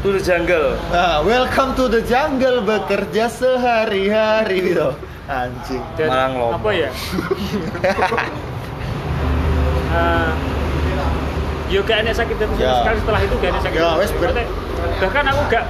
To 0.00 0.12
the 0.12 0.22
jungle. 0.22 0.78
nah, 0.88 1.18
welcome 1.20 1.74
to 1.74 1.88
the 1.88 1.98
jungle 2.00 2.62
bekerja 2.62 3.26
sehari-hari. 3.26 4.70
Gitu 4.70 4.94
anjing. 5.26 5.82
Dan 5.96 6.06
Malang 6.06 6.32
lombok. 6.38 6.54
apa 6.56 6.70
ya? 6.72 6.90
Eh, 9.88 10.30
yo 11.74 11.82
gak 11.82 12.06
enak 12.06 12.14
sakit 12.14 12.36
hati 12.36 12.54
sama 12.54 12.62
Ya. 12.62 12.74
sekali 12.78 12.98
setelah 13.02 13.20
itu 13.20 13.34
gak 13.36 13.50
enak 13.50 13.62
sakit 13.66 13.78
Ya, 13.78 13.90
wes, 13.98 14.10
ber- 14.14 14.38
bahkan 14.96 15.24
aku 15.26 15.42
gak 15.50 15.64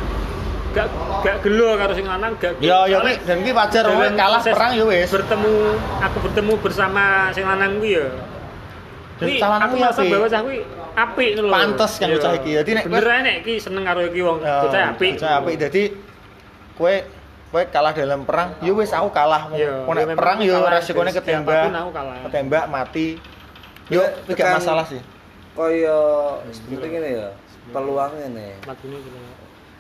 gak 0.77 0.87
gak 1.25 1.37
gelo 1.41 1.73
karo 1.81 1.97
sing 1.97 2.05
lanang 2.05 2.37
gak 2.37 2.61
ya 2.61 2.85
ya 2.85 3.01
Wi, 3.01 3.17
dan 3.25 3.41
ki 3.41 3.49
wajar 3.49 3.89
kalah 3.89 4.45
perang 4.45 4.77
ya 4.77 4.85
wis 4.85 5.09
bertemu 5.09 5.73
aku 6.05 6.17
bertemu 6.21 6.53
bersama 6.61 7.05
sing 7.33 7.49
lanang 7.49 7.81
kuwi 7.81 7.97
ya. 7.97 8.07
Dan 8.13 8.36
Kuwi 9.17 9.41
aku 9.41 9.75
merasa 9.77 10.01
apik. 10.01 10.11
bahwa 10.13 10.27
cah 10.29 10.41
kuwi 10.45 10.59
apik 10.95 11.29
lho. 11.35 11.49
Pantes 11.49 11.93
kan 11.97 12.07
bocah 12.13 12.33
iki. 12.37 12.51
Jadi 12.57 12.71
nek 12.77 12.85
bener 12.85 13.07
ae 13.07 13.21
nek 13.25 13.37
iki 13.41 13.55
seneng 13.57 13.85
karo 13.85 14.01
iki 14.05 14.21
wong 14.21 14.39
bocah 14.41 14.83
apik. 14.93 15.13
Bocah 15.17 15.33
apik. 15.41 15.55
Jadi 15.57 15.83
kowe 16.77 16.95
kowe 17.49 17.63
kalah 17.73 17.93
dalam 17.97 18.21
perang, 18.29 18.53
ya 18.61 18.73
wis 18.75 18.93
aku 18.93 19.09
kalah. 19.11 19.49
Iya, 19.55 19.89
Kok 19.89 19.93
ya 19.95 20.05
nek 20.05 20.17
perang 20.19 20.39
ya 20.43 20.57
Dari 20.61 20.83
ketembak. 21.09 21.55
siapa 21.57 21.65
pun 21.65 21.77
aku 21.79 21.91
kalah. 21.95 22.17
Ketembak 22.29 22.65
mati. 22.69 23.09
Yo, 23.87 24.03
Ya, 24.03 24.11
gak 24.27 24.35
tekan- 24.35 24.57
masalah 24.59 24.85
sih. 24.85 25.01
Kaya 25.55 25.99
seperti 26.51 26.87
ini 26.91 27.11
ya. 27.17 27.29
Peluangnya 27.71 28.27
nih. 28.29 28.53
Gitu. 28.83 29.19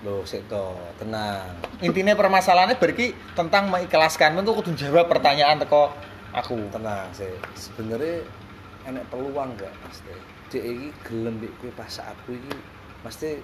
Loh, 0.07 0.23
sik 0.23 0.47
to, 0.47 0.73
tenang. 0.97 1.51
Intinya 1.83 2.15
permasalahannya 2.15 2.79
berarti 2.79 3.11
tentang 3.35 3.67
mengikhlaskan 3.67 4.39
itu 4.39 4.53
kudu 4.55 4.71
jawab 4.79 5.11
pertanyaan 5.11 5.59
teko 5.59 5.91
aku. 6.31 6.71
Tenang 6.71 7.11
sih. 7.11 7.29
Sebenarnya 7.53 8.23
enek 8.87 9.05
peluang 9.09 9.51
gak 9.57 9.75
pasti. 9.83 10.15
Dek 10.49 10.63
iki 10.63 10.89
gelem 11.03 11.35
mbek 11.37 11.53
kowe 11.59 11.71
pas 11.75 11.91
saat 11.91 12.15
kowe 12.23 12.33
iki 12.33 12.55
pasti 13.03 13.43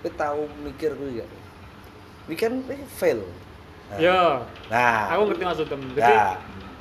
kowe 0.00 0.10
tahu 0.12 0.42
mikir 0.62 0.94
kowe 0.94 1.10
gak? 1.12 1.28
Kowe 2.24 2.34
kan 2.34 2.52
fail. 2.92 3.20
Nah. 3.84 3.98
Yo, 4.00 4.20
Nah, 4.66 5.12
aku 5.12 5.22
ngerti 5.28 5.44
maksud 5.44 5.66
tem. 5.66 5.80
Jadi 5.92 6.08
Nah, 6.08 6.34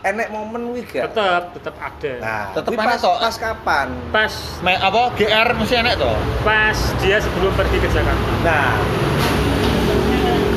enek 0.04 0.28
momen 0.30 0.62
kuwi 0.70 0.82
gak? 0.84 1.04
tetep 1.10 1.44
tetep 1.54 1.76
ada. 1.76 2.14
Nah, 2.18 2.46
Tetep 2.54 2.72
pas, 2.74 2.96
toh. 2.98 3.18
pas 3.18 3.36
kapan? 3.36 3.88
Pas 4.10 4.34
Me, 4.62 4.74
apa 4.74 5.02
GR 5.14 5.48
mesti 5.54 5.76
enek 5.76 5.96
to? 5.98 6.12
pas 6.42 6.78
dia 7.00 7.18
sebelum 7.18 7.52
pergi 7.54 7.78
ke 7.78 7.90
Jakarta. 7.90 8.32
Nah, 8.42 8.74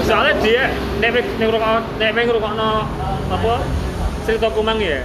Soalnya 0.02 0.34
dia 0.38 0.64
nek 0.96 1.18
nek 1.98 2.22
ngrungokno 2.22 2.70
apa 3.26 3.52
cerita 4.22 4.46
kumang 4.48 4.78
ya. 4.78 5.02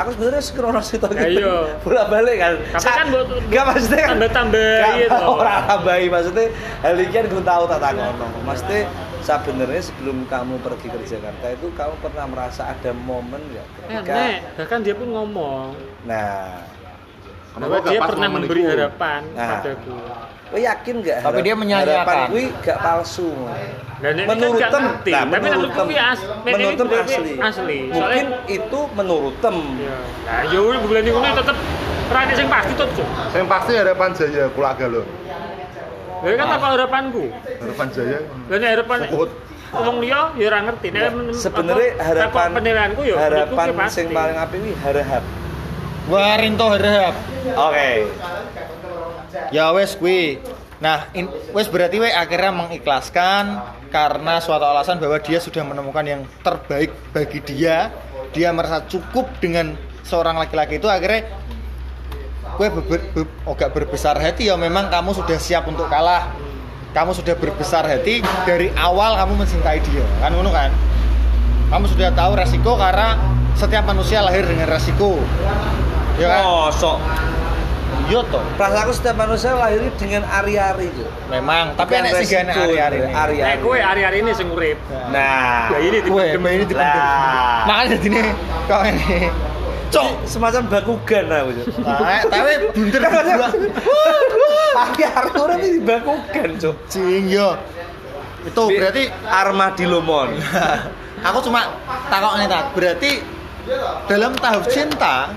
Aku 0.00 0.08
sebenarnya 0.16 0.42
sekrono 0.42 0.80
sih 0.80 0.96
toh 0.96 1.10
Ya, 1.12 1.26
iya. 1.28 1.54
bolak 1.84 2.06
balik 2.08 2.36
kan. 2.40 2.52
Tapi 2.74 2.88
kan 2.88 3.06
buat 3.12 3.26
gak 3.52 3.64
maksudnya 3.68 4.00
kan 4.00 4.08
tambah-tambah 4.16 4.88
gitu. 4.96 5.24
orang 5.36 5.60
tambahi 5.68 6.06
maksudnya 6.08 6.46
hal 6.80 6.94
ini 6.96 7.12
kan 7.12 7.24
gue 7.28 7.42
tahu 7.44 7.62
tak 7.68 7.80
takono. 7.84 8.26
Maksudnya 8.48 8.80
sebenarnya 9.20 9.82
sebelum 9.84 10.16
kamu 10.26 10.54
pergi 10.64 10.88
ke 10.88 10.98
Jakarta 11.06 11.46
itu 11.52 11.66
kamu 11.76 11.94
pernah 12.00 12.24
merasa 12.26 12.72
ada 12.72 12.90
momen 12.96 13.38
nggak 13.52 13.66
ketika 13.76 14.14
Nek, 14.16 14.38
bahkan 14.56 14.78
dia 14.80 14.94
pun 14.96 15.08
ngomong. 15.12 15.76
Nah 16.08 16.64
Kenapa 17.50 17.70
bahwa 17.72 17.82
dia 17.84 17.98
pas 17.98 18.08
pernah 18.08 18.28
memberi 18.28 18.62
harapan 18.64 19.20
Nah. 19.32 19.48
padaku. 19.56 19.96
lo 20.50 20.58
yakin 20.58 20.94
nggak 20.98 21.16
Tapi 21.20 21.40
dia 21.40 21.54
menyanyiakan. 21.54 21.94
harapan 21.94 22.16
gue 22.28 22.44
gak 22.58 22.78
palsu 22.80 23.30
Dan 23.96 24.12
ini 24.12 24.22
menurut 24.24 24.58
kan 24.58 24.66
gak 24.66 24.70
tem 25.04 25.14
nah, 25.14 25.22
Tapi 25.28 25.38
menurut 25.44 25.70
tem 25.70 25.86
ini 25.86 25.98
as- 26.00 26.26
ini 26.26 26.50
menurut 26.50 26.74
tem 26.74 26.88
asli 26.90 27.32
asli. 27.38 27.78
mungkin 27.86 28.02
Soalnya- 28.26 28.50
itu 28.50 28.80
menurut 28.92 29.34
tem 29.38 29.56
Ya. 29.78 29.96
Nah, 30.26 30.42
yo 30.48 30.60
bulan 30.80 31.02
ini 31.04 31.30
tetep 31.32 31.56
perane 32.04 32.32
sing 32.34 32.48
pasti 32.48 32.72
tuh. 32.74 32.88
Yang 33.30 33.46
pasti 33.48 33.72
harapan 33.72 34.08
Jaya 34.10 34.44
Kulaga 34.50 34.86
lo. 34.88 35.02
Lha 36.20 36.34
kan 36.34 36.48
apa 36.50 36.66
harapanku? 36.68 37.24
Harapan 37.56 37.86
Jaya. 37.88 38.18
Lah 38.50 38.56
nek 38.58 38.70
harapan 38.74 38.98
Pukut. 39.06 39.30
wong 39.72 39.96
liya 40.00 40.20
ya 40.34 40.44
ora 40.48 40.58
ngerti. 40.66 40.86
Nek 40.90 40.98
Nah, 41.00 41.10
men- 41.14 41.30
sebenarnya 41.32 41.88
apa, 41.92 42.04
harapan 42.04 42.48
penilaianku 42.52 43.02
ya 43.04 43.14
harapan 43.16 43.66
sing 43.86 44.06
paling 44.10 44.34
apik 44.34 44.58
kuwi 44.58 44.74
harap 44.76 45.22
Warinto 46.10 46.66
harap. 46.74 47.14
oke 47.46 47.90
Ya 49.54 49.70
wes 49.70 49.94
kuwi. 49.94 50.42
Nah, 50.82 51.06
in, 51.14 51.30
wes 51.54 51.70
berarti 51.70 52.02
we 52.02 52.10
akhirnya 52.10 52.50
mengikhlaskan 52.54 53.62
karena 53.94 54.38
suatu 54.42 54.62
alasan 54.66 54.98
bahwa 54.98 55.18
dia 55.22 55.38
sudah 55.42 55.62
menemukan 55.66 56.02
yang 56.02 56.22
terbaik 56.42 56.90
bagi 57.14 57.38
dia. 57.42 57.90
Dia 58.30 58.54
merasa 58.54 58.82
cukup 58.86 59.26
dengan 59.42 59.74
seorang 60.06 60.38
laki-laki 60.38 60.78
itu 60.78 60.86
akhirnya 60.86 61.26
gue 62.58 62.68
beber, 62.70 63.00
be- 63.14 63.30
agak 63.46 63.70
berbesar 63.74 64.18
hati 64.18 64.50
ya 64.50 64.58
memang 64.58 64.90
kamu 64.90 65.14
sudah 65.14 65.38
siap 65.38 65.66
untuk 65.66 65.86
kalah. 65.90 66.30
Kamu 66.90 67.14
sudah 67.14 67.38
berbesar 67.38 67.86
hati 67.86 68.18
dari 68.42 68.70
awal 68.74 69.14
kamu 69.14 69.46
mencintai 69.46 69.78
dia. 69.78 70.02
Kan 70.18 70.34
ngono 70.34 70.50
kan? 70.50 70.74
Kamu 71.70 71.86
sudah 71.86 72.10
tahu 72.10 72.34
resiko 72.34 72.74
karena 72.74 73.14
setiap 73.54 73.86
manusia 73.86 74.22
lahir 74.22 74.42
dengan 74.42 74.66
resiko. 74.66 75.22
Ya 76.20 76.28
kan? 76.28 76.40
Mosok. 76.44 76.96
Iya 78.06 78.20
toh. 78.26 78.42
Perasaanku 78.58 78.92
setiap 78.92 79.16
manusia 79.16 79.54
lahir 79.54 79.80
dengan 79.94 80.22
ari-ari 80.26 80.90
itu. 80.90 81.06
Memang, 81.30 81.78
tapi 81.78 81.94
enek 81.94 82.12
sih 82.20 82.26
gak 82.28 82.50
hari-hari 82.50 82.96
ini. 83.00 83.12
ari-ari. 83.14 83.54
Nek 83.54 83.56
kowe 83.62 83.78
hari-hari 83.78 84.16
ini 84.20 84.30
sing 84.34 84.50
urip. 84.50 84.78
Nah, 85.08 85.70
Ya 85.70 85.78
ini 85.78 85.98
Gue, 86.02 86.24
dipendem. 86.34 86.42
ini 86.50 86.64
dipendem. 86.66 86.98
Lah. 86.98 87.62
Makanya 87.66 87.86
jadi 87.94 88.06
nih, 88.10 88.28
kau 88.66 88.82
ini. 88.82 89.14
Cok. 89.90 90.06
semacam 90.22 90.62
bakugan 90.70 91.24
aku. 91.26 91.50
Cuk. 91.50 91.66
Nah, 91.82 92.22
tapi 92.26 92.50
bunder 92.74 93.02
berdua. 93.02 93.48
Ari-ari 94.70 95.30
orang 95.34 95.60
ini 95.62 95.78
bakugan, 95.82 96.48
Cuk. 96.58 96.76
Cing 96.86 97.24
yo. 97.26 97.58
Itu 98.42 98.62
berarti 98.70 99.02
armadilomon. 99.22 100.34
aku 101.26 101.38
cuma 101.42 101.74
takok 102.06 102.32
nih 102.38 102.48
tak. 102.48 102.64
Berarti 102.74 103.10
dalam 104.06 104.32
tahap 104.34 104.62
cinta 104.66 105.30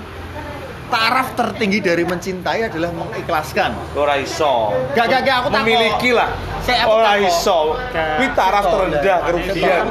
taraf 0.90 1.32
tertinggi 1.34 1.80
dari 1.80 2.04
mencintai 2.04 2.68
adalah 2.68 2.90
mengikhlaskan. 2.92 3.72
Ora 3.96 4.20
iso. 4.20 4.72
Gak 4.92 5.06
gak 5.08 5.20
gak 5.24 5.36
aku 5.42 5.48
takok. 5.50 5.64
Memiliki 5.64 6.10
lah. 6.12 6.30
Saya 6.64 6.88
aku 6.88 6.96
Ora 6.96 7.12
iso. 7.20 7.58
Kuwi 7.92 8.28
taraf 8.32 8.64
terendah 8.64 9.18
kerugian. 9.28 9.82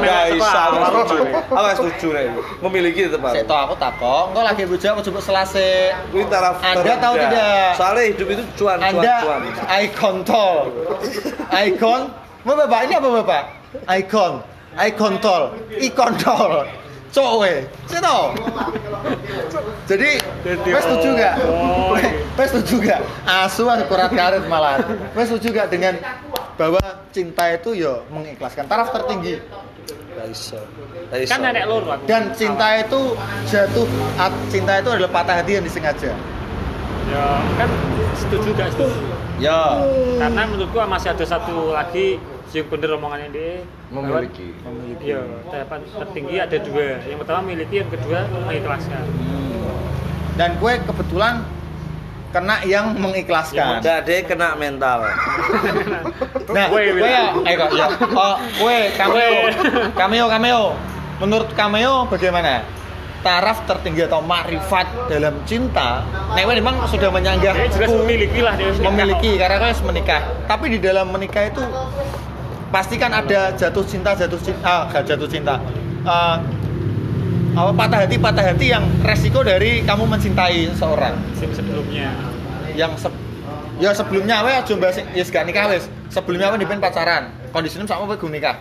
Gak 0.00 0.24
iso. 0.32 0.60
Aku 0.62 1.00
setuju. 1.04 1.16
Aku 1.52 1.68
setuju 1.76 2.06
Rek. 2.14 2.26
Memiliki 2.64 3.00
tetap 3.08 3.20
Saya 3.26 3.44
aku. 3.44 3.50
tahu 3.50 3.60
aku 3.62 3.74
takok, 3.76 4.24
engkau 4.32 4.44
lagi 4.44 4.62
bujak 4.64 4.90
aku 4.94 5.02
coba 5.12 5.20
selase. 5.20 5.70
Kuwi 6.08 6.24
taraf 6.28 6.54
Anda 6.60 6.72
terendah. 6.80 6.96
tahu 7.00 7.14
tidak? 7.20 7.66
Soalnya 7.76 8.02
hidup 8.08 8.28
itu 8.32 8.42
cuan, 8.56 8.78
cuan, 8.78 8.88
Anda 8.96 9.14
cuan. 9.20 9.40
icon 9.82 10.16
tol. 10.24 10.56
Icon. 11.52 12.00
Mau 12.42 12.54
bapak 12.56 12.80
ini 12.86 12.94
apa 12.96 13.08
bapak? 13.22 13.42
Icon. 13.88 14.32
Icon 14.74 15.14
tol. 15.20 15.42
Icon 15.76 16.12
tol. 16.16 16.52
Cok 17.12 17.32
we. 17.44 17.52
Saya 17.92 18.00
tahu. 18.00 18.24
Jadi, 19.84 20.10
wes 20.48 20.84
setuju 20.88 21.08
gak? 21.20 21.34
Wes 22.40 22.48
setuju 22.48 22.74
gak? 22.88 23.00
Asu 23.28 23.68
aku 23.68 23.84
kurat 23.92 24.08
karet 24.08 24.48
malah. 24.48 24.80
Wes 25.12 25.28
setuju 25.28 25.52
gak 25.52 25.68
dengan 25.68 26.00
bahwa 26.56 26.80
cinta 27.12 27.52
itu 27.52 27.76
ya 27.76 28.00
mengikhlaskan 28.08 28.64
taraf 28.64 28.88
tertinggi. 28.96 29.44
Kan 31.28 31.40
nenek 31.44 31.66
aku. 31.66 31.76
dan 32.08 32.30
cinta 32.32 32.78
itu 32.80 33.16
jatuh 33.50 33.84
at- 34.16 34.40
cinta 34.48 34.78
itu 34.80 34.88
adalah 34.92 35.10
patah 35.10 35.42
hati 35.42 35.58
yang 35.60 35.64
disengaja. 35.66 36.16
Ya 37.12 37.26
kan 37.60 37.68
setuju 38.16 38.56
gak 38.56 38.72
setuju. 38.72 39.00
Ya. 39.36 39.82
Karena 40.16 40.48
menurutku 40.48 40.78
masih 40.86 41.12
ada 41.12 41.24
satu 41.26 41.74
lagi 41.74 42.16
yang 42.54 42.68
bener 42.68 42.90
omongannya 42.92 43.28
dia 43.28 43.52
bahwa- 43.88 44.20
Memiliki. 44.20 44.48
Iya, 45.00 45.20
tahapan 45.46 45.80
tertinggi 45.88 46.36
ada 46.36 46.56
dua. 46.58 46.86
Yang 47.02 47.18
pertama 47.20 47.40
miliki, 47.42 47.74
yang 47.76 47.90
kedua 47.90 48.18
mengikhlaskan. 48.28 49.02
Dan 50.32 50.50
gue 50.56 50.72
kebetulan 50.82 51.34
kena 52.30 52.56
yang 52.64 52.86
mengikhlaskan. 52.94 53.78
Gak 53.78 53.96
ada 54.02 54.14
kena 54.24 54.48
mental. 54.54 54.98
Nah, 56.52 56.68
Gue, 56.68 56.84
ya, 57.00 57.32
eh 57.40 57.54
kok 57.54 57.70
ya. 57.72 57.86
Oh, 58.12 58.36
gue 58.36 58.76
cameo, 58.92 59.32
cameo, 59.94 60.24
cameo. 60.28 60.62
Menurut 61.16 61.48
cameo 61.54 62.04
bagaimana? 62.04 62.60
Taraf 63.22 63.62
tertinggi 63.64 64.02
atau 64.02 64.18
makrifat 64.18 65.06
dalam 65.06 65.38
cinta, 65.46 66.02
nah 66.02 66.36
gue 66.36 66.54
memang 66.58 66.82
sudah 66.90 67.06
menyanggah 67.08 67.54
jelas 67.70 67.86
memiliki 67.94 68.42
lah 68.42 68.58
dia. 68.58 68.74
memiliki 68.82 69.38
karena 69.38 69.56
gue 69.56 69.68
harus 69.70 69.80
menikah. 69.80 70.20
Tapi 70.44 70.74
di 70.74 70.78
dalam 70.82 71.06
menikah 71.06 71.46
itu 71.46 71.62
pasti 72.72 72.96
kan 72.96 73.12
ada 73.12 73.52
jatuh 73.54 73.84
cinta, 73.84 74.16
jatuh 74.16 74.40
cinta, 74.40 74.64
ah, 74.64 74.82
gak 74.88 75.04
jatuh 75.04 75.28
cinta. 75.28 75.60
Eh, 76.02 76.36
apa 77.52 77.70
patah 77.76 77.98
hati, 78.08 78.16
patah 78.16 78.44
hati 78.48 78.72
yang 78.72 78.84
resiko 79.04 79.44
dari 79.44 79.84
kamu 79.84 80.08
mencintai 80.08 80.72
seorang 80.72 81.12
Sim 81.36 81.52
sebelumnya. 81.52 82.08
yang 82.72 82.96
se 82.96 83.12
ya 83.76 83.92
sebelumnya 83.92 84.40
we 84.40 84.52
aja 84.56 84.72
mbak 84.72 84.96
ya 85.12 85.24
gak 85.28 85.44
nikah 85.44 85.68
wis 85.68 85.84
sebelumnya 86.08 86.48
we 86.48 86.56
dipen 86.64 86.80
pacaran 86.80 87.28
kondisinya 87.52 87.84
sama 87.84 88.08
we 88.08 88.16
gue 88.16 88.32
nikah 88.32 88.56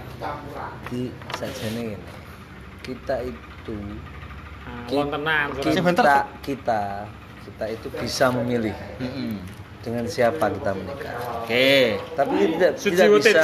Di 0.91 1.07
sajane 1.39 1.95
ngene. 1.95 2.12
Kita 2.84 3.24
itu 3.24 3.76
bentar. 5.80 6.03
kita 6.03 6.16
kita 6.43 6.82
kita 7.47 7.66
itu 7.72 7.88
bisa 7.95 8.28
memilih 8.36 8.76
dengan 9.82 10.05
siapa 10.05 10.45
kita 10.53 10.71
menikah. 10.77 11.15
oke 11.41 11.69
Tapi 12.13 12.34
kita 12.38 12.49
tidak, 12.53 12.71
tidak 12.77 13.07
bisa 13.17 13.41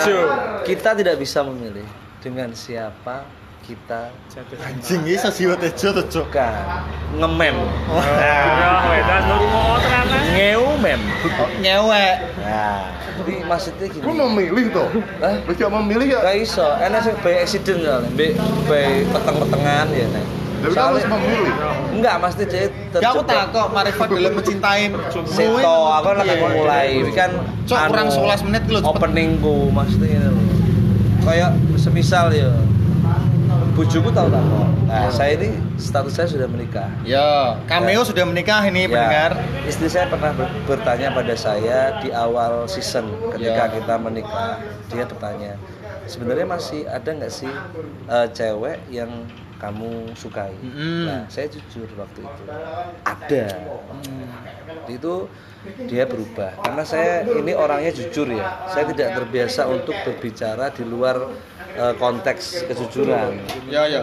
kita 0.64 0.90
tidak 0.94 1.16
bisa 1.18 1.40
memilih 1.42 1.88
dengan 2.22 2.50
siapa 2.54 3.26
kita 3.68 4.16
anjing 4.64 5.04
ini 5.04 5.20
sesiwa 5.20 5.60
tejo 5.60 5.92
tejo 5.92 6.24
bukan 6.24 6.56
ngemem. 7.20 7.58
Ya, 8.16 8.40
wedas 8.88 9.24
mau 9.28 9.44
mau 9.52 9.76
tenanan. 9.84 10.22
Ngeumem. 10.32 11.02
oh, 11.36 11.50
nyewe 11.60 12.08
Nah, 12.40 12.96
jadi 13.20 13.34
maksudnya 13.44 13.86
gini. 13.92 14.04
Gue 14.08 14.16
memilih 14.16 14.66
tuh. 14.72 14.88
Hah? 15.20 15.36
Gak 15.52 15.72
memilih 15.84 16.16
ya? 16.16 16.20
Gak 16.24 16.38
iso, 16.40 16.68
enak 16.80 17.00
sih 17.04 17.14
by 17.20 17.34
accident 17.44 17.80
soalnya, 17.84 18.10
by, 18.16 18.28
by 18.72 18.88
peteng-petengan 19.12 19.88
ya 19.92 20.06
nih. 20.16 20.26
Tapi 20.58 20.74
kan 20.74 20.84
harus 20.88 21.06
memilih. 21.06 21.54
enggak, 21.94 22.16
pasti 22.20 22.44
dia 22.46 22.66
ya 22.94 23.08
aku 23.08 23.22
tak 23.24 23.50
kok 23.50 23.68
marifat 23.70 24.08
dalam 24.08 24.34
mencintai 24.34 24.84
Seto, 25.28 25.78
aku 25.92 26.08
lagi 26.14 26.30
Iya. 26.32 26.48
mulai, 26.52 26.88
ini 26.96 27.12
kan 27.12 27.30
Cok, 27.64 27.80
kurang 27.88 28.08
11 28.10 28.42
menit 28.44 28.62
cepet. 28.66 28.84
Openingku, 28.84 29.56
maksudnya 29.70 30.08
ini 30.12 30.28
loh. 30.28 30.46
Kayak 31.22 31.50
semisal 31.76 32.32
ya, 32.32 32.50
bujuku 33.74 34.10
tahu 34.10 34.28
tak 34.28 34.42
kok. 34.42 34.68
Nah, 34.88 35.08
saya 35.10 35.36
ini 35.36 35.50
status 35.76 36.14
saya 36.14 36.28
sudah 36.28 36.48
menikah. 36.48 36.88
ya 37.04 37.60
cameo 37.66 38.02
sudah 38.02 38.24
menikah 38.24 38.64
ini 38.64 38.82
Ya, 38.82 38.90
pendengar 38.90 39.32
Istri 39.62 39.88
saya 39.88 40.08
pernah 40.08 40.32
ber- 40.32 40.56
bertanya 40.66 41.12
pada 41.12 41.36
saya 41.36 41.92
di 42.00 42.10
awal 42.10 42.66
season 42.66 43.04
ketika 43.30 43.64
Ya. 43.64 43.74
kita 43.74 43.94
menikah. 43.98 44.64
Dia 44.88 45.04
bertanya, 45.04 45.60
sebenarnya 46.06 46.48
masih 46.48 46.88
ada 46.88 47.04
nggak 47.06 47.30
sih 47.30 47.52
eh, 48.08 48.28
cewek 48.32 48.80
yang 48.88 49.12
kamu 49.58 50.14
sukai? 50.14 50.54
Mm-mm. 50.62 51.06
Nah, 51.10 51.22
saya 51.28 51.50
jujur 51.50 51.90
waktu 51.98 52.22
itu 52.24 52.44
ada. 53.04 53.46
Waktu 54.68 54.92
itu 54.96 55.14
dia 55.90 56.08
berubah 56.08 56.56
karena 56.64 56.84
saya 56.88 57.28
ini 57.28 57.52
orangnya 57.52 57.92
jujur 57.92 58.30
ya. 58.32 58.70
Saya 58.72 58.88
tidak 58.94 59.18
terbiasa 59.18 59.68
untuk 59.68 59.98
berbicara 60.06 60.72
di 60.72 60.84
luar 60.88 61.34
eh, 61.76 61.94
konteks 61.98 62.70
kejujuran. 62.72 63.42
ya 63.68 63.84
ya. 63.90 64.02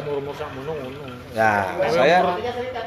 Nah, 1.35 1.67
saya 1.91 2.19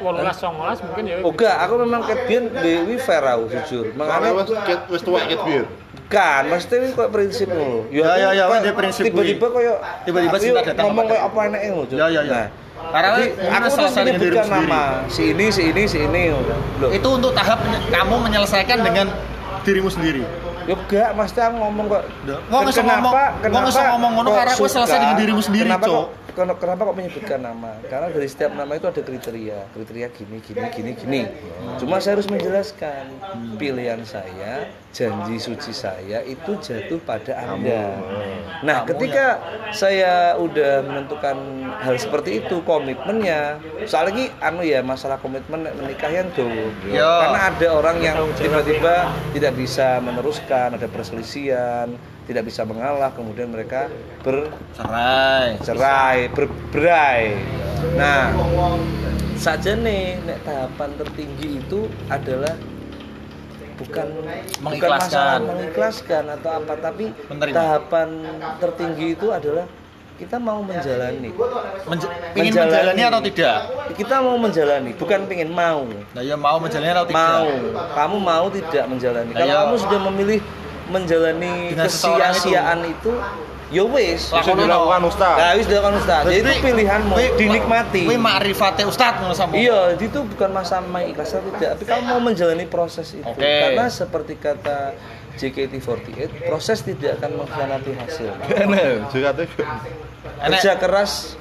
19 0.00 0.86
mungkin 0.88 1.04
ya. 1.04 1.16
Enggak, 1.20 1.56
aku 1.68 1.74
memang 1.84 2.00
ket 2.08 2.20
biyen 2.24 2.44
Dewi 2.48 2.96
fair 2.96 3.20
aku 3.20 3.44
jujur. 3.52 3.92
Makanya 3.92 4.30
wis 4.32 4.48
wis 4.88 5.02
tuwek 5.04 5.28
ket 5.28 5.40
kan, 6.06 6.42
mesti 6.46 6.74
ini 6.78 6.86
kok 6.94 7.08
prinsipmu 7.10 7.58
lho. 7.58 7.80
Ya, 7.90 8.14
ya, 8.14 8.28
ya, 8.32 8.42
aku 8.46 8.62
dia 8.62 8.74
prinsip 8.74 9.02
Tiba-tiba 9.04 9.46
koyo 9.50 9.74
Tiba-tiba 10.06 10.32
aku 10.32 10.44
cinta 10.44 10.60
datang 10.62 10.84
ngomong 10.88 11.06
kayak 11.10 11.22
apa 11.26 11.38
lho. 11.74 11.82
Cuk. 11.84 11.96
Ya, 11.98 12.06
ya, 12.08 12.20
ya. 12.22 12.32
Nah, 12.32 12.46
Karena 12.88 13.08
kamu 13.10 13.24
aku 13.58 13.68
dengan 13.74 14.04
menyebutkan 14.06 14.46
dirimu 14.46 14.54
nama 14.54 14.82
si 15.10 15.22
ini 15.34 15.46
si 15.50 15.62
ini 15.66 15.82
si 15.84 15.98
ini 15.98 16.22
loh 16.30 16.90
Itu 16.94 17.08
untuk 17.10 17.34
tahap 17.34 17.58
kamu 17.90 18.14
menyelesaikan 18.22 18.78
dengan 18.80 19.06
dirimu 19.66 19.90
sendiri. 19.90 20.22
Ya 20.64 20.76
enggak, 20.76 21.16
Mas 21.16 21.32
Teh 21.32 21.44
ngomong 21.48 21.86
kok. 21.88 22.02
Wong 22.48 22.62
iso 22.68 22.80
ngomong- 22.80 23.14
wong 23.48 23.64
iso 23.66 23.80
ngomong 23.80 24.10
ngono 24.14 24.28
karena 24.30 24.52
kowe 24.52 24.68
selesai 24.68 24.98
dengan 25.00 25.16
dirimu 25.16 25.40
sendiri, 25.40 25.70
Cok. 25.72 26.04
Kok, 26.28 26.60
kenapa, 26.60 26.86
kok 26.86 26.96
menyebutkan 26.96 27.40
nama? 27.40 27.72
Karena 27.88 28.12
dari 28.12 28.28
setiap 28.28 28.52
nama 28.52 28.76
itu 28.76 28.84
ada 28.84 29.00
kriteria. 29.00 29.58
Kriteria 29.72 30.06
gini, 30.12 30.38
gini, 30.44 30.66
gini, 30.70 30.90
gini. 30.94 31.20
Cuma 31.80 31.98
saya 31.98 32.20
harus 32.20 32.28
menjelaskan 32.28 33.16
pilihan 33.56 34.04
saya, 34.04 34.68
janji 34.92 35.40
suci 35.40 35.72
saya 35.72 36.20
itu 36.28 36.54
jatuh 36.60 37.00
pada 37.02 37.32
Anda. 37.42 37.96
Nah, 38.62 38.84
ketika 38.86 39.40
saya 39.72 40.36
udah 40.36 40.84
menentukan 40.84 41.36
hal 41.80 41.96
seperti 41.96 42.44
itu, 42.44 42.60
komitmennya, 42.62 43.58
soalnya 43.88 44.06
lagi 44.08 44.24
anu 44.40 44.64
ya 44.64 44.80
masalah 44.80 45.20
komitmen 45.20 45.68
nek 45.68 45.74
menikah 45.76 46.08
yang 46.08 46.28
tuh. 46.32 46.48
Ya. 46.88 47.04
Karena 47.04 47.40
ada 47.52 47.68
orang 47.76 47.96
yang 48.00 48.18
tiba-tiba 48.40 49.12
tidak 49.36 49.52
bisa 49.52 50.00
meneruskan, 50.00 50.80
ada 50.80 50.88
perselisihan, 50.88 51.92
tidak 52.28 52.44
bisa 52.44 52.62
mengalah, 52.62 53.08
kemudian 53.10 53.48
mereka 53.48 53.88
bercerai, 54.20 55.56
Cerai. 55.64 56.18
berberai. 56.28 57.22
Nah, 57.96 58.36
saja 59.34 59.72
nih, 59.72 60.20
nek 60.22 60.44
tahapan 60.44 60.90
tertinggi 60.94 61.48
itu 61.56 61.80
adalah 62.06 62.52
bukan 63.78 64.06
bukan 64.12 64.36
Mengikhlaskan. 64.60 65.08
masalah 65.08 65.38
mengikhlaskan 65.40 66.24
atau 66.34 66.50
apa, 66.52 66.72
tapi 66.76 67.04
Menerima. 67.24 67.54
tahapan 67.54 68.08
tertinggi 68.58 69.06
itu 69.14 69.26
adalah 69.30 69.64
kita 70.18 70.34
mau 70.36 70.58
menjalani. 70.60 71.30
Menj- 71.86 72.10
ingin 72.34 72.52
menjalani 72.58 73.02
atau 73.06 73.20
tidak? 73.22 73.58
Kita 73.94 74.18
mau 74.18 74.34
menjalani, 74.34 74.90
bukan 74.92 75.20
pengen 75.24 75.48
mau 75.48 75.86
Nah, 76.12 76.20
ya 76.20 76.34
mau 76.34 76.58
menjalani 76.58 76.90
atau 76.90 77.06
tidak? 77.06 77.16
mau 77.16 77.46
kamu 77.94 78.16
mau 78.18 78.46
tidak 78.50 78.84
menjalani 78.84 79.30
Nah, 79.30 79.38
kalau 79.38 79.54
iya. 79.54 79.60
kamu 79.62 79.74
sudah 79.78 79.98
memilih 80.10 80.40
menjalani 80.88 81.76
kesia-siaan 81.76 82.84
itu. 82.88 83.12
ya 83.68 83.84
wis. 83.84 84.32
Bisa 84.32 84.52
dilakukan 84.56 85.02
Ustaz. 85.12 85.36
nah 85.36 85.52
wis 85.52 85.68
dilakukan 85.68 86.00
ustaz. 86.00 86.24
Jadi 86.24 86.40
itu 86.40 86.52
pilihanmu 86.64 87.14
dinikmati. 87.36 88.02
Kowe 88.08 88.16
makrifate 88.16 88.82
ustaz 88.88 89.20
ngono 89.20 89.36
sama. 89.36 89.52
iya 89.60 89.92
itu 89.92 90.24
bukan 90.24 90.56
masalah 90.56 91.04
ikhlas 91.04 91.36
atau 91.36 91.52
tidak 91.60 91.76
tapi 91.76 91.84
kamu 91.84 92.02
mau 92.08 92.20
menjalani 92.24 92.64
proses 92.64 93.12
itu. 93.12 93.28
Oke. 93.28 93.44
karena 93.44 93.92
seperti 93.92 94.40
kata 94.40 94.96
JKT48 95.38 96.48
proses 96.48 96.80
tidak 96.80 97.20
akan 97.20 97.44
mengkhianati 97.44 97.92
hasil. 97.94 98.32
Enak, 98.48 99.12
juga 99.12 99.28
tuh. 99.36 99.46
Kerja 100.38 100.72
keras 100.80 101.36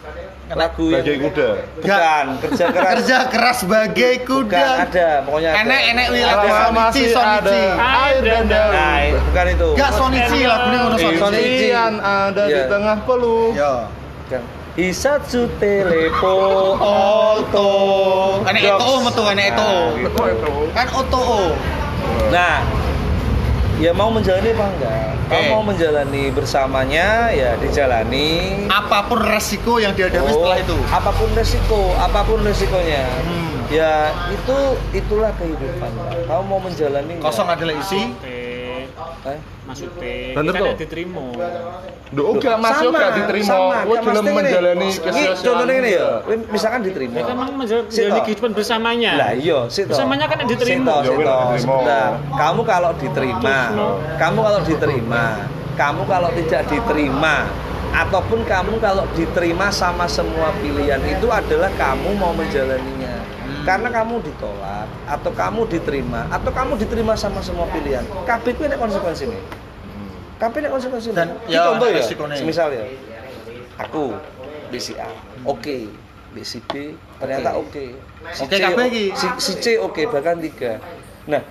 lagu 0.48 0.86
yang 0.88 1.04
bagi 1.04 1.16
kuda. 1.20 1.50
bukan 1.76 2.26
kerja 2.39 2.66
keras 2.72 2.88
kerja 2.95 3.18
keras 3.28 3.60
bagai 3.68 4.14
bukan 4.24 4.48
kuda. 4.48 4.68
ada 4.88 5.10
pokoknya 5.28 5.50
ada 5.52 5.60
Enek 5.60 5.82
enek 5.91 6.08
Sonichi 6.08 6.72
masih 6.72 7.06
Sonichi. 7.12 7.60
ada 7.60 7.60
air 7.84 8.22
dan 8.24 8.43
daun. 8.48 8.72
nah 8.72 8.98
bukan 9.28 9.45
itu 9.52 9.68
Gak 9.76 9.91
Sonichi 9.91 10.39
lagunya 10.43 10.78
ngono 10.80 10.95
Sonichi. 10.95 11.68
Ada 11.76 12.43
di 12.48 12.54
Iya. 12.56 12.64
tengah 12.72 12.98
peluh. 13.04 13.52
Yo. 13.52 13.74
Kan. 14.28 14.43
Hisatsu 14.78 15.41
telepo 15.58 16.36
Auto. 16.80 17.72
Enek 18.45 18.62
itu 18.64 18.89
metu 19.04 19.24
enek 19.28 19.45
itu. 19.52 19.72
Itu 20.06 20.22
itu. 20.32 20.52
Kan 20.72 20.88
auto. 20.93 21.28
Nah, 22.30 22.62
ya 23.78 23.92
mau 23.94 24.10
menjalani 24.10 24.50
apa 24.52 24.66
enggak? 24.70 25.02
Kalau 25.28 25.44
Oke. 25.44 25.52
mau 25.52 25.62
menjalani 25.62 26.24
bersamanya, 26.32 27.08
ya 27.30 27.60
dijalani. 27.60 28.28
Apa 28.68 29.06
pun 29.06 29.20
resiko 29.20 29.76
yang 29.78 29.92
dihadapi 29.92 30.24
Oh, 30.24 30.32
setelah 30.40 30.58
itu. 30.58 30.78
Apa 30.88 31.12
pun 31.12 31.30
resiko, 31.36 31.82
apa 32.00 32.20
pun 32.24 32.40
resikonya. 32.42 33.04
Hmm. 33.28 33.54
Ya 33.68 34.16
itu 34.32 34.58
itulah 34.96 35.36
kehidupan. 35.36 35.92
Pak. 35.92 36.26
Kamu 36.26 36.44
mau 36.48 36.60
menjalani? 36.60 37.20
Kosong 37.20 37.48
adalah 37.48 37.76
isi. 37.76 38.02
Teh, 38.24 38.88
Eh? 39.28 39.40
Kita 39.76 40.39
tuh. 40.39 40.65
nek 40.68 40.78
diterima. 40.80 41.24
Duh, 42.07 42.24
enggak 42.32 42.55
masuk 42.63 42.95
Sama, 42.95 42.99
gak 43.03 43.11
diterima. 43.20 43.47
sama. 43.51 43.78
Gue 43.84 43.95
Kan 43.99 44.03
maksudnya 44.07 44.32
gini, 44.32 44.39
menjalani 44.39 44.80
Ini 44.88 44.95
kesia-siaan. 44.95 45.43
contohnya 45.43 45.76
ini 45.76 45.89
ya, 45.91 46.07
misalkan 46.47 46.80
diterima. 46.88 47.15
Ya 47.20 47.24
kan 47.28 47.36
memang 47.36 47.55
menjalani 47.59 48.20
kehidupan 48.24 48.51
bersamanya. 48.55 49.11
Lah 49.20 49.32
iya, 49.36 49.59
sih. 49.68 49.84
Bersamanya 49.84 50.26
kan 50.32 50.38
yang 50.39 50.49
diterima. 50.49 50.93
Sik 51.03 51.20
toh, 51.68 51.84
Ya. 51.84 52.01
Kamu 52.32 52.61
kalau 52.63 52.91
diterima, 52.95 53.57
kamu 54.15 54.39
kalau 54.39 54.59
diterima, 54.63 55.26
kamu 55.76 56.01
kalau 56.07 56.30
tidak 56.32 56.61
diterima, 56.72 57.36
ataupun 57.92 58.44
kamu 58.44 58.80
kalau 58.80 59.04
diterima 59.14 59.68
sama 59.70 60.06
semua 60.06 60.52
pilihan 60.58 61.00
itu 61.04 61.28
adalah 61.28 61.72
kamu 61.76 62.16
mau 62.16 62.32
menjalaninya. 62.32 63.14
Karena 63.64 63.92
kamu 63.92 64.24
ditolak, 64.24 64.88
atau 65.04 65.32
kamu 65.32 65.68
diterima, 65.68 66.24
atau 66.32 66.52
kamu 66.52 66.80
diterima 66.80 67.20
sama 67.20 67.44
semua 67.44 67.68
pilihan. 67.68 68.04
Kabeh 68.24 68.56
kuwi 68.56 68.72
nek 68.72 68.80
konsekuensi 68.80 69.28
nih. 69.28 69.42
Kabeh 70.40 70.60
nek 70.64 70.72
konsekuensi. 70.72 71.12
Dan, 71.12 71.36
Iki 71.44 71.52
ya, 71.52 71.68
contoh 71.68 71.88
ya. 71.92 72.00
ya. 72.00 72.86
Aku 73.78 74.16
BC 74.72 74.96
A, 74.96 75.12
oke. 75.44 75.92
BC 76.32 76.64
B 76.64 76.96
ternyata 77.20 77.56
oke. 77.56 77.86
Si 78.32 78.42
Oke, 78.44 78.56
C, 78.56 78.62
kabeh 78.62 78.84
o- 78.84 78.90
iki. 78.90 79.06
si, 79.16 79.28
si 79.40 79.52
C 79.58 79.66
oke 79.80 80.02
bahkan 80.08 80.40
tiga. 80.40 80.80
Nah, 81.26 81.42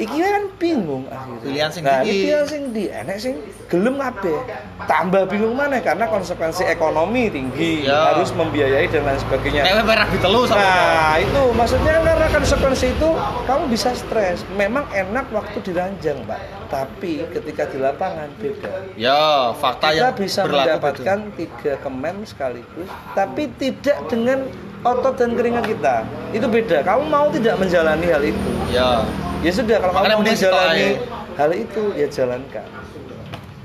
iki 0.00 0.18
kan 0.18 0.44
bingung 0.58 1.04
akhirnya. 1.06 1.42
Pilihan 1.44 1.70
sing 1.70 1.82
nah, 1.86 2.00
ini 2.02 2.12
pilihan 2.26 2.46
sing 2.48 2.62
di 2.74 2.84
enek 2.90 3.16
sing 3.20 3.34
gelem 3.70 3.96
kabeh. 4.00 4.38
Tambah 4.84 5.22
bingung 5.30 5.54
mana 5.54 5.78
karena 5.80 6.10
konsekuensi 6.10 6.66
ekonomi 6.66 7.30
tinggi, 7.30 7.86
Ya. 7.86 8.14
harus 8.14 8.34
membiayai 8.34 8.86
dan 8.90 9.06
lain 9.06 9.20
sebagainya. 9.22 9.62
Nek 9.64 9.84
merah 9.86 10.06
ditelu 10.10 10.40
sama. 10.48 10.60
Nah, 10.60 11.14
itu 11.20 11.42
maksudnya 11.54 11.94
karena 12.02 12.26
konsekuensi 12.28 12.86
itu 12.92 13.10
kamu 13.46 13.62
bisa 13.70 13.90
stres. 13.94 14.42
Memang 14.58 14.84
enak 14.90 15.30
waktu 15.30 15.58
diranjang, 15.62 16.18
Pak. 16.26 16.40
Tapi 16.68 17.22
ketika 17.30 17.70
di 17.70 17.78
lapangan 17.78 18.28
beda. 18.40 18.72
Ya, 18.98 19.54
fakta 19.54 19.94
Kita 19.94 20.10
yang 20.10 20.14
bisa 20.18 20.40
mendapatkan 20.42 21.18
tiga 21.38 21.72
kemen 21.78 22.16
sekaligus, 22.26 22.88
tapi 23.14 23.46
tidak 23.60 23.98
dengan 24.10 24.48
otot 24.84 25.14
dan 25.14 25.32
keringat 25.32 25.64
kita. 25.66 26.04
Itu 26.30 26.46
beda. 26.46 26.80
Kamu 26.80 27.02
mau 27.06 27.26
tidak 27.28 27.56
menjalani 27.56 28.06
hal 28.06 28.22
itu? 28.22 28.50
Ya. 28.68 29.02
Ya 29.40 29.50
sudah, 29.50 29.76
kalau 29.78 29.92
Makanya 29.92 30.14
kamu 30.14 30.22
mau 30.22 30.30
menjalani 30.30 30.84
aja. 30.86 31.00
hal 31.34 31.50
itu, 31.52 31.82
ya 31.94 32.06
jalankan. 32.06 32.66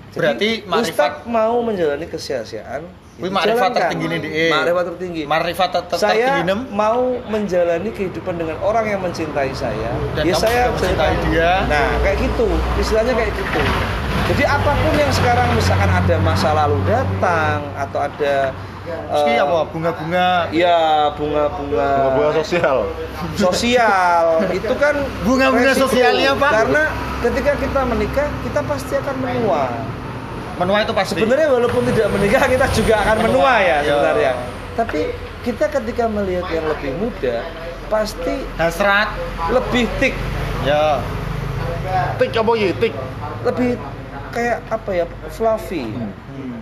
Jadi, 0.10 0.18
Berarti 0.18 0.50
marifat- 0.66 0.90
Ustadz 1.14 1.28
mau 1.30 1.56
menjalani 1.60 2.06
kesia-siaan. 2.06 2.82
Ya 3.20 3.28
makrifat 3.28 3.44
dijalankan. 3.68 3.76
tertinggi 3.76 4.06
nih, 4.08 4.18
Dik. 4.18 4.32
Makrifat 4.50 4.86
tertinggi. 4.88 5.22
Marifat 5.26 5.70
ter- 5.70 5.86
ter- 5.86 6.00
saya 6.00 6.16
tertinggi 6.16 6.44
nem. 6.48 6.60
mau 6.72 7.02
menjalani 7.26 7.90
kehidupan 7.92 8.34
dengan 8.34 8.56
orang 8.60 8.86
yang 8.88 9.02
mencintai 9.02 9.52
saya 9.52 9.92
Dan 10.16 10.24
ya 10.24 10.34
saya 10.34 10.72
mencintai 10.72 11.16
dia. 11.28 11.68
nah 11.68 12.00
kayak 12.00 12.16
gitu 12.18 12.48
istilahnya 12.80 13.12
kayak 13.12 13.36
gitu 13.36 13.60
jadi 14.26 14.44
apa 14.48 14.72
pun 14.72 14.94
yang 14.96 15.12
sekarang 15.12 15.48
misalkan 15.52 15.92
ada 15.92 16.16
masa 16.18 16.50
lalu 16.56 16.80
datang 16.86 17.60
atau 17.76 18.00
ada 18.00 18.56
Meski 18.90 19.32
eh, 19.32 19.40
apa 19.40 19.58
bunga-bunga 19.68 20.28
ya 20.50 20.78
bunga-bunga 21.14 21.90
Bunga 22.14 22.30
sosial. 22.36 22.78
sosial 23.36 24.26
itu 24.50 24.74
kan 24.76 24.96
Bunga-bunga 25.22 25.74
sosialnya, 25.74 26.32
Pak. 26.34 26.52
karena 26.54 26.84
ketika 27.20 27.52
kita 27.58 27.82
menikah 27.86 28.28
kita 28.42 28.62
pasti 28.64 28.94
akan 28.96 29.16
menua 29.18 29.62
menua 30.56 30.78
itu 30.82 30.92
pasti. 30.92 31.16
sebenarnya 31.16 31.48
walaupun 31.50 31.82
tidak 31.88 32.08
menikah 32.12 32.44
kita 32.46 32.66
juga 32.74 32.96
akan 33.00 33.18
menua 33.24 33.54
ya 33.58 33.78
Ya. 33.78 33.78
sebenarnya 33.86 34.32
tapi 34.76 35.00
kita 35.40 35.66
ketika 35.70 36.04
melihat 36.06 36.46
yang 36.48 36.66
lebih 36.68 36.92
muda 36.96 37.48
pasti 37.88 38.44
hasrat. 38.56 39.08
lebih 39.50 39.88
tik 39.98 40.14
Ya. 40.62 41.00
Tik 42.16 42.36
apa 42.36 42.52
ya? 42.54 42.70
Tik. 42.76 42.94
lebih 43.42 43.80
kayak 44.30 44.60
apa 44.68 44.90
ya 44.94 45.06
fluffy 45.30 45.88
Hmm. 45.90 46.59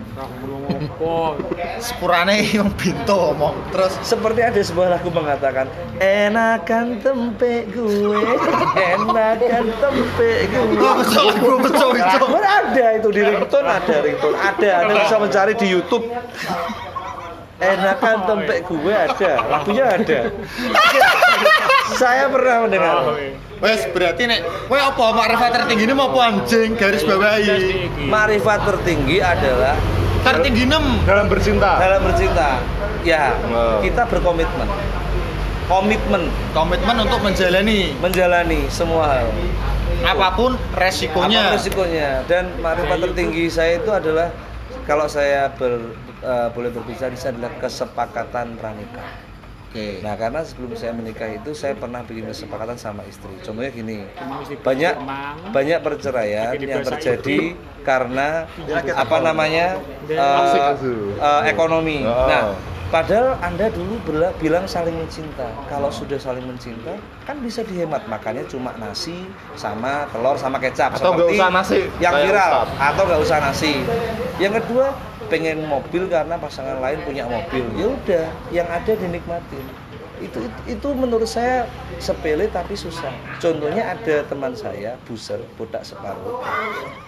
Sepurane 1.78 2.42
yang 2.50 2.68
bintu 2.74 3.14
omong 3.14 3.54
terus? 3.70 3.94
Seperti 4.02 4.42
ada 4.42 4.58
sebuah 4.58 4.98
lagu 4.98 5.14
mengatakan 5.14 5.70
enakan 6.02 6.98
tempe 6.98 7.66
gue 7.70 8.22
enakan 8.76 9.66
tempe 9.78 10.30
gue. 10.50 10.74
Lagu 11.28 11.54
betul. 11.62 11.90
Nah, 11.98 12.18
ada 12.62 12.86
itu 12.98 13.08
di 13.14 13.22
ringtone 13.22 13.68
ada 13.68 13.96
ringtone 14.02 14.38
ada. 14.38 14.70
Anda 14.82 14.92
bisa 15.06 15.16
mencari 15.22 15.52
di 15.54 15.66
YouTube. 15.70 16.04
Enakan 17.58 18.16
tempe 18.26 18.54
gue 18.66 18.94
ada. 18.94 19.32
Lagunya 19.46 19.84
ada. 19.86 20.20
Saya 22.00 22.28
pernah 22.28 22.68
mendengar. 22.68 22.96
Oh, 23.00 23.16
iya. 23.16 23.32
wes 23.58 23.82
berarti 23.90 24.28
nek 24.28 24.44
kowe 24.70 24.78
apa? 24.78 25.04
Makrifat 25.18 25.50
tertinggi 25.56 25.82
ini 25.88 25.94
mau 25.96 26.12
anjing? 26.14 26.78
Garis 26.78 27.02
bawahi. 27.02 27.90
marifat 28.06 28.60
tertinggi 28.62 29.18
adalah 29.18 29.74
Tertinggi 30.30 30.64
nem. 30.64 30.84
Dalam 31.02 31.26
bercinta. 31.26 31.70
dalam 31.78 32.00
bercinta 32.02 32.48
ya 33.02 33.32
Wow. 33.44 33.80
kita 33.80 34.02
berkomitmen 34.04 34.68
komitmen 35.64 36.22
Komitmen 36.50 36.96
untuk 36.98 37.20
menjalani 37.20 37.94
menjalani 37.96 38.66
semua 38.68 39.20
hal 39.20 39.28
apa 40.00 40.28
pun 40.32 40.54
apa 40.54 40.78
resikonya. 40.80 41.42
resikonya 41.52 42.08
dan 42.24 42.54
marifat 42.58 43.02
tertinggi 43.02 43.48
saya 43.48 43.76
itu 43.76 43.90
adalah 43.90 44.30
kalau 44.84 45.04
saya 45.04 45.50
ber- 45.52 45.92
eh, 46.18 46.48
boleh 46.50 46.70
berbicara 46.70 47.08
di 47.08 47.18
sini 47.18 47.36
adalah 47.36 47.52
kesepakatan 47.58 48.56
pranikah. 48.56 49.27
Oke. 49.68 50.00
Nah, 50.00 50.16
karena 50.16 50.40
sebelum 50.40 50.72
saya 50.72 50.96
menikah 50.96 51.28
itu 51.28 51.52
saya 51.52 51.76
pernah 51.76 52.00
bikin 52.00 52.24
kesepakatan 52.24 52.80
sama 52.80 53.04
istri. 53.04 53.28
Contohnya 53.44 53.68
gini, 53.68 54.08
banyak 54.64 54.94
banyak 55.52 55.78
perceraian 55.84 56.56
yang 56.56 56.80
terjadi 56.80 57.52
karena 57.84 58.48
apa 58.96 59.16
namanya 59.20 59.76
eh, 60.08 60.72
itu. 60.72 61.12
eh, 61.20 61.42
ekonomi. 61.52 62.00
Oh. 62.08 62.24
Nah, 62.32 62.56
padahal 62.88 63.36
anda 63.44 63.68
dulu 63.68 64.00
bilang 64.40 64.64
saling 64.64 64.96
mencinta. 64.96 65.52
Kalau 65.68 65.92
sudah 65.92 66.16
saling 66.16 66.48
mencinta, 66.48 66.96
kan 67.28 67.36
bisa 67.44 67.60
dihemat. 67.60 68.08
Makanya 68.08 68.48
cuma 68.48 68.72
nasi 68.80 69.28
sama 69.52 70.08
telur 70.08 70.40
sama 70.40 70.56
kecap. 70.64 70.96
Atau 70.96 71.12
nggak 71.12 71.28
Seperti 71.28 71.36
usah 71.36 71.48
nasi, 71.52 71.80
Yang 72.00 72.14
viral. 72.24 72.52
Atau 72.80 73.02
nggak 73.04 73.20
usah 73.20 73.38
nasi. 73.44 73.72
Yang 74.40 74.64
kedua, 74.64 74.96
pengen 75.28 75.64
mobil 75.64 76.08
karena 76.08 76.34
pasangan 76.36 76.80
lain 76.80 76.98
punya 77.04 77.24
mobil. 77.28 77.64
Ya 77.76 77.86
udah, 77.88 78.26
yang 78.52 78.68
ada 78.68 78.92
dinikmatin. 78.92 79.64
Itu, 80.18 80.42
itu 80.42 80.58
itu 80.66 80.88
menurut 80.98 81.30
saya 81.30 81.70
sepele 82.02 82.50
tapi 82.50 82.74
susah. 82.74 83.14
Contohnya 83.38 83.94
ada 83.94 84.26
teman 84.26 84.50
saya, 84.50 84.98
buser, 85.06 85.38
botak 85.54 85.86
separuh. 85.86 86.42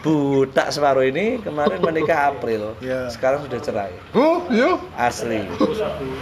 Botak 0.06 0.70
separuh 0.70 1.02
ini 1.02 1.42
kemarin 1.42 1.82
menikah 1.82 2.30
April, 2.30 2.78
Ya. 2.78 3.10
sekarang 3.10 3.42
sudah 3.42 3.58
cerai. 3.58 3.90
Oh, 4.14 4.46
iya. 4.46 4.78
Asli. 4.94 5.42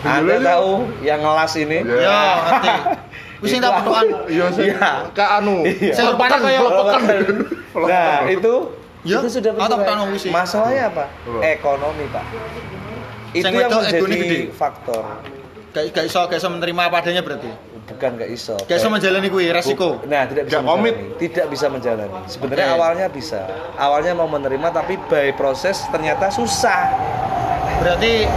Anda 0.00 0.40
tahu 0.40 0.88
yang 1.04 1.20
ngelas 1.20 1.52
ini? 1.60 1.84
Ya. 1.84 2.00
Ya, 2.00 2.20
ngerti. 2.40 2.70
Wis 3.38 3.54
tak 3.60 3.72
petukan. 3.84 4.06
Iya 4.26 4.46
sih. 4.50 4.64
Iya. 4.72 4.90
Kak 5.12 5.30
anu. 5.44 5.56
Iya. 5.68 5.92
Sing 5.92 6.06
lepanan 6.08 6.38
kaya 6.40 6.60
Lepakan. 6.64 7.00
Nah, 7.84 8.18
itu 8.32 8.54
Ya, 9.08 9.18
itu 9.18 9.30
sudah 9.32 9.52
sih. 10.18 10.28
Masalahnya 10.28 10.92
apa? 10.92 11.04
Ekonomi, 11.40 12.04
Pak. 12.08 12.24
Itu 13.30 13.44
Sing 13.44 13.52
yang 13.54 13.70
menjadi 13.70 14.04
gede. 14.06 14.38
faktor. 14.52 15.02
Gak 15.68 15.84
gak 15.92 16.04
iso 16.04 16.20
gak 16.24 16.38
iso 16.38 16.48
menerima 16.48 16.80
apa 16.84 16.96
adanya 16.98 17.20
berarti. 17.20 17.50
Bukan 17.88 18.10
nggak 18.16 18.30
iso. 18.30 18.56
Gak 18.58 18.76
iso 18.76 18.84
Kayak- 18.84 18.92
menjalani 18.94 19.28
kuwi 19.28 19.46
resiko. 19.48 19.96
Bu- 19.96 20.04
Nah, 20.06 20.24
tidak 20.24 20.44
bisa 20.44 20.60
komit. 20.60 20.92
menjalani. 20.92 21.18
Tidak 21.18 21.46
bisa 21.48 21.66
menjalani. 21.68 22.18
Sebenarnya 22.26 22.66
Oke. 22.66 22.76
awalnya 22.76 23.06
bisa. 23.08 23.40
Awalnya 23.76 24.12
mau 24.12 24.28
menerima 24.28 24.68
tapi 24.70 24.94
by 25.02 25.32
proses 25.32 25.80
ternyata 25.88 26.28
susah. 26.28 26.92
Berarti 27.78 28.28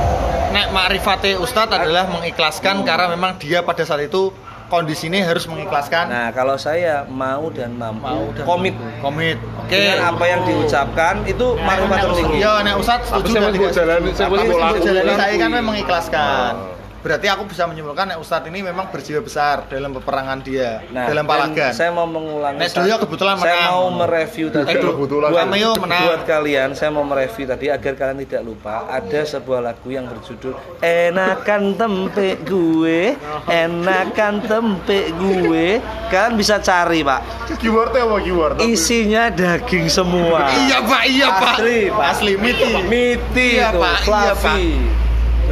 nek 0.51 0.67
makrifate 0.69 1.35
Ustadz 1.35 1.71
adalah 1.73 2.07
mengikhlaskan 2.07 2.83
karena 2.83 3.07
memang 3.09 3.35
dia 3.37 3.59
pada 3.61 3.81
saat 3.81 4.01
itu 4.01 4.31
kondisinya 4.71 5.19
harus 5.21 5.43
mengikhlaskan 5.45 6.07
Nah, 6.07 6.27
kalau 6.31 6.55
saya 6.55 7.03
mau 7.05 7.51
dan 7.51 7.75
mampu, 7.75 8.07
mau 8.07 8.23
dan 8.31 8.45
komit 8.47 8.75
komit. 9.03 9.35
Oke. 9.59 9.75
dengan 9.75 10.15
apa 10.15 10.23
yang 10.25 10.41
diucapkan 10.47 11.27
itu 11.27 11.47
makrifat 11.59 11.97
tertinggi. 12.01 12.37
Ya, 12.39 12.63
nek 12.63 12.75
Ustadz 12.79 13.11
Tapi 13.11 13.27
setuju 13.27 13.31
saya 13.31 13.43
tadi. 13.43 13.57
mau 13.59 13.71
jalani, 13.71 14.09
saya 14.11 14.27
Tapi 14.27 14.33
mau 14.33 14.43
saya 14.47 14.63
lakukan. 14.63 14.87
jalani 14.87 15.11
saya 15.13 15.33
kan 15.35 15.49
memang 15.51 15.65
mengikhlaskan. 15.75 16.51
Oh. 16.55 16.80
Berarti 17.01 17.25
aku 17.33 17.49
bisa 17.49 17.65
menyimpulkan 17.65 18.13
nek 18.13 18.21
Ustadz 18.21 18.45
ini 18.45 18.61
memang 18.61 18.93
berjiwa 18.93 19.25
besar 19.25 19.65
dalam 19.65 19.89
peperangan 19.97 20.37
dia, 20.45 20.85
Nah, 20.93 21.09
dalam 21.09 21.25
palagan. 21.25 21.73
Saya 21.73 21.89
mau 21.89 22.05
mengulangi. 22.05 22.61
Nek 22.61 22.69
Doyo 22.77 22.95
kebetulan 23.01 23.35
saya 23.41 23.57
menang. 23.57 23.71
mau 23.73 23.85
mereview 24.05 24.47
tadi. 24.53 24.69
Eh, 24.69 24.77
kebetulan. 24.77 25.29
buat, 25.33 25.47
menang. 25.49 26.01
buat 26.05 26.21
kalian, 26.29 26.69
saya 26.77 26.93
mau 26.93 27.01
mereview 27.01 27.49
tadi 27.49 27.73
agar 27.73 27.93
kalian 27.97 28.21
tidak 28.21 28.43
lupa. 28.45 28.85
Ada 28.85 29.25
sebuah 29.25 29.59
lagu 29.65 29.89
yang 29.89 30.05
berjudul 30.05 30.53
Enakan 30.85 31.73
tempe 31.73 32.37
gue, 32.45 33.17
enakan 33.49 34.33
tempe 34.45 35.09
gue. 35.17 35.81
Kalian 36.13 36.33
bisa 36.37 36.61
cari 36.61 37.01
pak. 37.01 37.49
Keywordnya 37.57 38.05
apa 38.05 38.17
keyword? 38.21 38.53
Isinya 38.61 39.27
daging 39.33 39.89
semua. 39.89 40.47
Iya, 40.65 40.77
Pak, 40.85 41.03
iya, 41.09 41.27
Pak. 41.33 41.55
Asli, 41.57 41.79
Pak. 41.89 42.05
Asli 42.13 42.33
miti. 42.37 42.71
Miti 42.85 43.49
Iya, 43.57 43.73
itu, 43.73 43.79
Pak, 43.81 43.95
iya, 43.97 44.05
fluffy. 44.05 44.65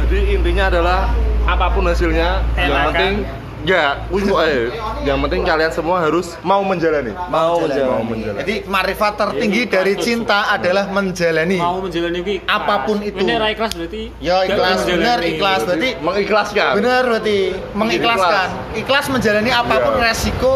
Jadi 0.00 0.18
intinya 0.32 0.64
adalah 0.72 1.00
apa 1.50 1.66
pun 1.68 1.82
hasilnya, 1.84 2.28
yang 2.54 2.70
Enakan. 2.70 2.84
penting 2.88 3.14
ya, 3.60 3.84
kok, 4.08 4.40
eh, 4.42 4.72
yang 5.02 5.20
penting 5.20 5.42
kalian 5.42 5.68
semua 5.68 6.00
harus 6.00 6.32
mau 6.40 6.62
menjalani. 6.62 7.12
Mau 7.28 7.60
Menjalani. 7.60 7.90
Mau 7.90 8.02
menjalani. 8.02 8.38
Jadi 8.40 8.54
marifat 8.64 9.12
tertinggi 9.14 9.60
Ini 9.60 9.68
dari 9.70 9.94
cinta 9.96 10.48
adalah 10.48 10.88
menjalani. 10.88 11.58
mau 11.58 11.76
menjalani 11.78 12.18
ikhlas. 12.20 12.48
Apa 12.48 12.74
pun 12.82 12.96
itu. 13.00 13.20
Ini 13.20 13.34
ra 13.36 13.48
ikhlas 13.48 13.72
berarti 13.74 14.02
Ya 14.18 14.36
ikhlas, 14.42 14.80
benar 14.82 15.18
ikhlas. 15.20 15.60
Berarti 15.66 15.90
Mengikhlaskan. 16.00 16.72
benar 16.74 17.02
berarti 17.04 17.38
mengikhlaskan. 17.74 18.48
Ikhlas 18.74 19.04
menjalani 19.08 19.50
apa 19.52 19.74
pun 19.78 19.94
Iya. 19.94 20.04
resiko. 20.06 20.54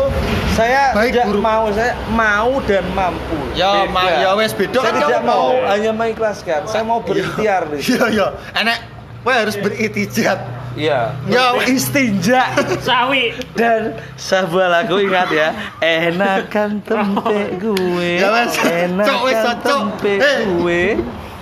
Saya 0.54 0.94
Baik, 0.94 1.12
tidak 1.12 1.26
buruk. 1.28 1.42
mau, 1.42 1.64
saya 1.68 1.92
mau 2.08 2.62
dan 2.62 2.86
mampu. 2.94 3.34
Ya, 3.52 3.84
ma- 3.86 4.06
ya 4.16 4.32
wes 4.32 4.54
beda 4.54 4.78
Saya 4.78 4.86
kan 4.86 4.94
tidak 5.02 5.20
mau 5.20 5.50
mau. 5.50 5.66
hanya 5.66 5.90
mengikhlaskan. 5.92 6.60
Saya 6.64 6.86
mau 6.86 7.02
berikhtiar 7.02 7.66
di 7.68 7.82
Iya, 7.82 8.04
iya. 8.08 8.26
Enek 8.54 8.78
Kowe 9.24 9.32
harus 9.32 9.56
beritijat. 9.56 10.36
Iya. 10.76 11.16
Ya, 11.30 11.54
istinja. 11.64 12.50
Sawi. 12.84 13.32
dan 13.56 13.96
sebuah 14.20 14.68
lagu 14.68 15.00
ingat 15.00 15.30
ya. 15.32 15.48
Enakan 15.80 16.82
tempe 16.84 17.56
gue. 17.56 18.20
Ya, 18.20 18.44
enakan 18.84 19.56
tempe 19.64 20.12
Eh. 20.20 20.38
gue. 20.44 20.84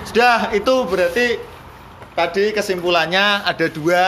Sudah, 0.07 0.53
itu 0.55 0.75
berarti 0.87 1.27
tadi 2.15 2.55
kesimpulannya 2.55 3.43
ada 3.43 3.67
dua. 3.67 4.05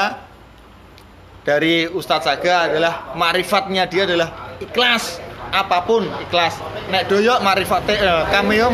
Dari 1.45 1.85
Ustadz 1.85 2.25
Saga 2.25 2.73
adalah 2.73 3.13
marifatnya 3.17 3.85
dia 3.85 4.09
adalah 4.09 4.57
ikhlas. 4.61 5.21
Apa 5.53 5.85
pun 5.85 6.09
ikhlas. 6.25 6.57
Nek 6.89 7.09
doyok 7.09 7.41
marifatnya 7.41 7.95
eh, 7.97 8.23
cameo 8.33 8.69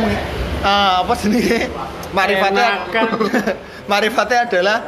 eh, 0.64 0.92
apa 1.00 1.14
sini 1.16 1.40
marifatnya 2.12 2.68
marifatnya 3.92 4.38
adalah 4.46 4.78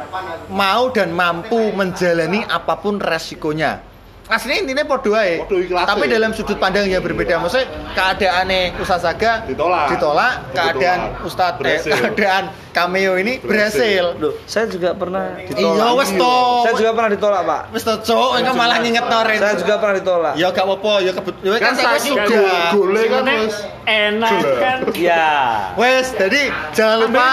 mau 0.49 0.89
dan 0.93 1.11
mampu 1.11 1.73
menjalani 1.73 2.45
apa 2.47 2.77
pun 2.79 2.97
resikonya 3.01 3.92
aslinya 4.33 4.59
intinya 4.63 4.83
podo 4.83 5.11
ae. 5.13 5.41
Podo 5.41 5.57
ikhlas 5.57 5.85
tapi 5.85 6.05
ya. 6.09 6.17
dalam 6.17 6.31
sudut 6.33 6.57
pandang 6.57 6.85
yang 6.85 6.99
berbeda. 6.99 7.37
Maksudnya 7.37 7.67
keadaannya 7.93 8.61
Ustadz 8.77 9.03
Saga 9.03 9.31
Ditolak. 9.45 9.87
ditolak. 9.93 10.33
keadaan 10.51 10.99
Ditolak. 11.13 11.25
Ustadz 11.25 11.61
eh, 11.63 11.79
keadaan 11.85 12.43
cameo 12.73 13.13
ini 13.15 13.37
berhasil. 13.37 14.17
Loh, 14.17 14.33
saya 14.45 14.65
juga 14.65 14.91
pernah 14.93 15.37
iya 15.37 15.45
ditolak. 15.45 15.93
wes 15.93 16.09
to 16.11 16.35
saya 16.65 16.73
juga 16.73 16.91
pernah 16.91 17.11
ditolak 17.13 17.41
pak. 17.43 17.61
Wes 17.69 17.83
to 17.83 17.93
cok 18.01 18.29
engko 18.41 18.53
malah 18.53 18.77
nginget 18.81 19.05
noren 19.05 19.37
saya 19.37 19.55
juga 19.55 19.73
pernah 19.77 19.95
ditolak. 20.01 20.33
Ya 20.33 20.47
gak 20.49 20.65
apa-apa. 20.65 20.93
Ya 20.99 21.11
kebut 21.13 21.35
ya 21.39 21.49
kan 21.53 21.61
Kan 21.61 21.73
saya 21.75 21.97
sudah 21.99 22.25
go- 22.25 22.69
gole 22.73 23.03
kan 23.05 23.23
wis. 23.39 23.55
enak 23.85 24.41
kan? 24.57 24.77
Ya 24.97 25.29
Wes, 25.75 26.07
jadi 26.13 26.49
jangan 26.71 26.97
lupa, 27.03 27.27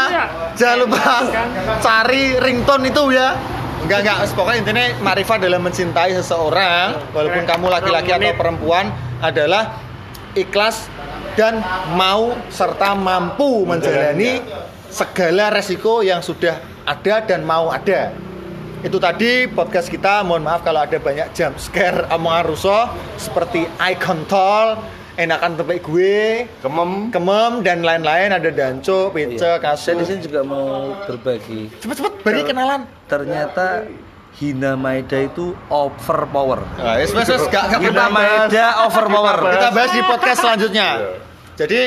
jangan 0.55 0.77
lupa 0.83 1.05
Kan. 1.31 1.47
cari 1.81 2.37
ringtone 2.37 2.89
itu 2.89 3.05
ya. 3.13 3.33
Enggak 3.81 3.99
enggak, 4.05 4.19
pokoknya 4.37 4.59
intinya 4.61 4.85
marifat 5.01 5.39
dalam 5.41 5.61
mencintai 5.65 6.13
seseorang, 6.21 7.11
walaupun 7.17 7.43
kamu 7.49 7.67
laki-laki 7.73 8.11
atau 8.13 8.33
perempuan 8.37 8.93
adalah 9.25 9.81
ikhlas 10.37 10.87
dan 11.35 11.65
mau 11.97 12.37
serta 12.53 12.93
mampu 12.93 13.65
menjalani 13.65 14.45
segala 14.91 15.49
resiko 15.55 16.05
yang 16.05 16.21
sudah 16.21 16.61
ada 16.85 17.25
dan 17.25 17.47
mau 17.47 17.71
ada. 17.71 18.13
Itu 18.81 18.97
tadi 18.97 19.45
podcast 19.49 19.93
kita. 19.93 20.25
Mohon 20.25 20.43
maaf 20.49 20.61
kalau 20.65 20.81
ada 20.81 20.97
banyak 20.97 21.37
jump 21.37 21.61
scare 21.61 22.09
omongan 22.09 22.45
rusuh 22.49 22.85
seperti 23.21 23.69
eye 23.77 23.97
control, 23.97 24.81
enakan 25.15 25.51
tempat 25.55 25.79
gue, 25.81 26.47
Kemem. 26.59 27.11
kemem 27.11 27.53
dan 27.61 27.81
lain-lain 27.81 28.31
ada 28.31 28.49
danco, 28.49 29.11
pece, 29.11 29.39
Iya. 29.39 29.59
saya 29.73 29.95
di 29.95 30.03
kasur. 30.03 30.07
sini 30.07 30.21
juga 30.21 30.41
mau 30.43 30.95
berbagi 31.05 31.71
Cepet-cepet 31.77 32.13
beri 32.21 32.43
kenalan. 32.43 32.87
ternyata 33.07 33.87
Hina 34.33 34.73
Maeda 34.75 35.19
itu 35.19 35.53
overpower 35.67 36.63
Nah, 36.77 36.97
yes, 36.97 37.11
yes, 37.11 37.29
yes, 37.29 37.45
gak, 37.47 37.67
gak 37.69 37.81
Hina. 37.83 38.07
Maeda 38.09 38.67
overpower 38.85 39.37
Kita 39.51 39.69
bahas 39.71 39.91
di 39.91 40.03
podcast 40.03 40.39
selanjutnya. 40.39 40.89
Iya. 40.97 41.09
Jadi 41.57 41.81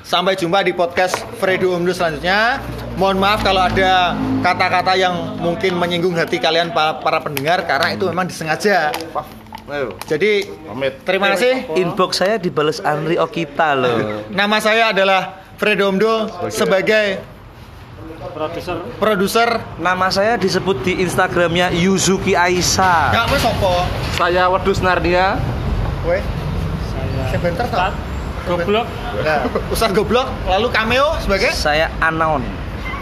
sampai 0.00 0.32
jumpa 0.34 0.60
di 0.60 0.72
podcast 0.72 1.20
Fredo 1.36 1.72
Umdu 1.72 1.90
selanjutnya. 1.90 2.60
Mohon 2.94 3.18
maaf 3.18 3.40
kalau 3.42 3.60
ada 3.60 4.14
kata-kata 4.40 4.94
yang 4.94 5.36
mungkin 5.36 5.74
menyinggung 5.74 6.14
hati 6.14 6.38
kalian 6.38 6.70
para, 6.70 6.96
para 6.96 7.18
pendengar 7.18 7.66
karena 7.66 7.92
itu 7.92 8.06
memang 8.06 8.24
disengaja. 8.24 8.94
Ayo, 9.64 9.96
Jadi 10.04 10.44
pamit. 10.68 10.92
terima 11.08 11.32
kasih. 11.32 11.64
inbox 11.72 12.20
saya 12.20 12.36
dibales 12.36 12.84
Andri 12.84 13.16
Okita 13.16 13.72
loh 13.72 14.20
Nama 14.28 14.56
saya 14.60 14.92
adalah 14.92 15.40
Fredo 15.56 15.88
Umdo 15.88 16.28
sebagai 16.52 17.24
produser 18.34 18.76
produser. 18.98 19.48
Nama 19.78 20.10
saya 20.10 20.34
disebut 20.36 20.82
di 20.82 21.00
Instagramnya 21.00 21.70
Yuzuki 21.72 22.34
Aisyah. 22.34 23.14
Gak 23.14 23.26
wes 23.30 23.44
apa? 23.46 23.72
Saya 24.18 24.50
Wedus 24.50 24.82
Narnia. 24.82 25.38
Weh, 26.04 26.20
sebentar 27.30 27.64
tak? 27.70 27.92
goblok 28.44 28.84
Nah, 29.24 29.48
Ustadz 29.72 29.96
Goblok, 29.96 30.28
lalu 30.44 30.68
cameo 30.68 31.16
sebagai 31.16 31.56
Saya 31.56 31.88
Anon, 32.04 32.44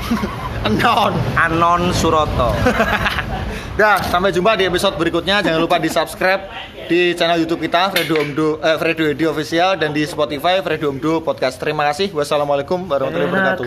Anon. 0.71 1.13
Anon 1.35 1.91
Suroto. 1.91 2.55
Dah, 3.73 4.05
sampai 4.05 4.37
jumpa 4.37 4.53
di 4.53 4.68
episode 4.68 5.01
berikutnya. 5.01 5.41
Jangan 5.41 5.57
lupa 5.57 5.81
di 5.81 5.89
subscribe 5.89 6.45
di 6.93 7.16
channel 7.16 7.41
YouTube 7.41 7.64
kita 7.64 7.89
Fredo 7.89 8.20
Omdo, 8.20 8.61
eh, 8.61 8.77
Fredo 8.77 9.09
Edi 9.09 9.25
Official 9.25 9.81
dan 9.81 9.97
di 9.97 10.05
Spotify 10.05 10.61
Fredo 10.61 10.93
Omdo 10.93 11.25
Podcast. 11.25 11.57
Terima 11.57 11.89
kasih. 11.89 12.12
Wassalamualaikum 12.12 12.85
warahmatullahi 12.85 13.33
wabarakatuh. 13.33 13.64